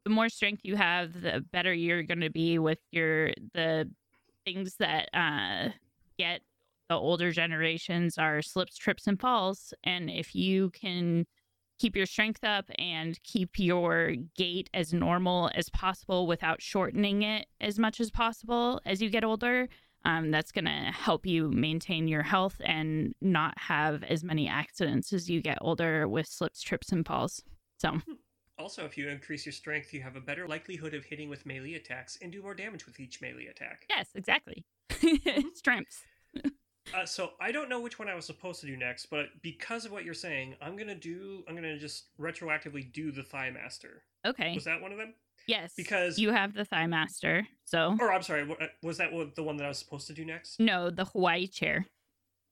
the 0.04 0.10
more 0.10 0.30
strength 0.30 0.62
you 0.64 0.76
have, 0.76 1.22
the 1.22 1.43
better 1.52 1.74
you're 1.74 2.04
going 2.04 2.22
to 2.22 2.30
be 2.30 2.60
with 2.60 2.80
your 2.91 3.32
the 3.54 3.89
things 4.45 4.76
that 4.80 5.10
uh, 5.14 5.70
get 6.18 6.41
the 6.89 6.95
older 6.95 7.32
generations 7.32 8.18
are 8.18 8.41
slips, 8.41 8.76
trips, 8.76 9.08
and 9.08 9.20
falls. 9.20 9.74
And 9.84 10.10
if 10.10 10.36
you 10.36 10.72
can 10.72 11.26
keep 11.80 11.96
your 11.96 12.06
strength 12.06 12.44
up 12.44 12.66
and 12.78 13.22
keep 13.24 13.58
your 13.58 14.14
gait 14.36 14.70
as 14.74 14.94
normal 14.94 15.50
as 15.56 15.70
possible 15.70 16.28
without 16.28 16.62
shortening 16.62 17.24
it 17.24 17.48
as 17.62 17.80
much 17.80 18.00
as 18.00 18.12
possible 18.12 18.82
as 18.86 19.02
you 19.02 19.10
get 19.10 19.24
older, 19.24 19.68
um, 20.06 20.32
that's 20.32 20.52
going 20.52 20.66
to 20.66 20.92
help 20.92 21.26
you 21.26 21.50
maintain 21.50 22.08
your 22.08 22.24
health 22.24 22.62
and 22.64 23.14
not 23.22 23.58
have 23.58 24.04
as 24.04 24.24
many 24.24 24.48
accidents 24.48 25.12
as 25.14 25.30
you 25.30 25.42
get 25.42 25.58
older 25.62 26.08
with 26.08 26.28
slips, 26.28 26.62
trips, 26.62 26.92
and 26.92 27.06
falls. 27.06 27.42
So, 27.78 28.00
Also, 28.58 28.84
if 28.86 28.98
you 28.98 29.08
increase 29.08 29.46
your 29.46 29.54
strength, 29.54 29.94
you 29.94 30.02
have 30.02 30.18
a 30.18 30.22
better 30.22 30.48
likelihood 30.48 30.94
of 30.94 31.06
hitting 31.06 31.30
with 31.30 31.46
melee 31.46 31.76
attacks 31.76 32.18
and 32.22 32.32
do 32.32 32.42
more 32.42 32.54
damage 32.54 32.86
with 32.86 33.00
each 33.00 33.22
melee 33.22 33.48
attack. 33.48 33.86
yes, 33.90 34.10
exactly. 34.16 34.66
Strengths. 35.56 36.04
Uh, 36.94 37.06
so 37.06 37.32
I 37.40 37.52
don't 37.52 37.70
know 37.70 37.80
which 37.80 38.00
one 38.00 38.08
I 38.10 38.16
was 38.16 38.26
supposed 38.26 38.62
to 38.62 38.68
do 38.68 38.76
next, 38.76 39.08
but 39.08 39.28
because 39.42 39.86
of 39.86 39.92
what 39.92 40.04
you're 40.06 40.14
saying, 40.14 40.56
I'm 40.62 40.76
gonna 40.76 40.96
do. 40.96 41.44
I'm 41.48 41.56
gonna 41.56 41.78
just 41.78 42.06
retroactively 42.20 42.92
do 42.92 43.12
the 43.12 43.24
Thigh 43.24 43.52
Master. 43.52 44.04
Okay. 44.26 44.56
Was 44.56 44.66
that 44.66 44.82
one 44.82 44.92
of 44.92 44.98
them? 44.98 45.14
Yes. 45.48 45.74
Because 45.78 46.18
you 46.20 46.32
have 46.32 46.54
the 46.54 46.66
Thigh 46.66 46.88
Master. 46.88 47.48
So, 47.66 47.96
or 48.00 48.12
I'm 48.12 48.24
sorry, 48.24 48.48
was 48.82 48.98
that 48.98 49.12
what- 49.14 49.36
the 49.36 49.44
one 49.44 49.58
that 49.58 49.66
I 49.66 49.70
was 49.70 49.78
supposed 49.80 50.08
to 50.08 50.14
do 50.14 50.26
next? 50.26 50.60
no, 50.60 50.90
the 50.90 51.06
Hawaii 51.06 51.48
chair. 51.48 51.86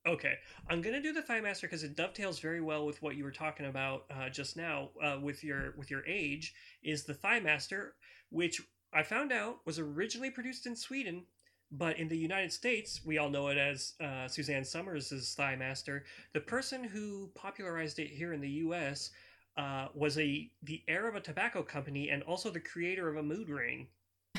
Okay, 0.06 0.34
I'm 0.70 0.80
gonna 0.80 1.02
do 1.02 1.12
the 1.12 1.22
Thigh 1.22 1.40
Master 1.40 1.66
because 1.66 1.82
it 1.82 1.96
dovetails 1.96 2.38
very 2.38 2.60
well 2.60 2.86
with 2.86 3.02
what 3.02 3.16
you 3.16 3.24
were 3.24 3.32
talking 3.32 3.66
about 3.66 4.04
uh, 4.10 4.28
just 4.30 4.56
now 4.56 4.90
uh, 5.02 5.18
with 5.20 5.42
your 5.42 5.74
with 5.76 5.90
your 5.90 6.06
age. 6.06 6.54
Is 6.82 7.04
the 7.04 7.14
Thigh 7.14 7.40
Master, 7.40 7.94
which 8.30 8.62
I 8.92 9.02
found 9.02 9.32
out 9.32 9.58
was 9.66 9.78
originally 9.80 10.30
produced 10.30 10.66
in 10.66 10.76
Sweden, 10.76 11.26
but 11.70 11.98
in 11.98 12.08
the 12.08 12.16
United 12.16 12.52
States, 12.52 13.00
we 13.04 13.18
all 13.18 13.28
know 13.28 13.48
it 13.48 13.58
as 13.58 13.94
uh, 14.00 14.26
Suzanne 14.26 14.64
Somers' 14.64 15.34
Thigh 15.36 15.56
Master. 15.56 16.04
The 16.32 16.40
person 16.40 16.82
who 16.82 17.30
popularized 17.34 17.98
it 17.98 18.08
here 18.08 18.32
in 18.32 18.40
the 18.40 18.50
U.S. 18.50 19.10
Uh, 19.56 19.88
was 19.94 20.18
a 20.18 20.50
the 20.62 20.82
heir 20.88 21.08
of 21.08 21.16
a 21.16 21.20
tobacco 21.20 21.62
company 21.62 22.10
and 22.10 22.22
also 22.22 22.50
the 22.50 22.60
creator 22.60 23.08
of 23.08 23.16
a 23.16 23.22
mood 23.22 23.48
ring. 23.48 23.88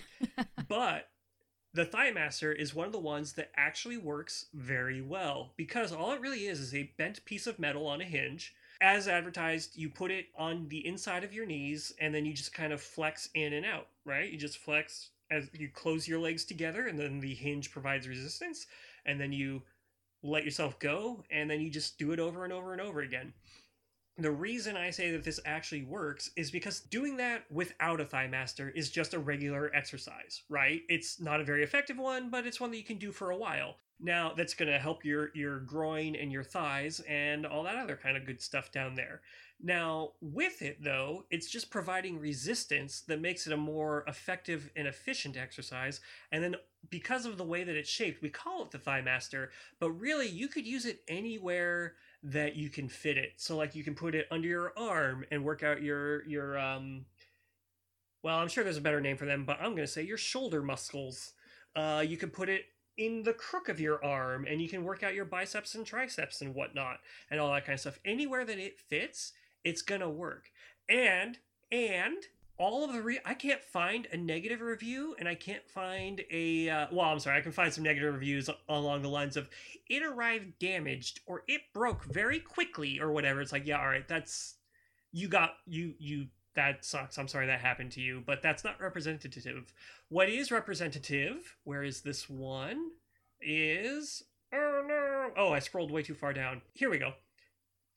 but 0.67 1.09
the 1.73 1.85
Thigh 1.85 2.11
Master 2.11 2.51
is 2.51 2.73
one 2.73 2.87
of 2.87 2.93
the 2.93 2.99
ones 2.99 3.33
that 3.33 3.51
actually 3.55 3.97
works 3.97 4.47
very 4.53 5.01
well 5.01 5.53
because 5.55 5.91
all 5.91 6.11
it 6.13 6.21
really 6.21 6.47
is 6.47 6.59
is 6.59 6.73
a 6.73 6.91
bent 6.97 7.23
piece 7.25 7.45
of 7.45 7.59
metal 7.59 7.85
on 7.85 8.01
a 8.01 8.05
hinge. 8.05 8.55
As 8.81 9.07
advertised, 9.07 9.77
you 9.77 9.89
put 9.89 10.09
it 10.09 10.27
on 10.37 10.67
the 10.69 10.85
inside 10.87 11.23
of 11.23 11.33
your 11.33 11.45
knees 11.45 11.93
and 11.99 12.15
then 12.15 12.25
you 12.25 12.33
just 12.33 12.53
kind 12.53 12.73
of 12.73 12.81
flex 12.81 13.29
in 13.35 13.53
and 13.53 13.65
out, 13.65 13.87
right? 14.03 14.31
You 14.31 14.37
just 14.37 14.57
flex 14.57 15.09
as 15.31 15.49
you 15.53 15.69
close 15.69 16.07
your 16.07 16.19
legs 16.19 16.45
together 16.45 16.87
and 16.87 16.97
then 16.99 17.19
the 17.19 17.33
hinge 17.33 17.71
provides 17.71 18.07
resistance 18.07 18.67
and 19.05 19.19
then 19.19 19.31
you 19.31 19.61
let 20.23 20.43
yourself 20.43 20.77
go 20.79 21.23
and 21.31 21.49
then 21.49 21.61
you 21.61 21.69
just 21.69 21.97
do 21.97 22.11
it 22.11 22.19
over 22.19 22.43
and 22.43 22.53
over 22.53 22.73
and 22.73 22.81
over 22.81 23.01
again. 23.01 23.33
the 24.17 24.31
reason 24.31 24.75
I 24.75 24.89
say 24.89 25.11
that 25.11 25.23
this 25.23 25.39
actually 25.45 25.83
works 25.83 26.29
is 26.35 26.51
because 26.51 26.81
doing 26.81 27.15
that 27.17 27.49
without 27.49 28.01
a 28.01 28.05
thigh 28.05 28.27
master 28.27 28.69
is 28.69 28.89
just 28.91 29.13
a 29.13 29.19
regular 29.19 29.71
exercise, 29.73 30.43
right? 30.49 30.81
It's 30.89 31.21
not 31.21 31.39
a 31.39 31.45
very 31.45 31.63
effective 31.63 31.97
one, 31.97 32.29
but 32.29 32.45
it's 32.45 32.59
one 32.59 32.71
that 32.71 32.77
you 32.77 32.83
can 32.83 32.97
do 32.97 33.13
for 33.13 33.31
a 33.31 33.37
while. 33.37 33.77
Now 33.99 34.33
that's 34.35 34.53
going 34.53 34.71
to 34.71 34.79
help 34.79 35.03
your 35.03 35.29
your 35.33 35.59
groin 35.59 36.15
and 36.15 36.31
your 36.31 36.43
thighs 36.43 37.01
and 37.01 37.45
all 37.45 37.63
that 37.63 37.75
other 37.75 37.97
kind 38.01 38.15
of 38.15 38.25
good 38.25 38.41
stuff 38.41 38.71
down 38.71 38.95
there. 38.95 39.21
Now, 39.61 40.11
with 40.21 40.61
it 40.61 40.81
though, 40.81 41.25
it's 41.29 41.49
just 41.49 41.69
providing 41.69 42.17
resistance 42.17 43.01
that 43.01 43.19
makes 43.19 43.45
it 43.45 43.51
a 43.51 43.57
more 43.57 44.05
effective 44.07 44.71
and 44.75 44.87
efficient 44.87 45.35
exercise. 45.35 45.99
And 46.31 46.41
then 46.41 46.55
because 46.89 47.25
of 47.25 47.37
the 47.37 47.43
way 47.43 47.65
that 47.65 47.75
it's 47.75 47.89
shaped, 47.89 48.21
we 48.21 48.29
call 48.29 48.63
it 48.63 48.71
the 48.71 48.77
thigh 48.77 49.01
master, 49.01 49.51
but 49.79 49.91
really 49.91 50.29
you 50.29 50.47
could 50.47 50.65
use 50.65 50.85
it 50.85 51.01
anywhere 51.09 51.95
that 52.23 52.55
you 52.55 52.69
can 52.69 52.87
fit 52.87 53.17
it. 53.17 53.33
So 53.35 53.57
like 53.57 53.75
you 53.75 53.83
can 53.83 53.95
put 53.95 54.15
it 54.15 54.27
under 54.31 54.47
your 54.47 54.73
arm 54.77 55.25
and 55.29 55.43
work 55.43 55.61
out 55.61 55.81
your 55.81 56.25
your 56.25 56.57
um 56.57 57.05
well, 58.21 58.37
I'm 58.37 58.49
sure 58.49 58.63
there's 58.63 58.77
a 58.77 58.81
better 58.81 59.01
name 59.01 59.17
for 59.17 59.25
them, 59.25 59.45
but 59.45 59.57
I'm 59.61 59.71
going 59.71 59.77
to 59.77 59.87
say 59.87 60.03
your 60.03 60.17
shoulder 60.17 60.61
muscles. 60.61 61.33
Uh, 61.73 62.03
you 62.05 62.17
can 62.17 62.29
put 62.29 62.49
it 62.49 62.65
in 62.99 63.23
the 63.23 63.33
crook 63.33 63.69
of 63.69 63.79
your 63.79 64.03
arm 64.03 64.45
and 64.45 64.61
you 64.61 64.67
can 64.67 64.83
work 64.83 65.01
out 65.01 65.15
your 65.15 65.25
biceps 65.25 65.73
and 65.73 65.85
triceps 65.85 66.41
and 66.41 66.53
whatnot 66.53 66.99
and 67.31 67.39
all 67.39 67.51
that 67.53 67.65
kind 67.65 67.75
of 67.75 67.79
stuff. 67.79 67.99
Anywhere 68.03 68.43
that 68.43 68.59
it 68.59 68.77
fits, 68.77 69.31
it's 69.63 69.81
to 69.81 70.09
work. 70.09 70.51
And, 70.89 71.37
and, 71.71 72.17
all 72.57 72.83
of 72.83 72.91
the 72.91 73.01
re- 73.01 73.21
I 73.25 73.35
can't 73.35 73.63
find 73.63 74.05
a 74.11 74.17
negative 74.17 74.59
review, 74.59 75.15
and 75.17 75.29
I 75.29 75.35
can't 75.35 75.65
find 75.65 76.21
a 76.29 76.69
uh, 76.69 76.87
well. 76.91 77.05
I'm 77.05 77.19
sorry, 77.19 77.37
I 77.37 77.41
can 77.41 77.53
find 77.53 77.73
some 77.73 77.85
negative 77.85 78.13
reviews 78.13 78.49
along 78.67 79.01
the 79.01 79.07
lines 79.07 79.37
of 79.37 79.49
it 79.87 80.03
arrived 80.03 80.59
damaged 80.59 81.21
or 81.25 81.43
it 81.47 81.61
broke 81.73 82.03
very 82.03 82.41
quickly 82.41 82.99
or 82.99 83.13
whatever. 83.13 83.39
It's 83.39 83.53
like, 83.53 83.65
yeah, 83.65 83.79
all 83.79 83.87
right, 83.87 84.05
that's 84.05 84.55
you 85.13 85.29
got 85.29 85.51
you 85.65 85.93
you 85.99 86.27
that 86.59 86.83
sucks. 86.83 87.17
I'm 87.17 87.29
sorry 87.29 87.47
that 87.47 87.61
happened 87.61 87.93
to 87.93 88.01
you, 88.01 88.21
but 88.25 88.41
that's 88.41 88.65
not 88.65 88.81
representative. 88.81 89.73
What 90.09 90.27
is 90.27 90.51
representative? 90.51 91.55
Where 91.63 91.83
is 91.83 92.01
this 92.01 92.29
one? 92.29 92.91
Is 93.41 94.23
oh 94.53 94.83
no! 94.85 95.31
Oh, 95.37 95.53
I 95.53 95.59
scrolled 95.59 95.89
way 95.89 96.03
too 96.03 96.13
far 96.13 96.33
down. 96.33 96.61
Here 96.73 96.89
we 96.89 96.97
go. 96.97 97.13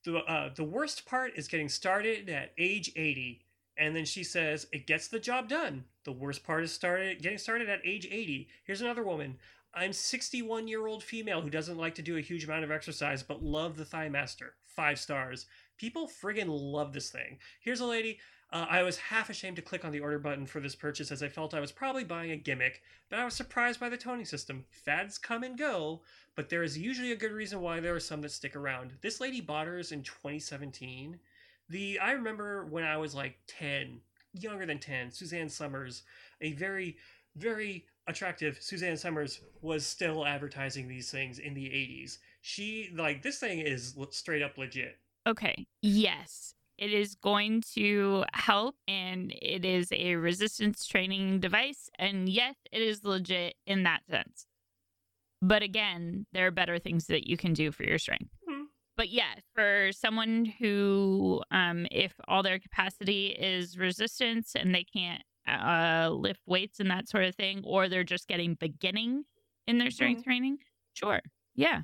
The 0.05 0.19
uh, 0.19 0.51
the 0.55 0.63
worst 0.63 1.07
part 1.07 1.33
is 1.35 1.49
getting 1.49 1.69
started 1.69 2.29
at 2.29 2.53
age 2.57 2.93
80 2.95 3.41
and 3.77 3.97
then 3.97 4.05
she 4.05 4.23
says, 4.23 4.67
it 4.71 4.87
gets 4.87 5.09
the 5.09 5.19
job 5.19 5.49
done. 5.49 5.85
The 6.05 6.13
worst 6.13 6.45
part 6.45 6.63
is 6.63 6.73
started 6.73 7.23
getting 7.23 7.39
started 7.39 7.69
at 7.69 7.81
age 7.85 8.07
80. 8.09 8.49
Here's 8.65 8.83
another 8.83 9.03
woman. 9.03 9.39
I'm 9.75 9.93
61 9.93 10.69
year 10.69 10.87
old 10.87 11.03
female 11.03 11.41
who 11.41 11.51
doesn't 11.51 11.79
like 11.79 11.95
to 11.97 12.03
do 12.03 12.17
a 12.17 12.21
huge 12.21 12.45
amount 12.45 12.63
of 12.63 12.71
exercise 12.71 13.23
but 13.23 13.43
love 13.43 13.77
the 13.77 13.85
Thigh 13.85 14.09
Master. 14.09 14.55
Five 14.67 15.01
stars. 15.01 15.47
People 15.79 16.07
friggin' 16.07 16.47
love 16.49 16.93
this 16.93 17.11
thing. 17.11 17.39
Here's 17.61 17.81
a 17.81 17.87
lady. 17.87 18.21
Uh, 18.53 18.67
I 18.69 18.83
was 18.83 18.99
half 18.99 19.31
ashamed 19.31 19.57
to 19.57 19.63
click 19.63 19.85
on 19.85 19.93
the 19.93 20.01
order 20.01 20.19
button 20.19 20.45
for 20.45 20.61
this 20.61 20.75
purchase 20.75 21.11
as 21.11 21.23
I 21.23 21.29
felt 21.29 21.55
I 21.55 21.61
was 21.61 21.73
probably 21.73 22.05
buying 22.05 22.31
a 22.31 22.37
gimmick, 22.37 22.83
but 23.09 23.19
I 23.19 23.25
was 23.25 23.35
surprised 23.35 23.81
by 23.81 23.89
the 23.89 23.97
toning 23.97 24.27
system. 24.27 24.67
Fads 24.71 25.17
come 25.17 25.43
and 25.43 25.57
go, 25.57 26.03
but 26.37 26.51
there 26.51 26.63
is 26.63 26.77
usually 26.77 27.13
a 27.13 27.17
good 27.17 27.33
reason 27.33 27.61
why 27.61 27.81
there 27.81 27.95
are 27.95 28.01
some 28.01 28.21
that 28.23 28.31
stick 28.31 28.55
around. 28.55 28.93
This 29.01 29.21
lady 29.21 29.41
bought 29.41 29.67
hers 29.67 29.91
in 29.91 30.03
2017 30.03 31.19
the 31.73 31.99
I 31.99 32.13
remember 32.13 32.67
when 32.67 32.85
I 32.85 32.97
was 32.99 33.15
like 33.15 33.39
10, 33.47 34.01
younger 34.35 34.67
than 34.67 34.79
10, 34.79 35.11
Suzanne 35.11 35.49
Somers, 35.49 36.03
a 36.41 36.53
very 36.53 36.97
very 37.37 37.87
attractive 38.07 38.59
Suzanne 38.61 38.97
Somers 38.97 39.41
was 39.63 39.87
still 39.87 40.27
advertising 40.27 40.87
these 40.87 41.11
things 41.11 41.39
in 41.39 41.55
the 41.55 41.65
80s. 41.65 42.19
She 42.43 42.91
like 42.95 43.23
this 43.23 43.39
thing 43.39 43.61
is 43.61 43.97
straight 44.11 44.43
up 44.43 44.59
legit. 44.59 44.99
Okay. 45.27 45.67
Yes. 45.81 46.55
It 46.83 46.93
is 46.93 47.15
going 47.15 47.63
to 47.75 48.25
help 48.33 48.75
and 48.89 49.33
it 49.41 49.65
is 49.65 49.89
a 49.93 50.17
resistance 50.17 50.85
training 50.85 51.39
device 51.41 51.89
and 51.99 52.29
yes, 52.29 52.57
it 52.73 52.83
is 52.83 53.05
legit 53.05 53.55
in 53.67 53.85
that 53.85 54.01
sense. 54.11 54.47
But 55.41 55.63
again, 55.63 56.27
there 56.33 56.47
are 56.47 56.53
better 56.53 56.79
things 56.79 57.07
that 57.07 57.29
you 57.29 57.37
can 57.37 57.53
do 57.53 57.73
for 57.73 57.85
your 57.85 57.99
strength 57.99 58.31
but 58.97 59.09
yeah, 59.09 59.35
for 59.55 59.91
someone 59.93 60.45
who, 60.45 61.43
um, 61.51 61.87
if 61.91 62.13
all 62.29 62.43
their 62.43 62.59
capacity 62.59 63.29
is 63.29 63.79
resistance 63.79 64.53
and 64.55 64.75
they 64.75 64.85
can't 64.85 65.23
uh, 65.49 66.11
lift 66.11 66.41
weights 66.47 66.79
and 66.79 66.91
that 66.91 67.09
sort 67.09 67.25
of 67.25 67.35
thing, 67.35 67.63
or 67.65 67.89
they're 67.89 68.05
just 68.05 68.29
getting 68.29 68.55
beginning 68.55 69.25
in 69.67 69.79
their 69.79 69.91
strength 69.91 70.21
mm-hmm. 70.21 70.31
training, 70.31 70.59
sure. 70.95 71.21
Yeah. 71.55 71.83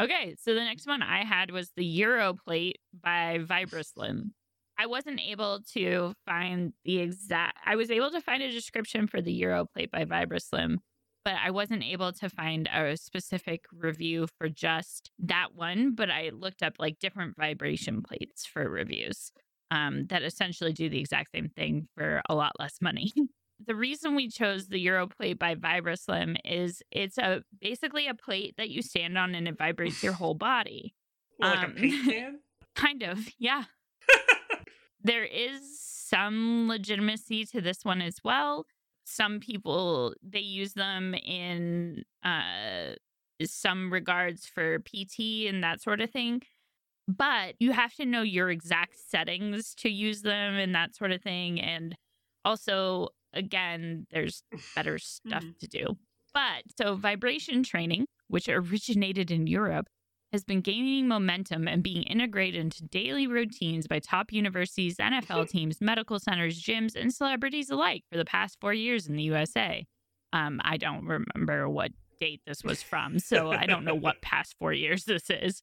Okay. 0.00 0.34
So 0.40 0.54
the 0.54 0.64
next 0.64 0.86
one 0.86 1.02
I 1.02 1.24
had 1.24 1.50
was 1.50 1.70
the 1.76 1.84
Euro 1.84 2.34
plate 2.34 2.78
by 3.02 3.38
Vibraslim. 3.40 4.30
I 4.78 4.86
wasn't 4.86 5.20
able 5.20 5.60
to 5.74 6.14
find 6.24 6.72
the 6.86 7.00
exact, 7.00 7.58
I 7.66 7.76
was 7.76 7.90
able 7.90 8.10
to 8.12 8.20
find 8.22 8.42
a 8.42 8.50
description 8.50 9.06
for 9.06 9.20
the 9.20 9.32
Euro 9.34 9.66
plate 9.66 9.90
by 9.90 10.06
Vibraslim, 10.06 10.76
but 11.22 11.34
I 11.34 11.50
wasn't 11.50 11.84
able 11.84 12.12
to 12.14 12.30
find 12.30 12.66
a 12.72 12.96
specific 12.96 13.64
review 13.72 14.26
for 14.38 14.48
just 14.48 15.10
that 15.18 15.48
one. 15.54 15.94
But 15.94 16.10
I 16.10 16.30
looked 16.32 16.62
up 16.62 16.74
like 16.78 16.98
different 16.98 17.36
vibration 17.36 18.02
plates 18.02 18.46
for 18.46 18.70
reviews 18.70 19.32
um, 19.70 20.06
that 20.06 20.22
essentially 20.22 20.72
do 20.72 20.88
the 20.88 21.00
exact 21.00 21.32
same 21.34 21.50
thing 21.50 21.88
for 21.94 22.22
a 22.30 22.34
lot 22.34 22.52
less 22.58 22.76
money. 22.80 23.12
the 23.66 23.74
reason 23.74 24.14
we 24.14 24.28
chose 24.28 24.68
the 24.68 24.78
Euro 24.80 25.06
plate 25.06 25.38
by 25.38 25.54
Vibraslim 25.54 26.36
is 26.44 26.82
it's 26.90 27.18
a 27.18 27.42
basically 27.60 28.06
a 28.06 28.14
plate 28.14 28.54
that 28.56 28.70
you 28.70 28.82
stand 28.82 29.18
on 29.18 29.34
and 29.34 29.48
it 29.48 29.58
vibrates 29.58 30.02
your 30.02 30.12
whole 30.12 30.34
body. 30.34 30.94
Well, 31.38 31.54
like 31.54 31.64
um, 31.64 31.70
a 31.70 31.74
paint 31.74 32.04
can? 32.10 32.38
kind 32.74 33.02
of, 33.02 33.18
yeah. 33.38 33.64
there 35.02 35.24
is 35.24 35.80
some 35.80 36.68
legitimacy 36.68 37.46
to 37.46 37.62
this 37.62 37.82
one 37.82 38.02
as 38.02 38.18
well 38.22 38.66
some 39.04 39.40
people 39.40 40.14
they 40.22 40.40
use 40.40 40.74
them 40.74 41.14
in 41.14 42.04
uh 42.22 42.94
some 43.46 43.92
regards 43.92 44.46
for 44.46 44.78
PT 44.80 45.46
and 45.48 45.62
that 45.62 45.80
sort 45.80 46.00
of 46.00 46.10
thing. 46.10 46.42
But 47.08 47.54
you 47.58 47.72
have 47.72 47.94
to 47.94 48.04
know 48.04 48.22
your 48.22 48.50
exact 48.50 48.96
settings 49.08 49.74
to 49.76 49.88
use 49.88 50.22
them 50.22 50.54
and 50.54 50.74
that 50.74 50.94
sort 50.94 51.12
of 51.12 51.22
thing. 51.22 51.60
And 51.60 51.96
also, 52.44 53.08
again, 53.32 54.06
there's 54.10 54.42
better 54.74 54.98
stuff 54.98 55.42
mm-hmm. 55.42 55.58
to 55.60 55.66
do. 55.66 55.86
But 56.32 56.64
so 56.80 56.94
vibration 56.94 57.62
training, 57.62 58.06
which 58.28 58.48
originated 58.48 59.30
in 59.30 59.46
Europe, 59.46 59.88
has 60.32 60.44
been 60.44 60.60
gaining 60.60 61.08
momentum 61.08 61.66
and 61.66 61.82
being 61.82 62.04
integrated 62.04 62.60
into 62.60 62.84
daily 62.84 63.26
routines 63.26 63.88
by 63.88 63.98
top 63.98 64.32
universities, 64.32 64.96
NFL 64.96 65.48
teams, 65.50 65.80
medical 65.80 66.18
centers, 66.20 66.62
gyms, 66.62 66.94
and 66.94 67.12
celebrities 67.12 67.70
alike 67.70 68.04
for 68.10 68.16
the 68.16 68.24
past 68.24 68.58
four 68.60 68.72
years 68.72 69.08
in 69.08 69.16
the 69.16 69.24
USA. 69.24 69.84
Um, 70.32 70.60
I 70.62 70.76
don't 70.76 71.04
remember 71.04 71.68
what 71.68 71.90
date 72.20 72.42
this 72.46 72.62
was 72.62 72.82
from, 72.82 73.18
so 73.18 73.50
I 73.50 73.66
don't 73.66 73.84
know 73.84 73.94
what 73.94 74.22
past 74.22 74.54
four 74.58 74.72
years 74.72 75.04
this 75.04 75.30
is. 75.30 75.62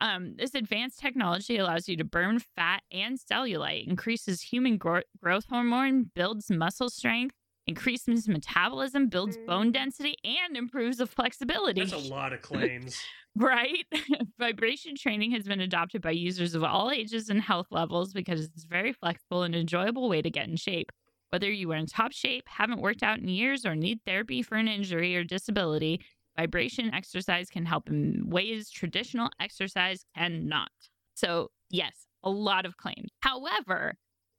Um, 0.00 0.34
this 0.36 0.54
advanced 0.54 0.98
technology 0.98 1.56
allows 1.56 1.88
you 1.88 1.96
to 1.96 2.04
burn 2.04 2.38
fat 2.38 2.82
and 2.92 3.18
cellulite, 3.18 3.88
increases 3.88 4.40
human 4.40 4.76
gro- 4.76 5.02
growth 5.20 5.46
hormone, 5.48 6.10
builds 6.14 6.50
muscle 6.50 6.90
strength, 6.90 7.36
increases 7.66 8.28
metabolism, 8.28 9.08
builds 9.08 9.38
bone 9.46 9.70
mm. 9.70 9.74
density, 9.74 10.16
and 10.24 10.56
improves 10.56 10.98
the 10.98 11.06
flexibility. 11.06 11.80
That's 11.80 11.92
a 11.92 12.12
lot 12.12 12.32
of 12.32 12.42
claims. 12.42 13.00
right? 13.36 13.86
Vibration 14.38 14.96
training 14.96 15.32
has 15.32 15.44
been 15.44 15.60
adopted 15.60 16.02
by 16.02 16.10
users 16.10 16.54
of 16.54 16.62
all 16.62 16.90
ages 16.90 17.28
and 17.28 17.40
health 17.40 17.68
levels 17.70 18.12
because 18.12 18.44
it's 18.44 18.64
a 18.64 18.68
very 18.68 18.92
flexible 18.92 19.42
and 19.42 19.54
enjoyable 19.54 20.08
way 20.08 20.22
to 20.22 20.30
get 20.30 20.48
in 20.48 20.56
shape. 20.56 20.92
Whether 21.34 21.50
you 21.50 21.72
are 21.72 21.76
in 21.76 21.86
top 21.86 22.12
shape, 22.12 22.44
haven't 22.46 22.80
worked 22.80 23.02
out 23.02 23.18
in 23.18 23.26
years, 23.26 23.66
or 23.66 23.74
need 23.74 23.98
therapy 24.06 24.40
for 24.40 24.54
an 24.54 24.68
injury 24.68 25.16
or 25.16 25.24
disability, 25.24 26.00
vibration 26.38 26.94
exercise 26.94 27.50
can 27.50 27.66
help 27.66 27.88
in 27.88 28.30
ways 28.30 28.70
traditional 28.70 29.30
exercise 29.40 30.04
cannot. 30.16 30.70
So, 31.14 31.50
yes, 31.70 32.06
a 32.22 32.30
lot 32.30 32.66
of 32.66 32.76
claims. 32.76 33.08
However, 33.18 33.94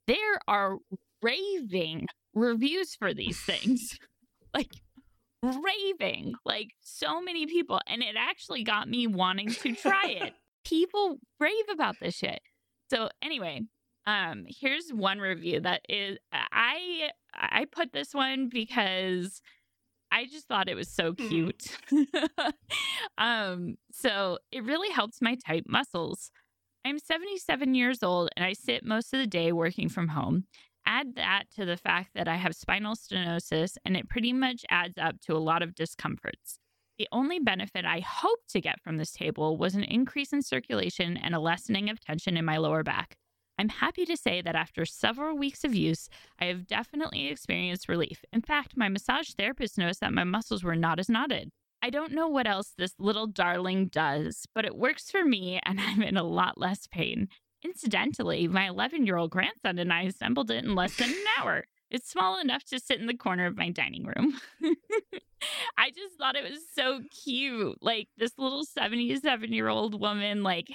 there 0.06 0.40
are 0.48 0.78
raving 1.20 2.06
reviews 2.32 2.94
for 2.94 3.12
these 3.12 3.42
things. 3.42 3.98
like 4.54 4.72
raving, 5.42 6.32
like 6.46 6.70
so 6.80 7.20
many 7.20 7.44
people. 7.44 7.78
And 7.86 8.02
it 8.02 8.16
actually 8.18 8.64
got 8.64 8.88
me 8.88 9.06
wanting 9.06 9.50
to 9.50 9.74
try 9.74 10.16
it. 10.22 10.32
people 10.64 11.18
rave 11.38 11.68
about 11.70 11.96
this 12.00 12.14
shit. 12.14 12.40
So 12.88 13.10
anyway, 13.20 13.64
um, 14.06 14.44
here's 14.46 14.90
one 14.90 15.18
review 15.18 15.60
that 15.60 15.82
is 15.88 16.18
I 16.32 17.10
I 17.34 17.66
put 17.70 17.92
this 17.92 18.14
one 18.14 18.48
because 18.48 19.42
I 20.12 20.26
just 20.26 20.46
thought 20.46 20.68
it 20.68 20.76
was 20.76 20.88
so 20.88 21.12
hmm. 21.12 21.28
cute. 21.28 21.76
um, 23.18 23.76
so 23.92 24.38
it 24.52 24.64
really 24.64 24.90
helps 24.90 25.20
my 25.20 25.36
tight 25.46 25.64
muscles. 25.68 26.30
I'm 26.84 26.98
77 27.00 27.74
years 27.74 28.02
old 28.04 28.30
and 28.36 28.44
I 28.44 28.52
sit 28.52 28.84
most 28.84 29.12
of 29.12 29.18
the 29.18 29.26
day 29.26 29.50
working 29.50 29.88
from 29.88 30.08
home. 30.08 30.44
Add 30.86 31.16
that 31.16 31.44
to 31.56 31.64
the 31.64 31.76
fact 31.76 32.10
that 32.14 32.28
I 32.28 32.36
have 32.36 32.54
spinal 32.54 32.94
stenosis 32.94 33.76
and 33.84 33.96
it 33.96 34.08
pretty 34.08 34.32
much 34.32 34.64
adds 34.70 34.96
up 34.96 35.20
to 35.22 35.34
a 35.34 35.38
lot 35.38 35.62
of 35.62 35.74
discomforts. 35.74 36.60
The 36.96 37.08
only 37.10 37.40
benefit 37.40 37.84
I 37.84 38.00
hoped 38.00 38.48
to 38.50 38.60
get 38.60 38.80
from 38.80 38.96
this 38.96 39.10
table 39.10 39.58
was 39.58 39.74
an 39.74 39.82
increase 39.82 40.32
in 40.32 40.42
circulation 40.42 41.16
and 41.16 41.34
a 41.34 41.40
lessening 41.40 41.90
of 41.90 42.00
tension 42.00 42.36
in 42.36 42.44
my 42.44 42.56
lower 42.56 42.84
back. 42.84 43.16
I'm 43.58 43.68
happy 43.70 44.04
to 44.04 44.16
say 44.16 44.42
that 44.42 44.54
after 44.54 44.84
several 44.84 45.36
weeks 45.36 45.64
of 45.64 45.74
use, 45.74 46.08
I 46.38 46.46
have 46.46 46.66
definitely 46.66 47.28
experienced 47.28 47.88
relief. 47.88 48.24
In 48.32 48.42
fact, 48.42 48.76
my 48.76 48.88
massage 48.88 49.30
therapist 49.30 49.78
noticed 49.78 50.00
that 50.00 50.12
my 50.12 50.24
muscles 50.24 50.62
were 50.62 50.76
not 50.76 50.98
as 50.98 51.08
knotted. 51.08 51.50
I 51.82 51.90
don't 51.90 52.12
know 52.12 52.28
what 52.28 52.46
else 52.46 52.74
this 52.76 52.94
little 52.98 53.26
darling 53.26 53.86
does, 53.86 54.46
but 54.54 54.64
it 54.64 54.76
works 54.76 55.10
for 55.10 55.24
me 55.24 55.60
and 55.64 55.80
I'm 55.80 56.02
in 56.02 56.16
a 56.16 56.22
lot 56.22 56.58
less 56.58 56.86
pain. 56.86 57.28
Incidentally, 57.64 58.46
my 58.46 58.68
11 58.68 59.06
year 59.06 59.16
old 59.16 59.30
grandson 59.30 59.78
and 59.78 59.92
I 59.92 60.02
assembled 60.02 60.50
it 60.50 60.64
in 60.64 60.74
less 60.74 60.96
than 60.96 61.10
an 61.10 61.24
hour. 61.38 61.64
It's 61.90 62.10
small 62.10 62.40
enough 62.40 62.64
to 62.64 62.80
sit 62.80 63.00
in 63.00 63.06
the 63.06 63.16
corner 63.16 63.46
of 63.46 63.56
my 63.56 63.70
dining 63.70 64.04
room. 64.04 64.38
I 65.78 65.90
just 65.90 66.16
thought 66.18 66.36
it 66.36 66.42
was 66.42 66.60
so 66.74 67.02
cute. 67.24 67.78
Like 67.80 68.08
this 68.16 68.32
little 68.38 68.64
77 68.64 69.52
year 69.52 69.68
old 69.68 70.00
woman, 70.00 70.42
like 70.42 70.68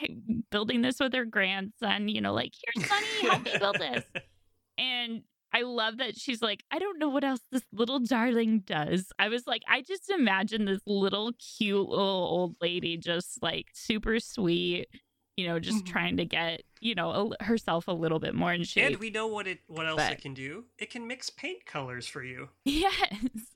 building 0.52 0.82
this 0.82 1.00
with 1.00 1.14
her 1.14 1.26
grandson, 1.26 2.08
you 2.08 2.22
know, 2.22 2.34
like, 2.34 2.54
here, 2.54 2.86
Sonny, 2.86 3.30
help 3.30 3.44
me 3.44 3.52
build 3.60 3.80
this. 3.80 4.04
And 4.78 5.22
I 5.54 5.62
love 5.62 5.98
that 5.98 6.18
she's 6.18 6.42
like, 6.42 6.64
I 6.72 6.80
don't 6.80 6.98
know 6.98 7.10
what 7.10 7.24
else 7.24 7.42
this 7.52 7.62
little 7.72 8.00
darling 8.00 8.64
does. 8.66 9.12
I 9.20 9.28
was 9.28 9.46
like, 9.46 9.62
I 9.68 9.82
just 9.82 10.10
imagine 10.10 10.66
this 10.66 10.80
little 10.88 11.34
cute 11.34 11.88
little 11.90 12.06
old 12.06 12.56
lady, 12.62 12.98
just 12.98 13.44
like 13.44 13.68
super 13.74 14.20
sweet, 14.20 14.88
you 15.38 15.48
know, 15.48 15.60
just 15.60 15.86
Mhm. 15.86 15.88
trying 15.92 16.18
to 16.18 16.26
get, 16.26 16.64
you 16.80 16.94
know, 16.96 17.34
a, 17.40 17.44
herself 17.44 17.88
a 17.88 17.92
little 17.94 18.20
bit 18.20 18.36
more 18.36 18.54
in 18.54 18.64
shape. 18.64 18.86
And 18.88 18.98
we 18.98 19.10
know 19.10 19.28
what 19.28 19.48
it 19.48 19.60
what 19.68 19.88
else 19.88 19.98
But- 19.98 20.14
it 20.14 20.22
can 20.22 20.34
do. 20.34 20.66
It 20.78 20.90
can 20.90 21.08
mix 21.08 21.30
paint 21.30 21.66
colors 21.66 22.08
for 22.08 22.24
you. 22.24 22.50
Yes. 22.66 23.56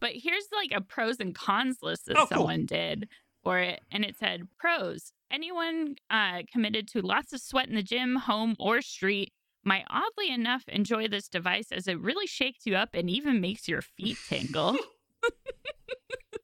But 0.00 0.12
here's 0.14 0.48
like 0.52 0.70
a 0.74 0.80
pros 0.80 1.20
and 1.20 1.34
cons 1.34 1.82
list 1.82 2.06
that 2.06 2.16
Oh, 2.16 2.20
cool. 2.26 2.38
someone 2.38 2.64
did 2.64 3.08
for 3.42 3.58
it. 3.58 3.82
And 3.92 4.04
it 4.06 4.16
said 4.16 4.48
pros 4.58 5.12
anyone 5.30 5.96
uh, 6.08 6.42
committed 6.50 6.88
to 6.88 7.02
lots 7.02 7.32
of 7.34 7.40
sweat 7.40 7.68
in 7.68 7.74
the 7.74 7.82
gym, 7.82 8.16
home, 8.16 8.56
or 8.58 8.80
street 8.80 9.32
might 9.62 9.84
oddly 9.90 10.30
enough 10.30 10.64
enjoy 10.68 11.06
this 11.08 11.28
device 11.28 11.70
as 11.70 11.86
it 11.86 12.00
really 12.00 12.26
shakes 12.26 12.64
you 12.64 12.74
up 12.74 12.90
and 12.94 13.10
even 13.10 13.40
makes 13.42 13.68
your 13.68 13.82
feet 13.82 14.16
tingle. 14.28 14.78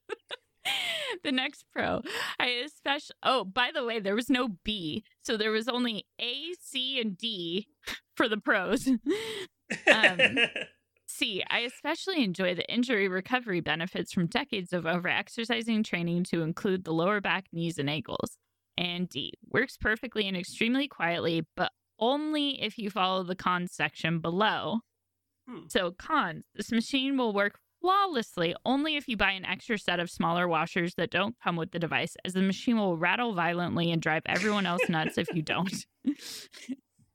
the 1.24 1.32
next 1.32 1.64
pro, 1.72 2.02
I 2.38 2.46
especially, 2.64 3.16
oh, 3.22 3.44
by 3.44 3.70
the 3.74 3.84
way, 3.84 4.00
there 4.00 4.14
was 4.14 4.30
no 4.30 4.48
B. 4.64 5.04
So 5.22 5.36
there 5.36 5.50
was 5.50 5.68
only 5.68 6.06
A, 6.20 6.52
C, 6.60 7.00
and 7.00 7.16
D 7.16 7.68
for 8.16 8.28
the 8.28 8.38
pros. 8.38 8.88
Um, 9.92 10.20
C. 11.08 11.42
I 11.50 11.60
especially 11.60 12.22
enjoy 12.22 12.54
the 12.54 12.72
injury 12.72 13.08
recovery 13.08 13.60
benefits 13.60 14.12
from 14.12 14.26
decades 14.26 14.72
of 14.72 14.86
over 14.86 15.08
exercising 15.08 15.82
training 15.82 16.22
to 16.30 16.42
include 16.42 16.84
the 16.84 16.92
lower 16.92 17.20
back, 17.20 17.46
knees, 17.52 17.78
and 17.78 17.90
ankles. 17.90 18.36
And 18.78 19.08
D. 19.08 19.32
Works 19.50 19.76
perfectly 19.76 20.28
and 20.28 20.36
extremely 20.36 20.86
quietly, 20.86 21.46
but 21.56 21.72
only 21.98 22.62
if 22.62 22.78
you 22.78 22.90
follow 22.90 23.22
the 23.22 23.34
cons 23.34 23.72
section 23.72 24.20
below. 24.20 24.80
Hmm. 25.48 25.64
So, 25.68 25.92
cons 25.92 26.44
this 26.54 26.70
machine 26.70 27.16
will 27.16 27.32
work 27.32 27.58
flawlessly 27.86 28.52
only 28.64 28.96
if 28.96 29.06
you 29.06 29.16
buy 29.16 29.30
an 29.30 29.44
extra 29.44 29.78
set 29.78 30.00
of 30.00 30.10
smaller 30.10 30.48
washers 30.48 30.94
that 30.96 31.08
don't 31.08 31.36
come 31.42 31.54
with 31.54 31.70
the 31.70 31.78
device, 31.78 32.16
as 32.24 32.32
the 32.32 32.42
machine 32.42 32.76
will 32.76 32.96
rattle 32.96 33.32
violently 33.32 33.92
and 33.92 34.02
drive 34.02 34.22
everyone 34.26 34.66
else 34.66 34.88
nuts 34.88 35.18
if 35.18 35.28
you 35.34 35.42
don't. 35.42 35.86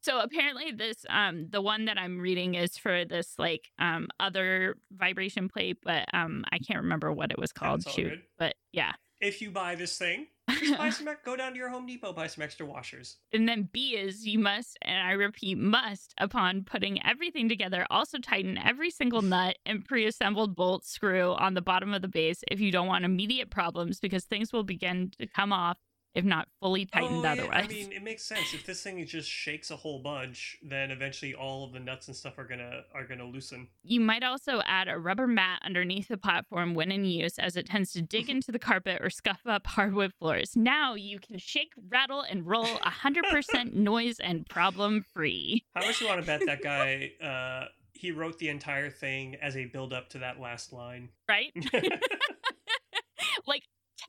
So 0.04 0.20
apparently 0.20 0.72
this 0.72 1.06
um 1.12 1.46
the 1.52 1.62
one 1.62 1.86
that 1.86 2.00
I'm 2.00 2.18
reading 2.18 2.56
is 2.56 2.76
for 2.76 3.06
this 3.06 3.36
like 3.38 3.70
um 3.78 4.08
other 4.20 4.78
vibration 4.92 5.48
plate, 5.48 5.78
but 5.84 6.06
um 6.12 6.44
I 6.52 6.58
can't 6.58 6.82
remember 6.82 7.14
what 7.14 7.30
it 7.30 7.38
was 7.38 7.52
called. 7.52 7.88
Shoot. 7.88 8.10
good. 8.10 8.22
But 8.40 8.56
yeah. 8.72 8.94
if 9.20 9.44
you 9.44 9.52
buy 9.52 9.76
this 9.76 9.96
thing, 10.00 10.26
just 10.62 10.78
buy 10.78 10.90
some. 10.92 11.08
Go 11.26 11.36
down 11.36 11.52
to 11.52 11.58
your 11.58 11.70
Home 11.70 11.86
Depot, 11.86 12.14
buy 12.14 12.28
some 12.28 12.44
extra 12.44 12.66
washers. 12.66 13.18
and 13.34 13.48
then 13.48 13.70
B 13.72 13.96
is 13.96 14.26
you 14.26 14.40
must, 14.40 14.78
and 14.82 14.98
I 14.98 15.12
repeat, 15.12 15.58
must, 15.58 16.14
upon 16.18 16.64
putting 16.64 17.04
everything 17.06 17.50
together, 17.50 17.86
also 17.90 18.18
tighten 18.18 18.58
every 18.58 18.90
single 18.90 19.22
nut 19.22 19.58
and 19.66 19.84
pre 19.86 20.06
assembled 20.06 20.56
bolt 20.56 20.86
screw 20.86 21.34
on 21.34 21.54
the 21.54 21.62
bottom 21.62 21.94
of 21.94 22.02
the 22.02 22.08
base 22.08 22.44
if 22.50 22.60
you 22.60 22.72
don't 22.72 22.88
want 22.88 23.06
immediate 23.06 23.50
problems 23.50 24.00
because 24.00 24.26
things 24.26 24.54
will 24.54 24.64
begin 24.64 25.12
to 25.20 25.28
come 25.28 25.52
off 25.54 25.78
if 26.14 26.26
not 26.26 26.48
fully 26.60 26.86
tightened 26.86 27.20
oh, 27.20 27.24
yeah, 27.24 27.32
otherwise. 27.32 27.66
I 27.66 27.68
mean, 27.68 27.92
it 27.92 28.04
makes 28.04 28.24
sense. 28.24 28.54
If 28.54 28.66
this 28.66 28.84
thing 28.84 29.06
just 29.06 29.30
shakes 29.30 29.72
a 29.72 29.76
whole 29.76 30.00
bunch, 30.00 30.58
then 30.62 30.92
eventually 30.92 31.34
all 31.34 31.64
of 31.64 31.72
the 31.72 31.80
nuts 31.80 32.08
and 32.08 32.16
stuff 32.16 32.38
are 32.38 32.44
gonna 32.44 32.82
are 32.94 33.06
gonna 33.06 33.26
loosen. 33.26 33.68
You 33.84 34.02
might 34.02 34.24
also 34.24 34.62
add 34.66 34.88
a 34.88 34.98
rubber 34.98 35.28
mat 35.28 35.62
underneath 35.64 36.10
the 36.10 36.18
platform 36.18 36.74
when 36.74 36.92
in 36.92 37.06
use, 37.06 37.40
as 37.40 37.56
it 37.56 37.66
tends 37.66 37.94
to 37.94 38.02
dig 38.02 38.30
into 38.30 38.52
the 38.52 38.60
carpet 38.60 39.02
or 39.02 39.10
scuff 39.10 39.42
up 39.46 39.66
hardwood 39.68 40.14
floors. 40.14 40.56
Now 40.56 40.96
you 40.96 41.20
can 41.20 41.38
shake, 41.38 41.72
rattle, 41.90 42.22
and 42.22 42.46
roll 42.46 42.66
100% 42.66 43.74
noise 43.74 44.20
and 44.20 44.46
problem 44.48 45.06
free. 45.14 45.66
How 45.76 45.86
much 45.86 46.02
you 46.02 46.08
want 46.08 46.20
to 46.20 46.26
bet 46.26 46.42
that 46.46 46.62
guy? 46.64 47.12
Uh, 47.24 47.68
he 47.94 48.12
wrote 48.12 48.40
the 48.40 48.50
entire 48.50 48.90
thing 48.90 49.36
as 49.42 49.56
a 49.56 49.66
build 49.66 49.94
up 49.94 50.10
to 50.10 50.20
that 50.20 50.40
last 50.40 50.74
line. 50.74 51.10
Right? 51.30 51.54
like 53.48 53.64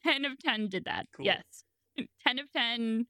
10 0.04 0.24
of 0.24 0.38
10 0.38 0.68
did 0.68 0.86
that. 0.86 1.06
Cool. 1.14 1.26
Yes. 1.26 1.42
10 2.26 2.38
of 2.38 2.52
10 2.52 3.06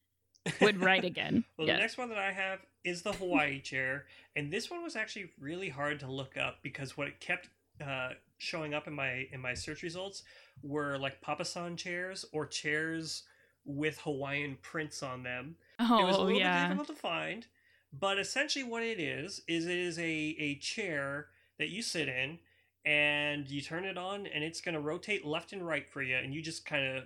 would 0.61 0.81
write 0.81 1.05
again. 1.05 1.45
Well, 1.57 1.67
yes. 1.67 1.77
the 1.77 1.81
next 1.81 1.99
one 1.99 2.09
that 2.09 2.19
I 2.19 2.33
have 2.33 2.61
is 2.85 3.03
the 3.03 3.13
Hawaii 3.13 3.61
chair, 3.61 4.07
and 4.35 4.53
this 4.53 4.71
one 4.71 4.83
was 4.83 4.97
actually 4.97 5.31
really 5.39 5.69
hard 5.69 6.01
to 6.01 6.11
look 6.11 6.37
up 6.37 6.59
because 6.63 6.97
what 6.97 7.09
it 7.09 7.21
kept 7.21 7.49
uh, 7.85 8.11
showing 8.39 8.75
up 8.75 8.87
in 8.87 8.95
my 8.95 9.29
in 9.33 9.41
my 9.41 9.55
search 9.55 9.83
results 9.83 10.25
were 10.63 10.99
like 10.99 11.21
papasan 11.21 11.77
chairs 11.77 12.25
or 12.33 12.47
chairs 12.47 13.23
with 13.65 13.99
Hawaiian 14.01 14.59
prints 14.63 15.03
on 15.03 15.23
them. 15.23 15.57
Oh, 15.79 16.01
it 16.01 16.07
was 16.07 16.17
a 16.17 16.19
oh, 16.19 16.23
little 16.25 16.41
bit 16.41 16.63
difficult 16.63 16.89
to 16.89 16.95
find, 16.95 17.47
but 17.93 18.19
essentially 18.19 18.65
what 18.65 18.83
it 18.83 18.99
is 18.99 19.43
is 19.47 19.67
it 19.67 19.79
is 19.79 19.99
a 19.99 20.37
a 20.39 20.57
chair 20.57 21.29
that 21.59 21.69
you 21.69 21.83
sit 21.83 22.09
in 22.09 22.39
and 22.85 23.49
you 23.49 23.61
turn 23.61 23.85
it 23.85 23.97
on 23.97 24.27
and 24.27 24.43
it's 24.43 24.61
going 24.61 24.75
to 24.75 24.81
rotate 24.81 25.25
left 25.25 25.53
and 25.53 25.65
right 25.65 25.89
for 25.89 26.03
you 26.03 26.17
and 26.17 26.35
you 26.35 26.43
just 26.43 26.67
kind 26.67 26.85
of 26.85 27.05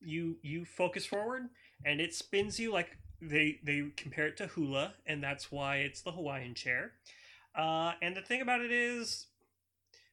you 0.00 0.36
you 0.42 0.64
focus 0.64 1.06
forward 1.06 1.48
and 1.84 2.00
it 2.00 2.14
spins 2.14 2.58
you 2.58 2.72
like 2.72 2.96
they 3.20 3.58
they 3.64 3.84
compare 3.96 4.26
it 4.26 4.36
to 4.36 4.46
hula 4.46 4.94
and 5.06 5.22
that's 5.22 5.50
why 5.50 5.76
it's 5.76 6.02
the 6.02 6.12
hawaiian 6.12 6.54
chair. 6.54 6.92
Uh, 7.54 7.92
and 8.02 8.14
the 8.14 8.20
thing 8.20 8.42
about 8.42 8.60
it 8.60 8.70
is 8.70 9.26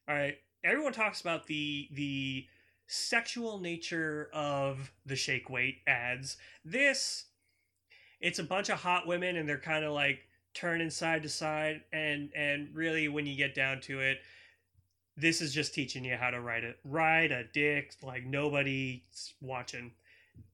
all 0.07 0.15
right 0.15 0.38
everyone 0.63 0.93
talks 0.93 1.21
about 1.21 1.47
the 1.47 1.88
the 1.91 2.45
sexual 2.88 3.59
nature 3.59 4.29
of 4.34 4.91
the 5.05 5.15
shake 5.15 5.49
weight 5.49 5.77
ads. 5.88 6.38
This 6.63 7.25
it's 8.21 8.39
a 8.39 8.43
bunch 8.43 8.69
of 8.69 8.79
hot 8.79 9.07
women 9.07 9.36
and 9.36 9.47
they're 9.47 9.57
kind 9.57 9.84
of 9.84 9.93
like 9.93 10.19
turning 10.53 10.89
side 10.89 11.23
to 11.23 11.29
side 11.29 11.81
and 11.91 12.29
and 12.36 12.69
really 12.73 13.07
when 13.07 13.25
you 13.25 13.36
get 13.36 13.55
down 13.55 13.81
to 13.81 13.99
it 13.99 14.19
this 15.16 15.41
is 15.41 15.53
just 15.53 15.74
teaching 15.74 16.03
you 16.03 16.16
how 16.16 16.30
to 16.30 16.41
ride 16.41 16.64
it 16.64 16.78
ride 16.84 17.32
a 17.32 17.43
dick 17.53 17.93
like 18.01 18.26
nobody's 18.26 19.34
watching. 19.41 19.91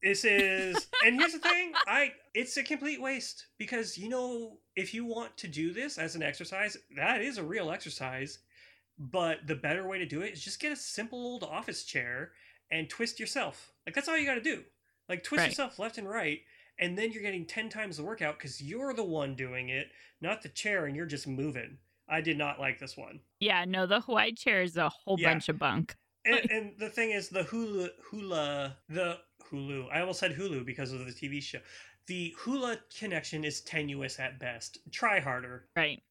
This 0.04 0.26
is 0.26 0.88
and 1.06 1.16
here's 1.16 1.34
the 1.34 1.40
thing 1.40 1.72
i 1.88 2.12
it's 2.34 2.58
a 2.58 2.64
complete 2.64 3.02
waste 3.02 3.48
because 3.58 3.98
you 3.98 4.10
know 4.10 4.58
if 4.76 4.94
you 4.94 5.06
want 5.06 5.36
to 5.38 5.48
do 5.48 5.72
this 5.72 5.98
as 5.98 6.16
an 6.16 6.24
exercise 6.24 6.78
that 6.96 7.22
is 7.22 7.38
a 7.38 7.44
real 7.44 7.72
exercise 7.72 8.40
but 8.98 9.40
the 9.48 9.56
better 9.56 9.88
way 9.88 9.98
to 9.98 10.06
do 10.06 10.22
it 10.22 10.34
is 10.34 10.44
just 10.44 10.60
get 10.60 10.74
a 10.74 10.76
simple 10.76 11.20
old 11.20 11.44
office 11.44 11.84
chair 11.86 12.32
and 12.72 12.90
twist 12.90 13.20
yourself. 13.20 13.72
Like 13.86 13.96
that's 13.96 14.08
all 14.10 14.18
you 14.18 14.26
got 14.26 14.36
to 14.36 14.42
do. 14.42 14.64
Like 15.08 15.24
twist 15.24 15.40
Right. 15.40 15.50
yourself 15.50 15.80
left 15.80 15.98
and 15.98 16.08
right 16.08 16.42
and 16.80 16.98
then 16.98 17.12
you're 17.12 17.24
getting 17.24 17.46
10 17.46 17.70
times 17.70 17.98
the 17.98 18.04
workout 18.04 18.38
because 18.38 18.62
you're 18.62 18.94
the 18.94 19.04
one 19.04 19.36
doing 19.36 19.70
it 19.70 19.88
not 20.22 20.42
the 20.42 20.50
chair 20.50 20.86
and 20.86 20.96
you're 20.96 21.06
just 21.06 21.28
moving 21.28 21.78
i 22.10 22.22
did 22.22 22.38
not 22.38 22.60
like 22.60 22.80
this 22.80 22.96
one 22.98 23.20
Yeah, 23.40 23.66
no, 23.66 23.86
the 23.86 24.02
Hawaii 24.02 24.34
chair 24.34 24.62
is 24.62 24.76
a 24.78 24.90
whole 24.90 25.18
Yeah. 25.20 25.30
bunch 25.34 25.50
of 25.50 25.58
bunk. 25.60 25.96
and, 26.26 26.52
and 26.52 26.72
the 26.78 26.90
thing 26.90 27.12
is 27.12 27.30
the 27.30 27.44
hula 27.44 27.90
hula 28.12 28.78
the 28.90 29.18
hulu 29.52 29.88
i 29.92 30.00
almost 30.02 30.20
said 30.20 30.34
hulu 30.36 30.66
because 30.66 30.92
of 30.92 31.06
the 31.06 31.12
tv 31.12 31.42
show 31.42 31.60
the 32.08 32.36
hula 32.40 32.78
connection 32.98 33.44
is 33.44 33.62
tenuous 33.62 34.20
at 34.20 34.40
best 34.40 34.80
try 34.92 35.20
harder 35.20 35.68
Right. 35.76 36.02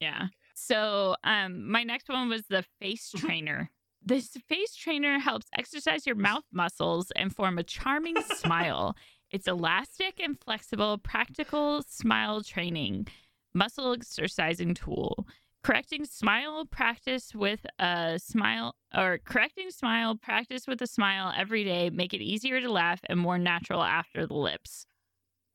Yeah. 0.00 0.28
So, 0.54 1.16
um, 1.24 1.68
my 1.70 1.82
next 1.82 2.08
one 2.08 2.28
was 2.28 2.44
the 2.48 2.64
face 2.80 3.10
trainer. 3.16 3.70
This 4.00 4.28
face 4.48 4.74
trainer 4.76 5.18
helps 5.18 5.46
exercise 5.56 6.06
your 6.06 6.14
mouth 6.16 6.44
muscles 6.52 7.10
and 7.16 7.34
form 7.34 7.58
a 7.58 7.64
charming 7.64 8.16
smile. 8.36 8.94
It's 9.32 9.48
elastic 9.48 10.20
and 10.20 10.38
flexible, 10.40 10.98
practical 10.98 11.82
smile 11.82 12.42
training, 12.42 13.08
muscle 13.54 13.92
exercising 13.92 14.74
tool. 14.74 15.26
Correcting 15.68 16.06
smile 16.06 16.64
practice 16.64 17.34
with 17.34 17.66
a 17.78 18.18
smile 18.18 18.74
or 18.96 19.18
correcting 19.22 19.70
smile 19.70 20.16
practice 20.16 20.66
with 20.66 20.80
a 20.80 20.86
smile 20.86 21.30
every 21.36 21.62
day 21.62 21.90
make 21.90 22.14
it 22.14 22.22
easier 22.22 22.58
to 22.58 22.72
laugh 22.72 23.00
and 23.04 23.20
more 23.20 23.36
natural 23.36 23.82
after 23.82 24.26
the 24.26 24.32
lips. 24.32 24.86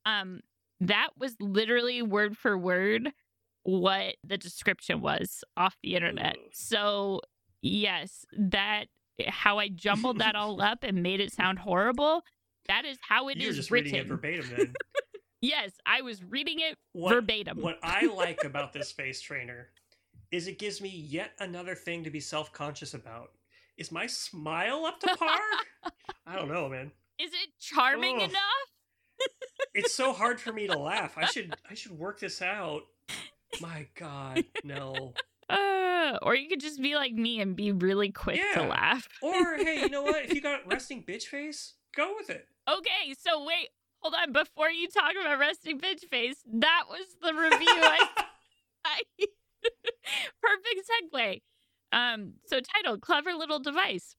Um 0.06 0.38
that 0.78 1.08
was 1.18 1.34
literally 1.40 2.00
word 2.00 2.36
for 2.38 2.56
word 2.56 3.10
what 3.64 4.14
the 4.22 4.38
description 4.38 5.00
was 5.00 5.42
off 5.56 5.74
the 5.82 5.96
internet. 5.96 6.36
So, 6.52 7.20
yes, 7.60 8.24
that 8.38 8.84
how 9.26 9.58
I 9.58 9.66
jumbled 9.66 10.18
that 10.18 10.36
all 10.36 10.62
up 10.70 10.84
and 10.84 11.02
made 11.02 11.18
it 11.18 11.32
sound 11.32 11.58
horrible. 11.58 12.22
That 12.68 12.84
is 12.84 12.98
how 13.08 13.30
it 13.30 13.38
is 13.38 13.42
You're 13.42 13.52
just 13.54 13.70
written. 13.72 14.06
verbatim 14.06 14.46
then. 14.56 14.74
Yes, 15.40 15.72
I 15.84 16.00
was 16.00 16.24
reading 16.24 16.60
it 16.60 16.78
What, 16.94 17.12
verbatim. 17.12 17.60
What 17.60 17.78
I 17.82 18.06
like 18.06 18.44
about 18.44 18.72
this 18.72 18.90
face 18.92 19.20
trainer 19.20 19.68
is 20.34 20.48
it 20.48 20.58
gives 20.58 20.80
me 20.80 20.88
yet 20.88 21.30
another 21.38 21.76
thing 21.76 22.02
to 22.02 22.10
be 22.10 22.18
self 22.18 22.52
conscious 22.52 22.92
about. 22.92 23.30
Is 23.76 23.92
my 23.92 24.06
smile 24.06 24.84
up 24.84 24.98
to 25.00 25.16
par? 25.16 25.38
I 26.26 26.34
don't 26.34 26.48
know, 26.48 26.68
man. 26.68 26.90
Is 27.20 27.32
it 27.32 27.50
charming 27.60 28.16
Ugh. 28.16 28.30
enough? 28.30 28.40
It's 29.76 29.92
so 29.92 30.12
hard 30.12 30.40
for 30.40 30.52
me 30.52 30.68
to 30.68 30.78
laugh. 30.78 31.18
I 31.18 31.24
should 31.24 31.56
I 31.68 31.74
should 31.74 31.98
work 31.98 32.20
this 32.20 32.40
out. 32.40 32.82
My 33.60 33.88
God, 33.96 34.44
no. 34.62 35.14
Uh, 35.48 36.16
or 36.22 36.36
you 36.36 36.48
could 36.48 36.60
just 36.60 36.80
be 36.80 36.94
like 36.94 37.12
me 37.12 37.40
and 37.40 37.56
be 37.56 37.72
really 37.72 38.12
quick 38.12 38.40
to 38.54 38.62
laugh. 38.62 39.08
Or 39.20 39.56
hey, 39.56 39.80
you 39.80 39.88
know 39.88 40.02
what? 40.02 40.26
If 40.26 40.34
you 40.34 40.40
got 40.40 40.60
resting 40.70 41.02
bitch 41.02 41.24
face, 41.24 41.74
go 41.96 42.14
with 42.16 42.30
it. 42.30 42.46
Okay, 42.68 43.14
so 43.18 43.44
wait, 43.44 43.70
hold 43.98 44.14
on. 44.14 44.32
Before 44.32 44.70
you 44.70 44.86
talk 44.86 45.12
about 45.20 45.40
resting 45.40 45.80
bitch 45.80 46.04
face, 46.08 46.36
that 46.52 46.84
was 46.88 47.06
the 47.20 47.34
review. 47.34 47.66
I, 47.68 48.08
I 48.16 48.23
perfect 50.42 50.88
segue. 50.88 51.42
Um, 51.92 52.34
so 52.46 52.60
titled 52.60 53.00
"Clever 53.00 53.34
Little 53.34 53.58
Device." 53.58 54.16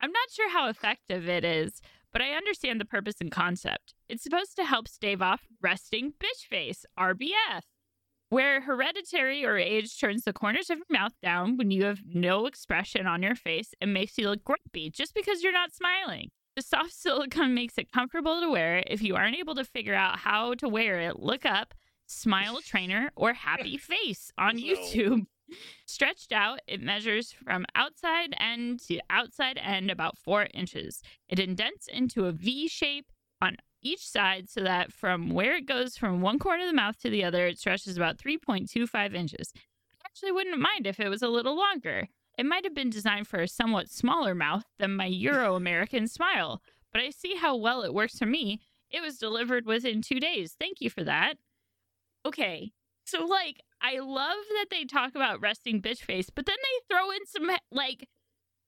I'm 0.00 0.12
not 0.12 0.30
sure 0.30 0.50
how 0.50 0.68
effective 0.68 1.28
it 1.28 1.44
is, 1.44 1.82
but 2.12 2.22
I 2.22 2.30
understand 2.30 2.80
the 2.80 2.86
purpose 2.86 3.16
and 3.20 3.30
concept. 3.30 3.94
It's 4.08 4.22
supposed 4.22 4.56
to 4.56 4.64
help 4.64 4.88
stave 4.88 5.20
off 5.20 5.42
resting 5.60 6.14
bitch 6.18 6.48
face 6.48 6.84
(RBF), 6.98 7.62
where 8.30 8.62
hereditary 8.62 9.44
or 9.44 9.58
age 9.58 9.98
turns 10.00 10.22
the 10.24 10.32
corners 10.32 10.70
of 10.70 10.78
your 10.78 10.98
mouth 10.98 11.12
down 11.22 11.56
when 11.56 11.70
you 11.70 11.84
have 11.84 12.00
no 12.06 12.46
expression 12.46 13.06
on 13.06 13.22
your 13.22 13.34
face 13.34 13.74
and 13.80 13.92
makes 13.92 14.16
you 14.16 14.28
look 14.28 14.44
grumpy 14.44 14.90
just 14.90 15.14
because 15.14 15.42
you're 15.42 15.52
not 15.52 15.74
smiling. 15.74 16.30
The 16.56 16.62
soft 16.62 16.92
silicone 16.92 17.54
makes 17.54 17.78
it 17.78 17.92
comfortable 17.92 18.40
to 18.40 18.50
wear. 18.50 18.82
If 18.86 19.02
you 19.02 19.14
aren't 19.16 19.36
able 19.36 19.54
to 19.54 19.64
figure 19.64 19.94
out 19.94 20.18
how 20.18 20.54
to 20.54 20.68
wear 20.68 20.98
it, 21.00 21.20
look 21.20 21.46
up 21.46 21.74
Smile 22.10 22.60
Trainer 22.60 23.10
or 23.14 23.32
Happy 23.32 23.76
Face 23.78 24.32
on 24.36 24.56
No. 24.56 24.62
YouTube. 24.62 25.26
Stretched 25.86 26.32
out, 26.32 26.60
it 26.66 26.80
measures 26.80 27.32
from 27.32 27.64
outside 27.74 28.34
end 28.38 28.80
to 28.86 29.00
outside 29.10 29.58
end 29.62 29.90
about 29.90 30.16
four 30.18 30.46
inches. 30.54 31.02
It 31.28 31.38
indents 31.38 31.86
into 31.88 32.26
a 32.26 32.32
V 32.32 32.68
shape 32.68 33.06
on 33.40 33.56
each 33.82 34.06
side 34.06 34.48
so 34.48 34.60
that 34.62 34.92
from 34.92 35.30
where 35.30 35.56
it 35.56 35.66
goes 35.66 35.96
from 35.96 36.20
one 36.20 36.38
corner 36.38 36.62
of 36.64 36.68
the 36.68 36.74
mouth 36.76 37.00
to 37.00 37.10
the 37.10 37.24
other, 37.24 37.46
it 37.46 37.58
stretches 37.58 37.96
about 37.96 38.18
3.25 38.18 39.14
inches. 39.14 39.52
I 39.56 40.06
actually 40.06 40.32
wouldn't 40.32 40.60
mind 40.60 40.86
if 40.86 41.00
it 41.00 41.08
was 41.08 41.22
a 41.22 41.28
little 41.28 41.56
longer. 41.56 42.08
It 42.38 42.46
might 42.46 42.64
have 42.64 42.74
been 42.74 42.90
designed 42.90 43.26
for 43.26 43.40
a 43.40 43.48
somewhat 43.48 43.88
smaller 43.90 44.34
mouth 44.34 44.64
than 44.78 44.96
my 44.96 45.06
Euro 45.06 45.56
American 45.56 46.06
smile, 46.06 46.60
but 46.92 47.00
I 47.02 47.10
see 47.10 47.36
how 47.36 47.56
well 47.56 47.82
it 47.82 47.94
works 47.94 48.18
for 48.18 48.26
me. 48.26 48.60
It 48.90 49.00
was 49.02 49.18
delivered 49.18 49.66
within 49.66 50.02
two 50.02 50.20
days. 50.20 50.54
Thank 50.58 50.80
you 50.80 50.90
for 50.90 51.04
that. 51.04 51.34
Okay, 52.26 52.72
so 53.04 53.24
like, 53.24 53.60
I 53.82 53.98
love 53.98 54.36
that 54.56 54.66
they 54.70 54.84
talk 54.84 55.14
about 55.14 55.40
resting 55.40 55.80
bitch 55.80 55.98
face, 56.00 56.28
but 56.30 56.46
then 56.46 56.56
they 56.62 56.94
throw 56.94 57.10
in 57.10 57.24
some 57.26 57.50
like 57.72 58.06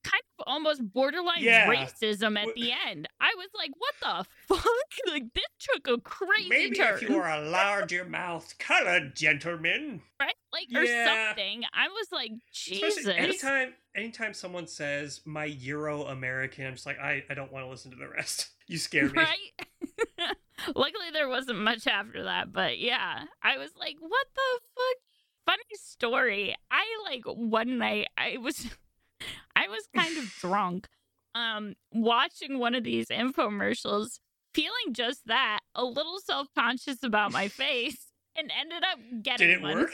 kind 0.03 0.21
of 0.39 0.43
almost 0.47 0.81
borderline 0.91 1.41
Yeah. 1.43 1.67
racism 1.67 2.37
at 2.37 2.53
the 2.55 2.73
end. 2.87 3.07
I 3.21 3.33
was 3.37 3.47
like, 3.55 3.71
what 3.77 3.93
the 4.01 4.55
fuck? 4.55 4.67
Like, 5.07 5.33
this 5.33 5.43
took 5.59 5.87
a 5.87 6.01
crazy 6.01 6.49
Maybe 6.49 6.75
turn. 6.75 6.95
if 6.95 7.01
you 7.03 7.15
are 7.15 7.29
a 7.29 7.41
larger 7.49 8.03
mouth 8.05 8.53
colored 8.57 9.15
gentleman. 9.15 10.01
right? 10.19 10.35
Like, 10.51 10.67
or 10.75 10.85
something. 10.85 11.63
I 11.73 11.87
was 11.87 12.07
like, 12.11 12.31
Especially 12.51 12.89
Jesus. 12.89 13.07
Anytime 13.15 13.73
anytime 13.95 14.33
someone 14.33 14.65
says 14.67 15.21
my 15.25 15.45
Euro 15.45 16.03
American, 16.03 16.65
I'm 16.65 16.73
just 16.73 16.85
like, 16.85 16.99
I, 16.99 17.23
I 17.29 17.33
don't 17.33 17.51
want 17.51 17.65
to 17.65 17.69
listen 17.69 17.91
to 17.91 17.97
the 17.97 18.09
rest. 18.09 18.49
You 18.65 18.77
scare 18.77 19.09
me. 19.09 19.17
Right? 19.17 19.67
Luckily, 20.75 21.07
there 21.11 21.27
wasn't 21.29 21.59
much 21.59 21.87
after 21.87 22.23
that, 22.23 22.51
but 22.51 22.79
yeah, 22.79 23.23
I 23.41 23.57
was 23.57 23.71
like, 23.79 23.95
what 23.99 24.27
the 24.35 24.59
fuck? 24.75 24.97
Funny 25.45 25.63
story. 25.73 26.55
I 26.71 26.85
like 27.05 27.23
one 27.25 27.77
night, 27.77 28.07
I 28.17 28.37
was, 28.37 28.67
I 29.55 29.67
was 29.67 29.87
kind 29.95 30.17
of 30.17 30.25
drunk, 30.39 30.87
um, 31.35 31.75
watching 31.91 32.59
one 32.59 32.75
of 32.75 32.83
these 32.83 33.07
infomercials, 33.07 34.19
feeling 34.53 34.93
just 34.93 35.25
that, 35.27 35.59
a 35.75 35.83
little 35.83 36.19
self 36.19 36.47
conscious 36.55 37.03
about 37.03 37.31
my 37.31 37.47
face, 37.49 38.07
and 38.37 38.51
ended 38.57 38.83
up 38.83 38.99
getting 39.21 39.47
Did 39.47 39.57
it 39.57 39.61
one. 39.61 39.77
work? 39.79 39.93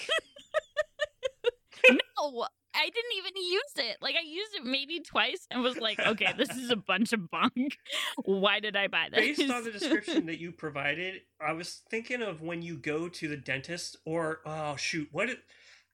No, 1.89 2.47
I 2.75 2.85
didn't 2.85 3.17
even 3.17 3.35
use 3.35 3.73
it. 3.77 3.97
Like 4.01 4.15
I 4.15 4.21
used 4.25 4.55
it 4.55 4.63
maybe 4.63 4.99
twice 4.99 5.47
and 5.49 5.61
was 5.63 5.77
like, 5.77 5.99
okay, 5.99 6.33
this 6.37 6.49
is 6.49 6.69
a 6.69 6.75
bunch 6.75 7.13
of 7.13 7.29
bunk. 7.29 7.77
Why 8.25 8.59
did 8.59 8.75
I 8.75 8.87
buy 8.87 9.07
this? 9.11 9.37
Based 9.37 9.51
on 9.51 9.63
the 9.63 9.71
description 9.71 10.25
that 10.27 10.39
you 10.39 10.51
provided, 10.51 11.21
I 11.45 11.53
was 11.53 11.81
thinking 11.89 12.21
of 12.21 12.41
when 12.41 12.61
you 12.61 12.77
go 12.77 13.09
to 13.09 13.27
the 13.27 13.37
dentist 13.37 13.97
or 14.05 14.39
oh 14.45 14.75
shoot, 14.75 15.09
what 15.11 15.29
it, 15.29 15.39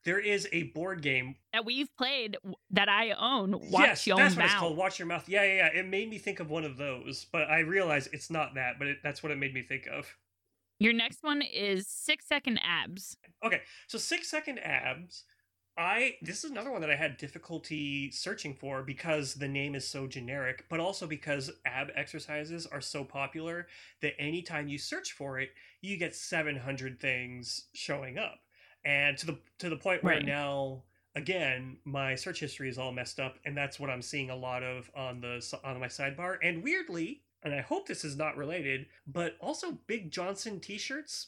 there 0.03 0.19
is 0.19 0.47
a 0.51 0.63
board 0.63 1.01
game. 1.01 1.35
that 1.53 1.65
we've 1.65 1.89
played 1.97 2.37
that 2.71 2.89
I 2.89 3.11
own, 3.11 3.51
Watch 3.71 3.87
yes, 3.87 4.07
Your 4.07 4.17
that's 4.17 4.35
Mouth. 4.35 4.43
what 4.43 4.45
it's 4.45 4.59
called. 4.59 4.77
Watch 4.77 4.99
your 4.99 5.07
mouth. 5.07 5.27
Yeah, 5.27 5.43
yeah, 5.43 5.55
yeah. 5.55 5.79
It 5.79 5.87
made 5.87 6.09
me 6.09 6.19
think 6.19 6.39
of 6.39 6.49
one 6.49 6.63
of 6.63 6.77
those, 6.77 7.25
but 7.31 7.49
I 7.49 7.59
realize 7.59 8.07
it's 8.13 8.29
not 8.29 8.53
that. 8.55 8.77
But 8.77 8.87
it, 8.87 8.97
that's 9.03 9.23
what 9.23 9.31
it 9.31 9.37
made 9.37 9.53
me 9.53 9.63
think 9.63 9.87
of. 9.87 10.13
Your 10.79 10.93
next 10.93 11.23
one 11.23 11.41
is 11.41 11.87
six 11.87 12.27
second 12.27 12.59
abs. 12.61 13.17
Okay, 13.43 13.61
so 13.87 13.97
six 13.97 14.29
second 14.29 14.59
abs. 14.59 15.23
I 15.77 16.15
this 16.21 16.43
is 16.45 16.51
another 16.51 16.71
one 16.71 16.81
that 16.81 16.89
I 16.91 16.95
had 16.95 17.17
difficulty 17.17 18.09
searching 18.11 18.53
for 18.53 18.81
because 18.81 19.35
the 19.35 19.47
name 19.47 19.75
is 19.75 19.85
so 19.87 20.07
generic, 20.07 20.65
but 20.69 20.79
also 20.79 21.05
because 21.05 21.51
ab 21.65 21.91
exercises 21.95 22.65
are 22.65 22.79
so 22.81 23.03
popular 23.03 23.67
that 24.01 24.19
anytime 24.19 24.67
you 24.69 24.77
search 24.77 25.11
for 25.11 25.39
it, 25.39 25.49
you 25.81 25.97
get 25.97 26.15
700 26.15 26.99
things 26.99 27.67
showing 27.73 28.17
up. 28.17 28.39
And 28.85 29.17
to 29.17 29.25
the 29.25 29.39
to 29.59 29.69
the 29.69 29.75
point 29.77 30.03
where 30.03 30.15
Right. 30.15 30.23
now 30.23 30.83
again, 31.15 31.77
my 31.85 32.15
search 32.15 32.39
history 32.39 32.69
is 32.69 32.77
all 32.77 32.91
messed 32.93 33.19
up 33.19 33.37
and 33.45 33.55
that's 33.57 33.79
what 33.79 33.89
I'm 33.89 34.01
seeing 34.01 34.29
a 34.29 34.35
lot 34.35 34.63
of 34.63 34.89
on 34.95 35.19
the 35.21 35.59
on 35.63 35.79
my 35.79 35.87
sidebar 35.87 36.37
and 36.41 36.63
weirdly, 36.63 37.23
and 37.43 37.53
I 37.53 37.61
hope 37.61 37.87
this 37.87 38.05
is 38.05 38.15
not 38.15 38.37
related, 38.37 38.87
but 39.07 39.35
also 39.41 39.73
Big 39.87 40.09
Johnson 40.11 40.59
t-shirts. 40.61 41.27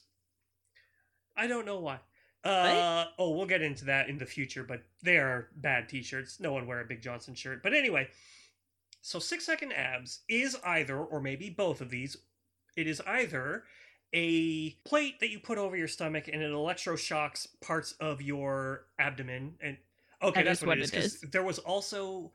I 1.37 1.47
don't 1.47 1.65
know 1.65 1.79
why. 1.79 1.99
Uh 2.47 3.05
oh, 3.19 3.31
we'll 3.31 3.45
get 3.45 3.61
into 3.61 3.85
that 3.85 4.09
in 4.09 4.17
the 4.17 4.25
future, 4.25 4.63
but 4.63 4.83
they 5.03 5.17
are 5.17 5.49
bad 5.57 5.89
t-shirts. 5.89 6.39
No 6.39 6.53
one 6.53 6.65
wear 6.65 6.79
a 6.79 6.85
Big 6.85 7.01
Johnson 7.01 7.35
shirt. 7.35 7.61
But 7.61 7.73
anyway, 7.73 8.07
so 9.01 9.19
6 9.19 9.45
second 9.45 9.73
abs 9.73 10.19
is 10.29 10.57
either 10.65 10.97
or 10.97 11.19
maybe 11.19 11.49
both 11.49 11.81
of 11.81 11.89
these. 11.89 12.17
It 12.75 12.87
is 12.87 13.01
either 13.01 13.63
a 14.13 14.71
plate 14.85 15.19
that 15.19 15.29
you 15.29 15.39
put 15.39 15.57
over 15.57 15.75
your 15.75 15.87
stomach 15.87 16.29
and 16.31 16.41
it 16.41 16.51
electroshocks 16.51 17.47
parts 17.61 17.93
of 17.99 18.21
your 18.21 18.85
abdomen 18.97 19.55
and 19.59 19.77
okay, 20.21 20.41
That 20.41 20.49
that's 20.49 20.61
what, 20.61 20.69
what 20.69 20.77
it 20.77 20.83
is. 20.83 20.93
it 20.93 20.97
is. 20.97 21.21
There 21.21 21.43
was 21.43 21.59
also 21.59 22.31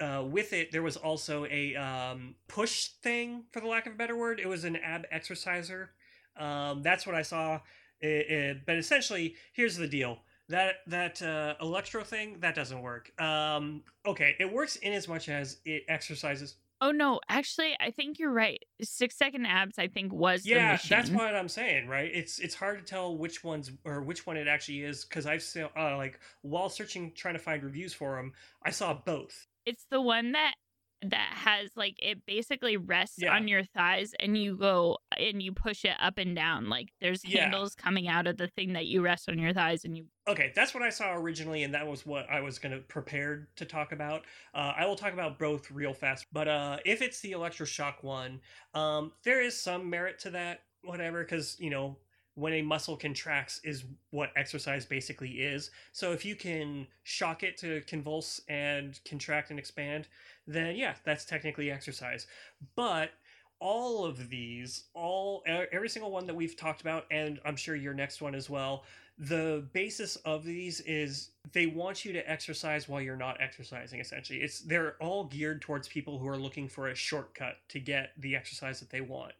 uh, 0.00 0.24
with 0.28 0.52
it, 0.52 0.72
there 0.72 0.82
was 0.82 0.96
also 0.96 1.46
a 1.46 1.76
um, 1.76 2.34
push 2.48 2.88
thing, 3.02 3.44
for 3.52 3.60
the 3.60 3.68
lack 3.68 3.86
of 3.86 3.92
a 3.92 3.96
better 3.96 4.16
word. 4.16 4.40
It 4.40 4.48
was 4.48 4.64
an 4.64 4.76
ab 4.76 5.06
exerciser. 5.12 5.90
Um, 6.36 6.82
that's 6.82 7.06
what 7.06 7.14
I 7.14 7.22
saw. 7.22 7.60
It- 8.02 8.30
it- 8.30 8.66
but 8.66 8.76
essentially, 8.76 9.36
here's 9.52 9.76
the 9.76 9.88
deal: 9.88 10.18
that 10.48 10.76
that 10.88 11.22
uh, 11.22 11.54
electro 11.60 12.02
thing 12.04 12.40
that 12.40 12.54
doesn't 12.54 12.82
work. 12.82 13.12
Um, 13.20 13.82
okay, 14.04 14.36
it 14.38 14.52
works 14.52 14.76
in 14.76 14.92
as 14.92 15.08
much 15.08 15.28
as 15.28 15.58
it 15.64 15.84
exercises. 15.88 16.56
Oh 16.80 16.90
no, 16.90 17.20
actually, 17.28 17.76
I 17.78 17.92
think 17.92 18.18
you're 18.18 18.32
right. 18.32 18.60
Six 18.82 19.16
second 19.16 19.46
abs, 19.46 19.78
I 19.78 19.86
think, 19.86 20.12
was 20.12 20.44
Yeah, 20.44 20.76
that's 20.88 21.10
what 21.10 21.32
I'm 21.32 21.48
saying, 21.48 21.86
right? 21.86 22.10
It's 22.12 22.40
it's 22.40 22.56
hard 22.56 22.80
to 22.80 22.84
tell 22.84 23.16
which 23.16 23.44
ones 23.44 23.70
or 23.84 24.02
which 24.02 24.26
one 24.26 24.36
it 24.36 24.48
actually 24.48 24.82
is 24.82 25.04
because 25.04 25.24
I've 25.24 25.44
seen 25.44 25.68
uh, 25.76 25.96
like 25.96 26.18
while 26.40 26.68
searching 26.68 27.12
trying 27.14 27.34
to 27.34 27.40
find 27.40 27.62
reviews 27.62 27.94
for 27.94 28.16
them, 28.16 28.32
I 28.64 28.70
saw 28.70 28.94
both. 28.94 29.46
It's 29.64 29.86
the 29.92 30.00
one 30.00 30.32
that 30.32 30.54
that 31.02 31.32
has 31.34 31.70
like 31.76 31.96
it 31.98 32.24
basically 32.26 32.76
rests 32.76 33.18
Yeah. 33.18 33.34
on 33.34 33.48
your 33.48 33.64
thighs 33.64 34.12
and 34.20 34.36
you 34.38 34.56
go 34.56 34.98
and 35.18 35.42
you 35.42 35.52
push 35.52 35.84
it 35.84 35.96
up 36.00 36.18
and 36.18 36.34
down. 36.36 36.68
Like 36.68 36.88
there's 37.00 37.24
Yeah. 37.24 37.42
handles 37.42 37.74
coming 37.74 38.08
out 38.08 38.26
of 38.26 38.36
the 38.36 38.48
thing 38.48 38.72
that 38.74 38.86
you 38.86 39.02
rest 39.02 39.28
on 39.28 39.38
your 39.38 39.52
thighs 39.52 39.84
and 39.84 39.96
you 39.96 40.06
Okay, 40.28 40.52
that's 40.54 40.72
what 40.72 40.84
I 40.84 40.90
saw 40.90 41.14
originally, 41.16 41.64
and 41.64 41.74
that 41.74 41.84
was 41.88 42.06
what 42.06 42.30
I 42.30 42.40
was 42.40 42.60
going 42.60 42.70
to 42.72 42.80
prepare 42.82 43.48
to 43.56 43.64
talk 43.64 43.90
about. 43.90 44.24
Uh, 44.54 44.72
I 44.76 44.86
will 44.86 44.94
talk 44.94 45.12
about 45.12 45.36
both 45.36 45.68
real 45.72 45.92
fast, 45.92 46.26
but 46.30 46.46
uh, 46.46 46.78
if 46.84 47.02
it's 47.02 47.18
the 47.20 47.32
electroshock 47.32 48.04
one, 48.04 48.40
um, 48.72 49.12
there 49.24 49.42
is 49.42 49.60
some 49.60 49.90
merit 49.90 50.20
to 50.20 50.30
that, 50.30 50.60
whatever, 50.82 51.24
because, 51.24 51.58
you 51.58 51.70
know, 51.70 51.98
when 52.34 52.54
a 52.54 52.62
muscle 52.62 52.96
contracts 52.96 53.60
is 53.62 53.84
what 54.10 54.30
exercise 54.36 54.86
basically 54.86 55.42
is. 55.42 55.70
So 55.92 56.12
if 56.12 56.24
you 56.24 56.34
can 56.34 56.86
shock 57.02 57.42
it 57.42 57.56
to 57.58 57.82
convulse 57.82 58.40
and 58.48 58.98
contract 59.04 59.50
and 59.50 59.58
expand, 59.58 60.08
then 60.46 60.76
yeah, 60.76 60.94
that's 61.04 61.24
technically 61.24 61.70
exercise. 61.70 62.26
But 62.74 63.10
all 63.60 64.04
of 64.04 64.28
these, 64.28 64.84
all 64.94 65.44
every 65.46 65.88
single 65.88 66.10
one 66.10 66.26
that 66.26 66.34
we've 66.34 66.56
talked 66.56 66.80
about, 66.80 67.04
and 67.10 67.38
I'm 67.44 67.56
sure 67.56 67.76
your 67.76 67.94
next 67.94 68.22
one 68.22 68.34
as 68.34 68.48
well, 68.50 68.84
the 69.18 69.64
basis 69.72 70.16
of 70.24 70.44
these 70.44 70.80
is 70.80 71.30
they 71.52 71.66
want 71.66 72.04
you 72.04 72.12
to 72.12 72.30
exercise 72.30 72.88
while 72.88 73.00
you're 73.00 73.14
not 73.14 73.36
exercising 73.40 74.00
essentially 74.00 74.40
it's 74.40 74.60
they're 74.60 74.96
all 75.00 75.24
geared 75.24 75.60
towards 75.60 75.86
people 75.86 76.18
who 76.18 76.26
are 76.26 76.36
looking 76.36 76.66
for 76.66 76.88
a 76.88 76.94
shortcut 76.94 77.56
to 77.68 77.78
get 77.78 78.12
the 78.18 78.34
exercise 78.34 78.80
that 78.80 78.90
they 78.90 79.02
want 79.02 79.32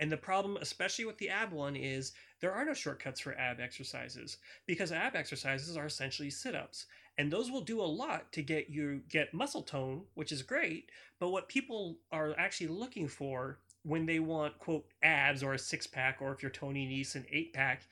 and 0.00 0.10
the 0.10 0.16
problem 0.16 0.56
especially 0.60 1.04
with 1.04 1.18
the 1.18 1.28
ab 1.28 1.52
one 1.52 1.76
is 1.76 2.12
there 2.40 2.52
are 2.52 2.64
no 2.64 2.74
shortcuts 2.74 3.20
for 3.20 3.38
ab 3.38 3.60
exercises 3.60 4.38
because 4.66 4.90
ab 4.90 5.14
exercises 5.14 5.76
are 5.76 5.86
essentially 5.86 6.30
sit-ups 6.30 6.86
and 7.18 7.30
those 7.30 7.50
will 7.50 7.60
do 7.60 7.80
a 7.80 7.82
lot 7.84 8.32
to 8.32 8.42
get 8.42 8.68
you 8.68 9.00
get 9.08 9.32
muscle 9.32 9.62
tone 9.62 10.02
which 10.14 10.32
is 10.32 10.42
great 10.42 10.90
but 11.20 11.28
what 11.28 11.48
people 11.48 11.98
are 12.10 12.34
actually 12.38 12.66
looking 12.68 13.06
for 13.06 13.58
when 13.82 14.04
they 14.06 14.18
want 14.18 14.58
quote 14.58 14.86
abs 15.02 15.42
or 15.42 15.54
a 15.54 15.58
six 15.58 15.86
pack 15.86 16.18
or 16.20 16.32
if 16.32 16.42
you're 16.42 16.50
Tony 16.50 16.86
Nese 16.88 17.14
an 17.14 17.26
eight 17.30 17.52
pack 17.52 17.82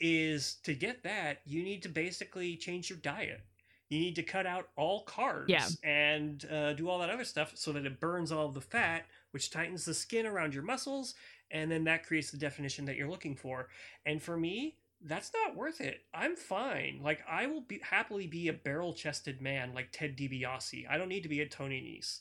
is 0.00 0.56
to 0.64 0.74
get 0.74 1.02
that 1.04 1.40
you 1.46 1.62
need 1.62 1.82
to 1.82 1.88
basically 1.88 2.56
change 2.56 2.90
your 2.90 2.98
diet 2.98 3.40
you 3.88 3.98
need 3.98 4.16
to 4.16 4.22
cut 4.22 4.46
out 4.46 4.68
all 4.76 5.04
carbs 5.04 5.44
Yeah. 5.48 5.66
and 5.84 6.44
uh, 6.50 6.72
do 6.72 6.88
all 6.88 6.98
that 7.00 7.10
other 7.10 7.24
stuff 7.24 7.52
so 7.54 7.72
that 7.72 7.84
it 7.86 8.00
burns 8.00 8.32
all 8.32 8.48
the 8.48 8.60
fat 8.60 9.04
which 9.32 9.50
tightens 9.50 9.84
the 9.84 9.94
skin 9.94 10.26
around 10.26 10.54
your 10.54 10.62
muscles 10.62 11.14
and 11.50 11.70
then 11.70 11.84
that 11.84 12.06
creates 12.06 12.30
the 12.30 12.38
definition 12.38 12.86
that 12.86 12.96
you're 12.96 13.10
looking 13.10 13.36
for. 13.36 13.68
And 14.06 14.22
for 14.22 14.36
me 14.36 14.76
that's 15.04 15.32
not 15.34 15.56
worth 15.56 15.80
it. 15.80 16.02
I'm 16.14 16.36
fine. 16.36 17.00
Like 17.02 17.22
i 17.28 17.46
will 17.46 17.62
be 17.62 17.80
happily 17.82 18.26
be 18.26 18.48
a 18.48 18.52
barrel 18.52 18.92
chested 18.94 19.40
man 19.40 19.74
like 19.74 19.88
ted 19.92 20.16
DiBiase. 20.16 20.86
i 20.88 20.96
don't 20.96 21.08
need 21.08 21.24
to 21.24 21.28
be 21.28 21.40
a 21.40 21.48
tony 21.48 21.80
Nese. 21.80 22.20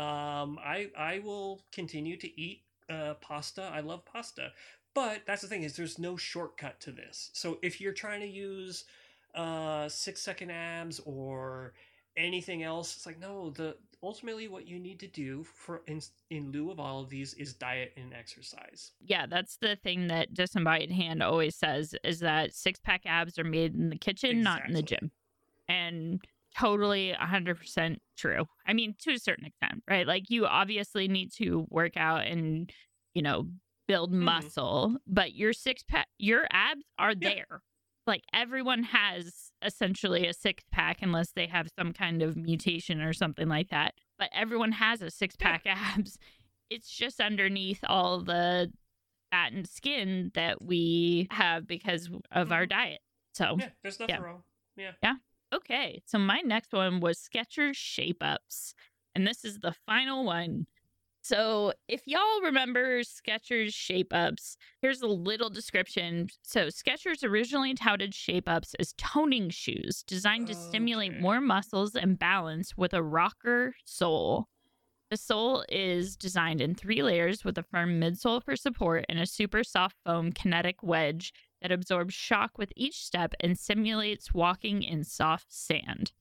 um, 0.00 0.58
I, 0.62 0.90
I 0.96 1.20
will 1.20 1.62
continue 1.72 2.16
to 2.18 2.40
eat 2.40 2.62
uh, 2.90 3.14
pasta. 3.14 3.70
I 3.72 3.80
love 3.80 4.04
pasta. 4.04 4.52
But 4.94 5.22
that's 5.26 5.42
the 5.42 5.48
thing 5.48 5.62
is 5.62 5.76
there's 5.76 5.98
no 5.98 6.16
shortcut 6.16 6.80
to 6.80 6.92
this. 6.92 7.30
So 7.32 7.58
if 7.62 7.80
you're 7.80 7.92
trying 7.92 8.20
to 8.20 8.26
use 8.26 8.84
uh, 9.34 9.88
six 9.88 10.20
second 10.22 10.50
abs 10.50 11.00
or 11.04 11.74
anything 12.18 12.62
else 12.62 12.94
it's 12.96 13.06
like 13.06 13.18
no 13.18 13.50
the 13.50 13.76
ultimately 14.02 14.48
what 14.48 14.66
you 14.66 14.78
need 14.78 15.00
to 15.00 15.08
do 15.08 15.42
for 15.44 15.82
in, 15.86 16.00
in 16.30 16.52
lieu 16.52 16.70
of 16.70 16.78
all 16.78 17.00
of 17.00 17.08
these 17.08 17.34
is 17.34 17.54
diet 17.54 17.92
and 17.96 18.12
exercise 18.14 18.92
Yeah, 19.00 19.26
that's 19.26 19.56
the 19.60 19.76
thing 19.76 20.08
that 20.08 20.34
Disembodied 20.34 20.90
Hand 20.92 21.22
always 21.22 21.56
says 21.56 21.94
is 22.04 22.20
that 22.20 22.54
six 22.54 22.78
pack 22.80 23.02
abs 23.06 23.38
are 23.38 23.44
made 23.44 23.74
in 23.74 23.88
the 23.90 23.96
kitchen, 23.98 24.42
not 24.42 24.66
in 24.66 24.74
the 24.74 24.82
gym. 24.82 25.10
And 25.68 26.24
totally 26.56 27.12
100% 27.12 27.98
true. 28.16 28.46
I 28.66 28.72
mean, 28.72 28.94
to 29.00 29.12
a 29.12 29.18
certain 29.18 29.46
extent, 29.46 29.82
right? 29.88 30.06
Like, 30.06 30.30
you 30.30 30.46
obviously 30.46 31.08
need 31.08 31.32
to 31.34 31.66
work 31.70 31.96
out 31.96 32.26
and, 32.26 32.70
you 33.14 33.22
know, 33.22 33.48
build 33.86 34.10
Mhm. 34.10 34.24
muscle, 34.24 34.96
but 35.06 35.34
your 35.34 35.52
six 35.52 35.82
pack, 35.84 36.08
your 36.18 36.46
abs 36.50 36.82
are 36.98 37.14
Yeah. 37.20 37.30
there. 37.34 37.62
Like, 38.06 38.22
everyone 38.32 38.82
has 38.84 39.47
essentially 39.62 40.26
a 40.26 40.32
six 40.32 40.64
pack 40.70 40.98
unless 41.02 41.32
they 41.32 41.46
have 41.46 41.68
some 41.78 41.92
kind 41.92 42.22
of 42.22 42.36
mutation 42.36 43.00
or 43.00 43.12
something 43.12 43.48
like 43.48 43.70
that. 43.70 43.94
But 44.18 44.30
everyone 44.32 44.72
has 44.72 45.02
a 45.02 45.10
six 45.10 45.36
pack 45.36 45.62
abs. 45.66 46.18
It's 46.70 46.90
just 46.90 47.20
underneath 47.20 47.80
all 47.84 48.20
the 48.20 48.70
fat 49.30 49.52
and 49.52 49.66
skin 49.68 50.30
that 50.34 50.62
we 50.62 51.28
have 51.30 51.66
because 51.66 52.10
of 52.32 52.52
our 52.52 52.62
mm-hmm. 52.62 52.78
diet. 52.78 53.00
So, 53.34 53.56
yeah 53.58 53.68
there's 53.82 54.00
nothing 54.00 54.16
Yeah. 54.16 54.22
wrong 54.22 54.42
yeah 54.76 54.92
Yeah. 55.02 55.14
okay. 55.54 56.02
So, 56.06 56.18
my 56.18 56.40
next 56.44 56.72
one 56.72 57.00
was 57.00 57.18
Skechers 57.18 57.76
Shape 57.76 58.22
Ups. 58.22 58.74
And 59.14 59.26
this 59.26 59.44
is 59.44 59.58
the 59.58 59.74
final 59.86 60.24
one. 60.24 60.66
So, 61.28 61.74
if 61.88 62.00
y'all 62.06 62.40
remember 62.42 63.00
Skechers 63.00 63.74
Shape 63.74 64.14
Ups, 64.14 64.56
here's 64.80 65.02
a 65.02 65.06
little 65.06 65.50
description. 65.50 66.28
So, 66.42 66.68
Skechers 66.68 67.22
originally 67.22 67.74
touted 67.74 68.14
Shape 68.14 68.48
Ups 68.48 68.72
as 68.80 68.94
toning 68.96 69.50
shoes 69.50 70.02
designed 70.06 70.46
to 70.46 70.54
stimulate 70.54 71.20
more 71.20 71.42
muscles 71.42 71.94
and 71.94 72.18
balance 72.18 72.78
with 72.78 72.94
a 72.94 73.02
rocker 73.02 73.74
sole. 73.84 74.48
The 75.10 75.18
sole 75.18 75.66
is 75.68 76.16
designed 76.16 76.62
in 76.62 76.74
three 76.74 77.02
layers 77.02 77.44
with 77.44 77.58
a 77.58 77.62
firm 77.62 78.00
midsole 78.00 78.42
for 78.42 78.56
support 78.56 79.04
and 79.10 79.18
a 79.18 79.26
super 79.26 79.62
soft 79.62 79.96
foam 80.06 80.32
kinetic 80.32 80.82
wedge 80.82 81.34
that 81.60 81.70
absorbs 81.70 82.14
shock 82.14 82.56
with 82.56 82.72
each 82.74 83.04
step 83.04 83.34
and 83.40 83.58
simulates 83.58 84.32
walking 84.32 84.82
in 84.82 85.04
soft 85.04 85.52
sand. 85.52 86.12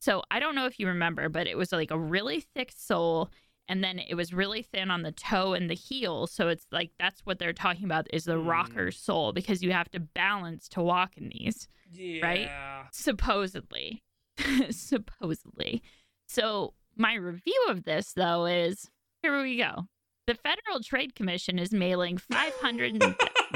So 0.00 0.22
I 0.30 0.40
don't 0.40 0.54
know 0.54 0.66
if 0.66 0.80
you 0.80 0.88
remember, 0.88 1.28
but 1.28 1.46
it 1.46 1.56
was 1.56 1.70
like 1.72 1.92
a 1.92 1.98
really 1.98 2.40
thick 2.40 2.72
sole 2.76 3.30
and 3.68 3.82
then 3.82 3.98
it 3.98 4.14
was 4.14 4.32
really 4.32 4.62
thin 4.62 4.90
on 4.90 5.02
the 5.02 5.12
toe 5.12 5.52
and 5.54 5.68
the 5.68 5.74
heel. 5.74 6.26
So 6.26 6.48
it's 6.48 6.66
like 6.70 6.90
that's 6.98 7.20
what 7.24 7.38
they're 7.38 7.52
talking 7.52 7.84
about 7.84 8.06
is 8.12 8.24
the 8.24 8.38
Hmm. 8.38 8.46
rocker 8.46 8.90
sole 8.90 9.32
because 9.32 9.62
you 9.62 9.72
have 9.72 9.90
to 9.90 10.00
balance 10.00 10.68
to 10.70 10.82
walk 10.82 11.16
in 11.16 11.30
these 11.32 11.68
yeah 11.92 12.84
supposedly 12.92 14.02
supposedly 14.70 15.82
so 16.26 16.74
my 16.96 17.14
review 17.14 17.66
of 17.68 17.84
this 17.84 18.12
though 18.14 18.44
is 18.46 18.90
here 19.22 19.40
we 19.40 19.56
go 19.56 19.86
the 20.26 20.34
federal 20.34 20.80
trade 20.82 21.14
commission 21.14 21.58
is 21.58 21.72
mailing 21.72 22.18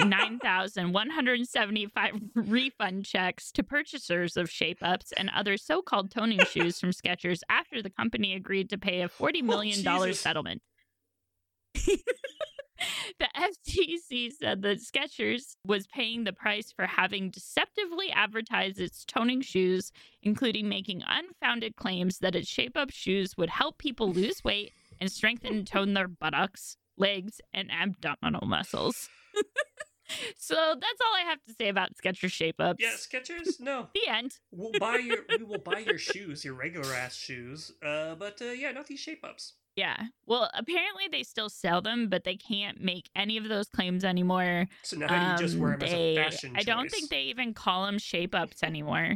509175 0.01 2.31
refund 2.35 3.05
checks 3.05 3.53
to 3.53 3.63
purchasers 3.63 4.37
of 4.37 4.51
shape 4.51 4.79
ups 4.83 5.13
and 5.17 5.31
other 5.35 5.57
so-called 5.57 6.11
toning 6.11 6.41
shoes 6.45 6.81
from 6.81 6.91
skechers 6.91 7.41
after 7.49 7.81
the 7.83 7.91
company 7.91 8.35
agreed 8.35 8.69
to 8.71 8.79
pay 8.79 9.03
a 9.03 9.09
$40 9.09 9.43
million 9.43 10.15
settlement 10.15 10.63
the 13.19 13.29
FTC 13.37 14.33
said 14.33 14.63
that 14.63 14.79
Skechers 14.79 15.57
was 15.67 15.87
paying 15.87 16.25
the 16.25 16.33
price 16.33 16.73
for 16.75 16.87
having 16.87 17.31
deceptively 17.31 18.11
advertised 18.11 18.81
its 18.81 19.05
toning 19.05 19.41
shoes, 19.41 19.93
including 20.23 20.69
making 20.69 21.03
unfounded 21.07 21.77
claims 21.77 22.19
that 22.19 22.35
its 22.35 22.49
shape 22.49 22.77
up 22.77 22.91
shoes 22.91 23.37
would 23.37 23.51
help 23.51 23.79
people 23.79 24.13
lose 24.13 24.43
weight 24.45 24.73
and 25.01 25.11
strengthen 25.11 25.55
and 25.55 25.67
tone 25.67 25.95
their 25.95 26.09
buttocks, 26.09 26.77
legs, 26.97 27.41
and 27.53 27.71
abdominal 27.71 28.47
muscles. 28.47 29.09
so 30.39 30.55
that's 30.55 31.01
all 31.01 31.15
I 31.17 31.23
have 31.29 31.43
to 31.45 31.55
say 31.55 31.69
about 31.69 31.91
Skechers 31.95 32.33
shape 32.33 32.57
ups. 32.61 32.83
yeah 32.83 32.93
Skechers 32.97 33.61
no 33.61 33.89
The 33.95 34.09
end. 34.09 34.39
we'll 34.51 34.73
buy 34.79 34.97
your 34.97 35.19
we 35.39 35.45
will 35.45 35.59
buy 35.59 35.79
your 35.81 35.99
shoes 35.99 36.45
your 36.45 36.55
regular 36.55 36.93
ass 36.95 37.15
shoes 37.17 37.73
uh 37.85 38.15
but 38.17 38.41
uh 38.43 38.47
yeah 38.47 38.73
not 38.73 38.87
these 38.87 39.01
shape 39.01 39.25
ups 39.25 39.55
Yeah. 39.77 39.97
Well, 40.27 40.51
apparently 40.55 41.07
they 41.11 41.23
still 41.23 41.49
sell 41.49 41.81
them, 41.81 42.09
but 42.09 42.25
they 42.25 42.37
can't 42.37 42.81
make 42.83 43.09
any 43.15 43.37
of 43.39 43.45
those 43.49 43.69
claims 43.69 44.05
anymore. 44.05 44.67
so 44.83 44.97
now 44.97 45.33
you 45.33 45.39
just 45.39 45.57
wear 45.57 45.75
Um, 45.75 45.79
them 45.79 45.89
they- 45.89 46.17
as 46.19 46.25
a 46.27 46.31
fashion 46.31 46.55
I 46.57 46.63
don't 46.65 46.85
choice. 46.85 46.91
think 46.93 47.11
they 47.11 47.23
even 47.33 47.55
call 47.55 47.87
them 47.87 47.99
shape 47.99 48.35
ups 48.35 48.63
anymore. 48.65 49.15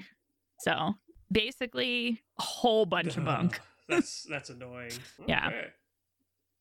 So 0.61 0.95
basically, 1.31 2.23
a 2.39 2.43
whole 2.43 2.87
bunch 2.87 3.17
of 3.17 3.25
bunk. 3.31 3.61
that's 3.89 4.23
that's 4.31 4.49
annoying 4.51 4.93
Yeah. 5.27 5.51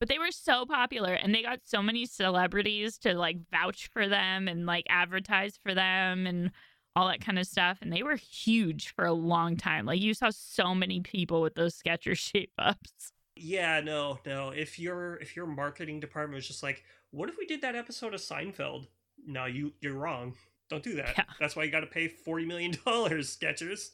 But 0.04 0.10
they 0.10 0.18
were 0.18 0.32
so 0.32 0.66
popular 0.66 1.14
and 1.14 1.34
they 1.34 1.40
got 1.40 1.60
so 1.64 1.80
many 1.80 2.04
celebrities 2.04 2.98
to 2.98 3.14
like 3.14 3.38
vouch 3.50 3.88
for 3.90 4.06
them 4.06 4.48
and 4.48 4.66
like 4.66 4.84
advertise 4.90 5.58
for 5.62 5.72
them 5.72 6.26
and 6.26 6.50
all 6.94 7.08
that 7.08 7.24
kind 7.24 7.38
of 7.38 7.46
stuff. 7.46 7.78
And 7.80 7.90
they 7.90 8.02
were 8.02 8.16
huge 8.16 8.94
for 8.94 9.06
a 9.06 9.14
long 9.14 9.56
time. 9.56 9.86
Like 9.86 10.02
you 10.02 10.12
saw 10.12 10.28
so 10.28 10.74
many 10.74 11.00
people 11.00 11.40
with 11.40 11.54
those 11.54 11.80
Skechers 11.80 12.18
shape 12.32 12.52
ups. 12.58 13.12
Yeah, 13.34 13.80
no, 13.80 14.18
no. 14.26 14.50
If 14.50 14.78
your 14.78 15.16
if 15.22 15.36
your 15.36 15.46
marketing 15.46 16.00
department 16.00 16.34
was 16.34 16.48
just 16.48 16.62
like, 16.62 16.84
what 17.10 17.30
if 17.30 17.38
we 17.38 17.46
did 17.46 17.62
that 17.62 17.74
episode 17.74 18.12
of 18.12 18.20
Seinfeld? 18.20 18.88
No, 19.26 19.46
you 19.46 19.72
you're 19.80 19.96
wrong. 19.96 20.34
Don't 20.68 20.82
do 20.82 20.96
that. 20.96 21.14
Yeah. 21.16 21.24
That's 21.40 21.56
why 21.56 21.64
you 21.64 21.70
got 21.70 21.80
to 21.80 21.86
pay 21.86 22.08
forty 22.08 22.44
million 22.44 22.74
dollars, 22.84 23.34
Skechers. 23.34 23.92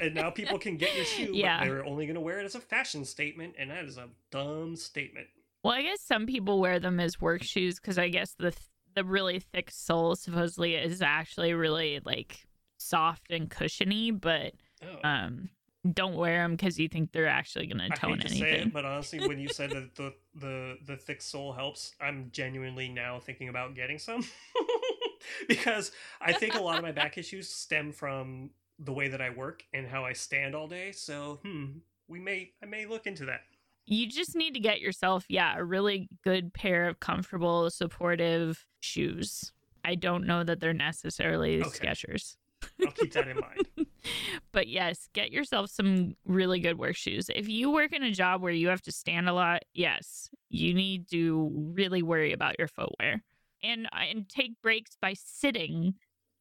And 0.00 0.14
now 0.14 0.30
people 0.30 0.58
can 0.58 0.76
get 0.76 0.94
your 0.96 1.04
shoe, 1.04 1.30
Yeah. 1.32 1.60
but 1.60 1.64
they're 1.70 1.84
only 1.84 2.06
going 2.06 2.14
to 2.14 2.20
wear 2.20 2.40
it 2.40 2.44
as 2.44 2.54
a 2.54 2.60
fashion 2.60 3.04
statement, 3.04 3.54
and 3.58 3.70
that 3.70 3.84
is 3.84 3.96
a 3.98 4.08
dumb 4.30 4.76
statement. 4.76 5.26
Well, 5.62 5.72
I 5.74 5.82
guess 5.82 6.00
some 6.02 6.26
people 6.26 6.60
wear 6.60 6.78
them 6.78 7.00
as 7.00 7.20
work 7.20 7.42
shoes 7.42 7.76
because 7.80 7.98
I 7.98 8.08
guess 8.08 8.32
the 8.34 8.50
th- 8.50 8.62
the 8.94 9.04
really 9.04 9.40
thick 9.40 9.70
sole 9.70 10.14
supposedly 10.14 10.74
is 10.76 11.02
actually 11.02 11.52
really 11.54 12.00
like 12.04 12.46
soft 12.78 13.30
and 13.30 13.48
cushiony, 13.50 14.10
but 14.10 14.52
Oh. 14.82 15.08
um, 15.08 15.48
don't 15.90 16.16
wear 16.16 16.42
them 16.42 16.52
because 16.52 16.78
you 16.78 16.88
think 16.88 17.12
they're 17.12 17.26
actually 17.26 17.66
going 17.66 17.78
to 17.90 17.96
tone 17.96 18.18
to 18.18 18.26
anything. 18.26 18.40
say 18.40 18.52
it, 18.60 18.72
but 18.72 18.84
honestly, 18.84 19.26
when 19.26 19.38
you 19.38 19.48
said 19.48 19.70
that 19.72 19.94
the, 19.96 20.12
the 20.34 20.76
the 20.84 20.96
thick 20.96 21.20
sole 21.22 21.52
helps, 21.54 21.92
I'm 22.00 22.28
genuinely 22.32 22.88
now 22.88 23.18
thinking 23.20 23.48
about 23.48 23.74
getting 23.74 23.98
some 23.98 24.22
because 25.48 25.92
I 26.20 26.32
think 26.32 26.54
a 26.54 26.60
lot 26.60 26.76
of 26.76 26.82
my 26.82 26.92
back 26.92 27.18
issues 27.18 27.48
stem 27.48 27.92
from 27.92 28.50
the 28.78 28.92
way 28.92 29.08
that 29.08 29.20
I 29.20 29.30
work 29.30 29.62
and 29.72 29.86
how 29.86 30.04
I 30.04 30.12
stand 30.12 30.54
all 30.54 30.66
day. 30.68 30.92
So, 30.92 31.40
hmm, 31.44 31.66
we 32.08 32.18
may 32.20 32.52
I 32.62 32.66
may 32.66 32.86
look 32.86 33.06
into 33.06 33.24
that. 33.26 33.42
you 33.86 34.06
just 34.06 34.34
need 34.34 34.54
to 34.54 34.60
get 34.60 34.80
yourself, 34.80 35.24
yeah, 35.28 35.54
a 35.56 35.64
really 35.64 36.08
good 36.24 36.52
pair 36.54 36.88
of 36.88 37.00
comfortable, 37.00 37.70
supportive 37.70 38.64
shoes. 38.80 39.52
I 39.84 39.94
don't 39.94 40.26
know 40.26 40.42
that 40.44 40.60
they're 40.60 40.72
necessarily 40.72 41.60
Okay. 41.62 41.86
Skechers. 41.88 42.36
I'll 42.84 42.92
keep 42.92 43.12
that 43.12 43.28
in 43.28 43.36
mind. 43.40 43.66
But 44.52 44.68
yes, 44.68 45.08
get 45.14 45.32
yourself 45.32 45.70
some 45.70 46.14
really 46.26 46.60
good 46.60 46.78
work 46.78 46.94
shoes. 46.96 47.30
If 47.34 47.48
you 47.48 47.70
work 47.70 47.92
in 47.92 48.02
a 48.02 48.10
job 48.12 48.42
where 48.42 48.52
you 48.52 48.68
have 48.68 48.82
to 48.82 48.92
stand 48.92 49.28
a 49.28 49.32
lot, 49.32 49.62
yes, 49.72 50.28
you 50.50 50.74
need 50.74 51.08
to 51.10 51.50
really 51.74 52.02
worry 52.02 52.32
about 52.32 52.56
your 52.58 52.68
footwear 52.68 53.22
and 53.62 53.88
and 53.92 54.28
take 54.28 54.60
breaks 54.62 54.96
by 55.00 55.14
sitting 55.14 55.94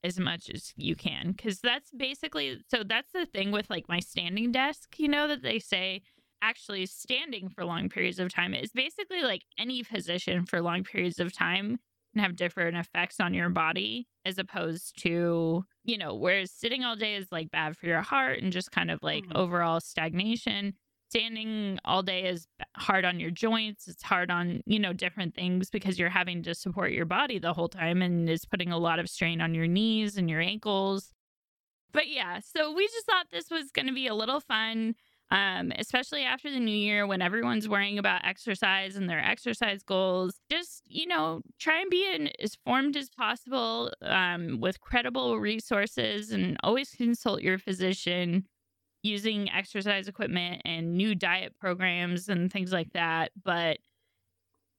as 0.04 0.20
much 0.20 0.50
as 0.50 0.74
you 0.76 0.96
can 0.96 1.32
because 1.32 1.60
that's 1.62 1.92
basically 1.96 2.60
so 2.70 2.84
that's 2.84 3.12
the 3.14 3.26
thing 3.26 3.52
with 3.52 3.70
like 3.70 3.88
my 3.88 4.00
standing 4.00 4.52
desk 4.52 5.00
you 5.00 5.08
know 5.08 5.28
that 5.28 5.42
they 5.42 5.60
say 5.60 6.02
actually 6.42 6.86
standing 6.86 7.48
for 7.50 7.64
long 7.64 7.88
periods 7.90 8.20
of 8.20 8.34
time 8.34 8.54
is 8.54 8.72
basically 8.74 9.22
like 9.22 9.44
any 9.58 9.82
position 9.84 10.46
for 10.46 10.62
long 10.62 10.84
periods 10.84 11.20
of 11.20 11.32
time 11.32 11.78
can 12.14 12.22
have 12.22 12.36
different 12.36 12.76
effects 12.78 13.20
on 13.20 13.34
your 13.34 13.50
body 13.50 14.08
as 14.26 14.38
opposed 14.38 15.00
to 15.02 15.64
you 15.86 15.98
know 15.98 16.14
whereas 16.14 16.52
sitting 16.52 16.84
all 16.84 16.96
day 16.98 17.16
is 17.16 17.28
like 17.32 17.50
bad 17.50 17.78
for 17.78 17.86
your 17.86 18.02
heart 18.02 18.40
and 18.42 18.52
just 18.52 18.72
kind 18.72 18.92
of 18.92 19.00
like 19.02 19.24
Mhm. 19.28 19.36
overall 19.36 19.80
stagnation 19.80 20.74
standing 21.14 21.78
all 21.86 22.02
day 22.02 22.24
is 22.24 22.48
hard 22.76 23.06
on 23.06 23.20
your 23.20 23.30
joints 23.30 23.88
it's 23.88 24.02
hard 24.02 24.32
on 24.32 24.64
you 24.66 24.80
know 24.80 24.94
different 24.94 25.36
things 25.36 25.70
because 25.70 26.00
you're 26.00 26.10
having 26.10 26.42
to 26.42 26.56
support 26.56 26.92
your 26.92 27.06
body 27.06 27.38
the 27.38 27.54
whole 27.54 27.70
time 27.70 28.02
and 28.02 28.28
is 28.28 28.46
putting 28.46 28.72
a 28.72 28.78
lot 28.80 28.98
of 28.98 29.08
strain 29.08 29.40
on 29.40 29.54
your 29.54 29.68
knees 29.68 30.18
and 30.18 30.28
your 30.28 30.42
ankles. 30.42 31.14
But 31.92 32.08
yeah 32.08 32.40
so 32.40 32.74
we 32.74 32.88
just 32.88 33.06
thought 33.06 33.28
this 33.32 33.52
was 33.52 33.70
going 33.70 33.86
to 33.86 33.94
be 33.94 34.08
a 34.08 34.16
little 34.16 34.40
fun 34.40 34.96
um, 35.30 35.72
especially 35.78 36.24
after 36.24 36.52
the 36.52 36.60
new 36.60 36.76
year 36.76 37.06
when 37.08 37.22
everyone's 37.22 37.70
worrying 37.70 37.98
about 37.98 38.26
exercise 38.26 38.96
and 38.96 39.10
their 39.10 39.24
exercise 39.24 39.84
goals. 39.84 40.40
Just 40.50 40.82
you 40.88 41.06
know 41.06 41.42
try 41.60 41.80
and 41.82 41.92
be 41.92 42.32
as 42.40 42.56
formed 42.66 42.98
as 42.98 43.10
possible 43.10 43.92
um, 44.02 44.60
with 44.60 44.82
credible 44.82 45.40
resources 45.40 46.32
and 46.32 46.58
always 46.64 46.90
consult 46.92 47.44
your 47.44 47.60
physician 47.60 48.46
using 49.04 49.50
exercise 49.52 50.08
equipment 50.08 50.62
and 50.66 50.96
new 50.96 51.14
diet 51.14 51.54
programs 51.60 52.30
and 52.30 52.52
things 52.52 52.72
like 52.72 52.92
that 52.94 53.32
but 53.44 53.78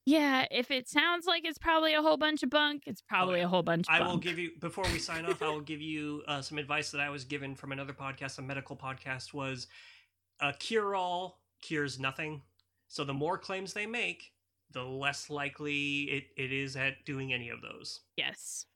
yeah 0.07 0.45
if 0.51 0.71
it 0.71 0.89
sounds 0.89 1.27
like 1.27 1.45
it's 1.45 1.59
probably 1.59 1.95
a 1.95 2.03
whole 2.03 2.17
bunch 2.17 2.43
of 2.43 2.51
bunk 2.51 2.83
it's 2.87 3.01
probably 3.03 3.39
yeah. 3.39 3.45
a 3.47 3.49
whole 3.49 3.63
bunch 3.63 3.87
of 3.89 3.95
I 3.95 3.99
bunk 4.01 4.11
will 4.11 4.19
give 4.19 4.39
you 4.39 4.51
before 4.61 4.85
we 4.93 4.99
sign 4.99 5.25
off. 5.27 5.41
I 5.43 5.49
will 5.49 5.61
give 5.73 5.81
you 5.81 6.23
uh, 6.29 6.43
some 6.43 6.59
advice 6.59 6.91
that 6.91 7.01
I 7.01 7.09
was 7.11 7.25
given 7.25 7.55
from 7.55 7.73
another 7.73 7.93
podcast, 7.95 8.39
a 8.39 8.43
medical 8.43 8.77
podcast. 8.77 9.33
Was 9.33 9.67
a 10.41 10.53
cure-all 10.53 11.41
cures 11.63 11.99
nothing. 11.99 12.43
So 12.89 13.05
the 13.05 13.15
more 13.15 13.39
claims 13.39 13.73
they 13.73 13.87
make, 13.87 14.33
the 14.73 14.83
less 14.83 15.31
likely 15.31 16.03
it, 16.03 16.25
it 16.37 16.53
is 16.53 16.77
at 16.77 17.05
doing 17.07 17.33
any 17.33 17.49
of 17.49 17.63
those. 17.63 18.01
yes 18.17 18.67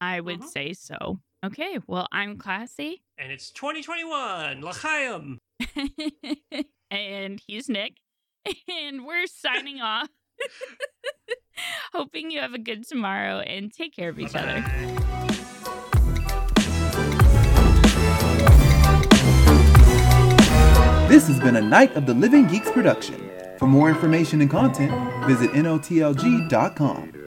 i 0.00 0.20
would 0.20 0.40
Mhm. 0.40 0.48
say 0.48 0.72
so 0.72 1.18
okay 1.44 1.78
well 1.86 2.06
i'm 2.12 2.36
classy 2.36 3.02
And 3.18 3.32
it's 3.32 3.50
2021, 3.50 4.60
L'chaim. 4.62 5.38
and 6.90 7.40
he's 7.46 7.68
Nick. 7.68 7.94
And 8.68 9.04
we're 9.04 9.26
signing 9.26 9.80
off. 9.80 10.08
Hoping 11.92 12.30
you 12.30 12.40
have 12.40 12.54
a 12.54 12.58
good 12.58 12.86
tomorrow 12.86 13.40
and 13.40 13.72
take 13.72 13.94
care 13.94 14.08
of 14.08 14.18
each 14.20 14.34
other. 14.36 14.62
Bye-bye. 14.62 15.98
This 21.08 21.26
has 21.26 21.40
been 21.40 21.56
a 21.56 21.60
Night 21.62 21.96
of 21.96 22.04
the 22.06 22.14
Living 22.14 22.46
Geeks 22.46 22.70
production. 22.70 23.30
For 23.58 23.66
more 23.66 23.88
information 23.88 24.40
and 24.42 24.50
content, 24.50 24.92
visit 25.26 25.50
NOTLG.com. 25.52 27.17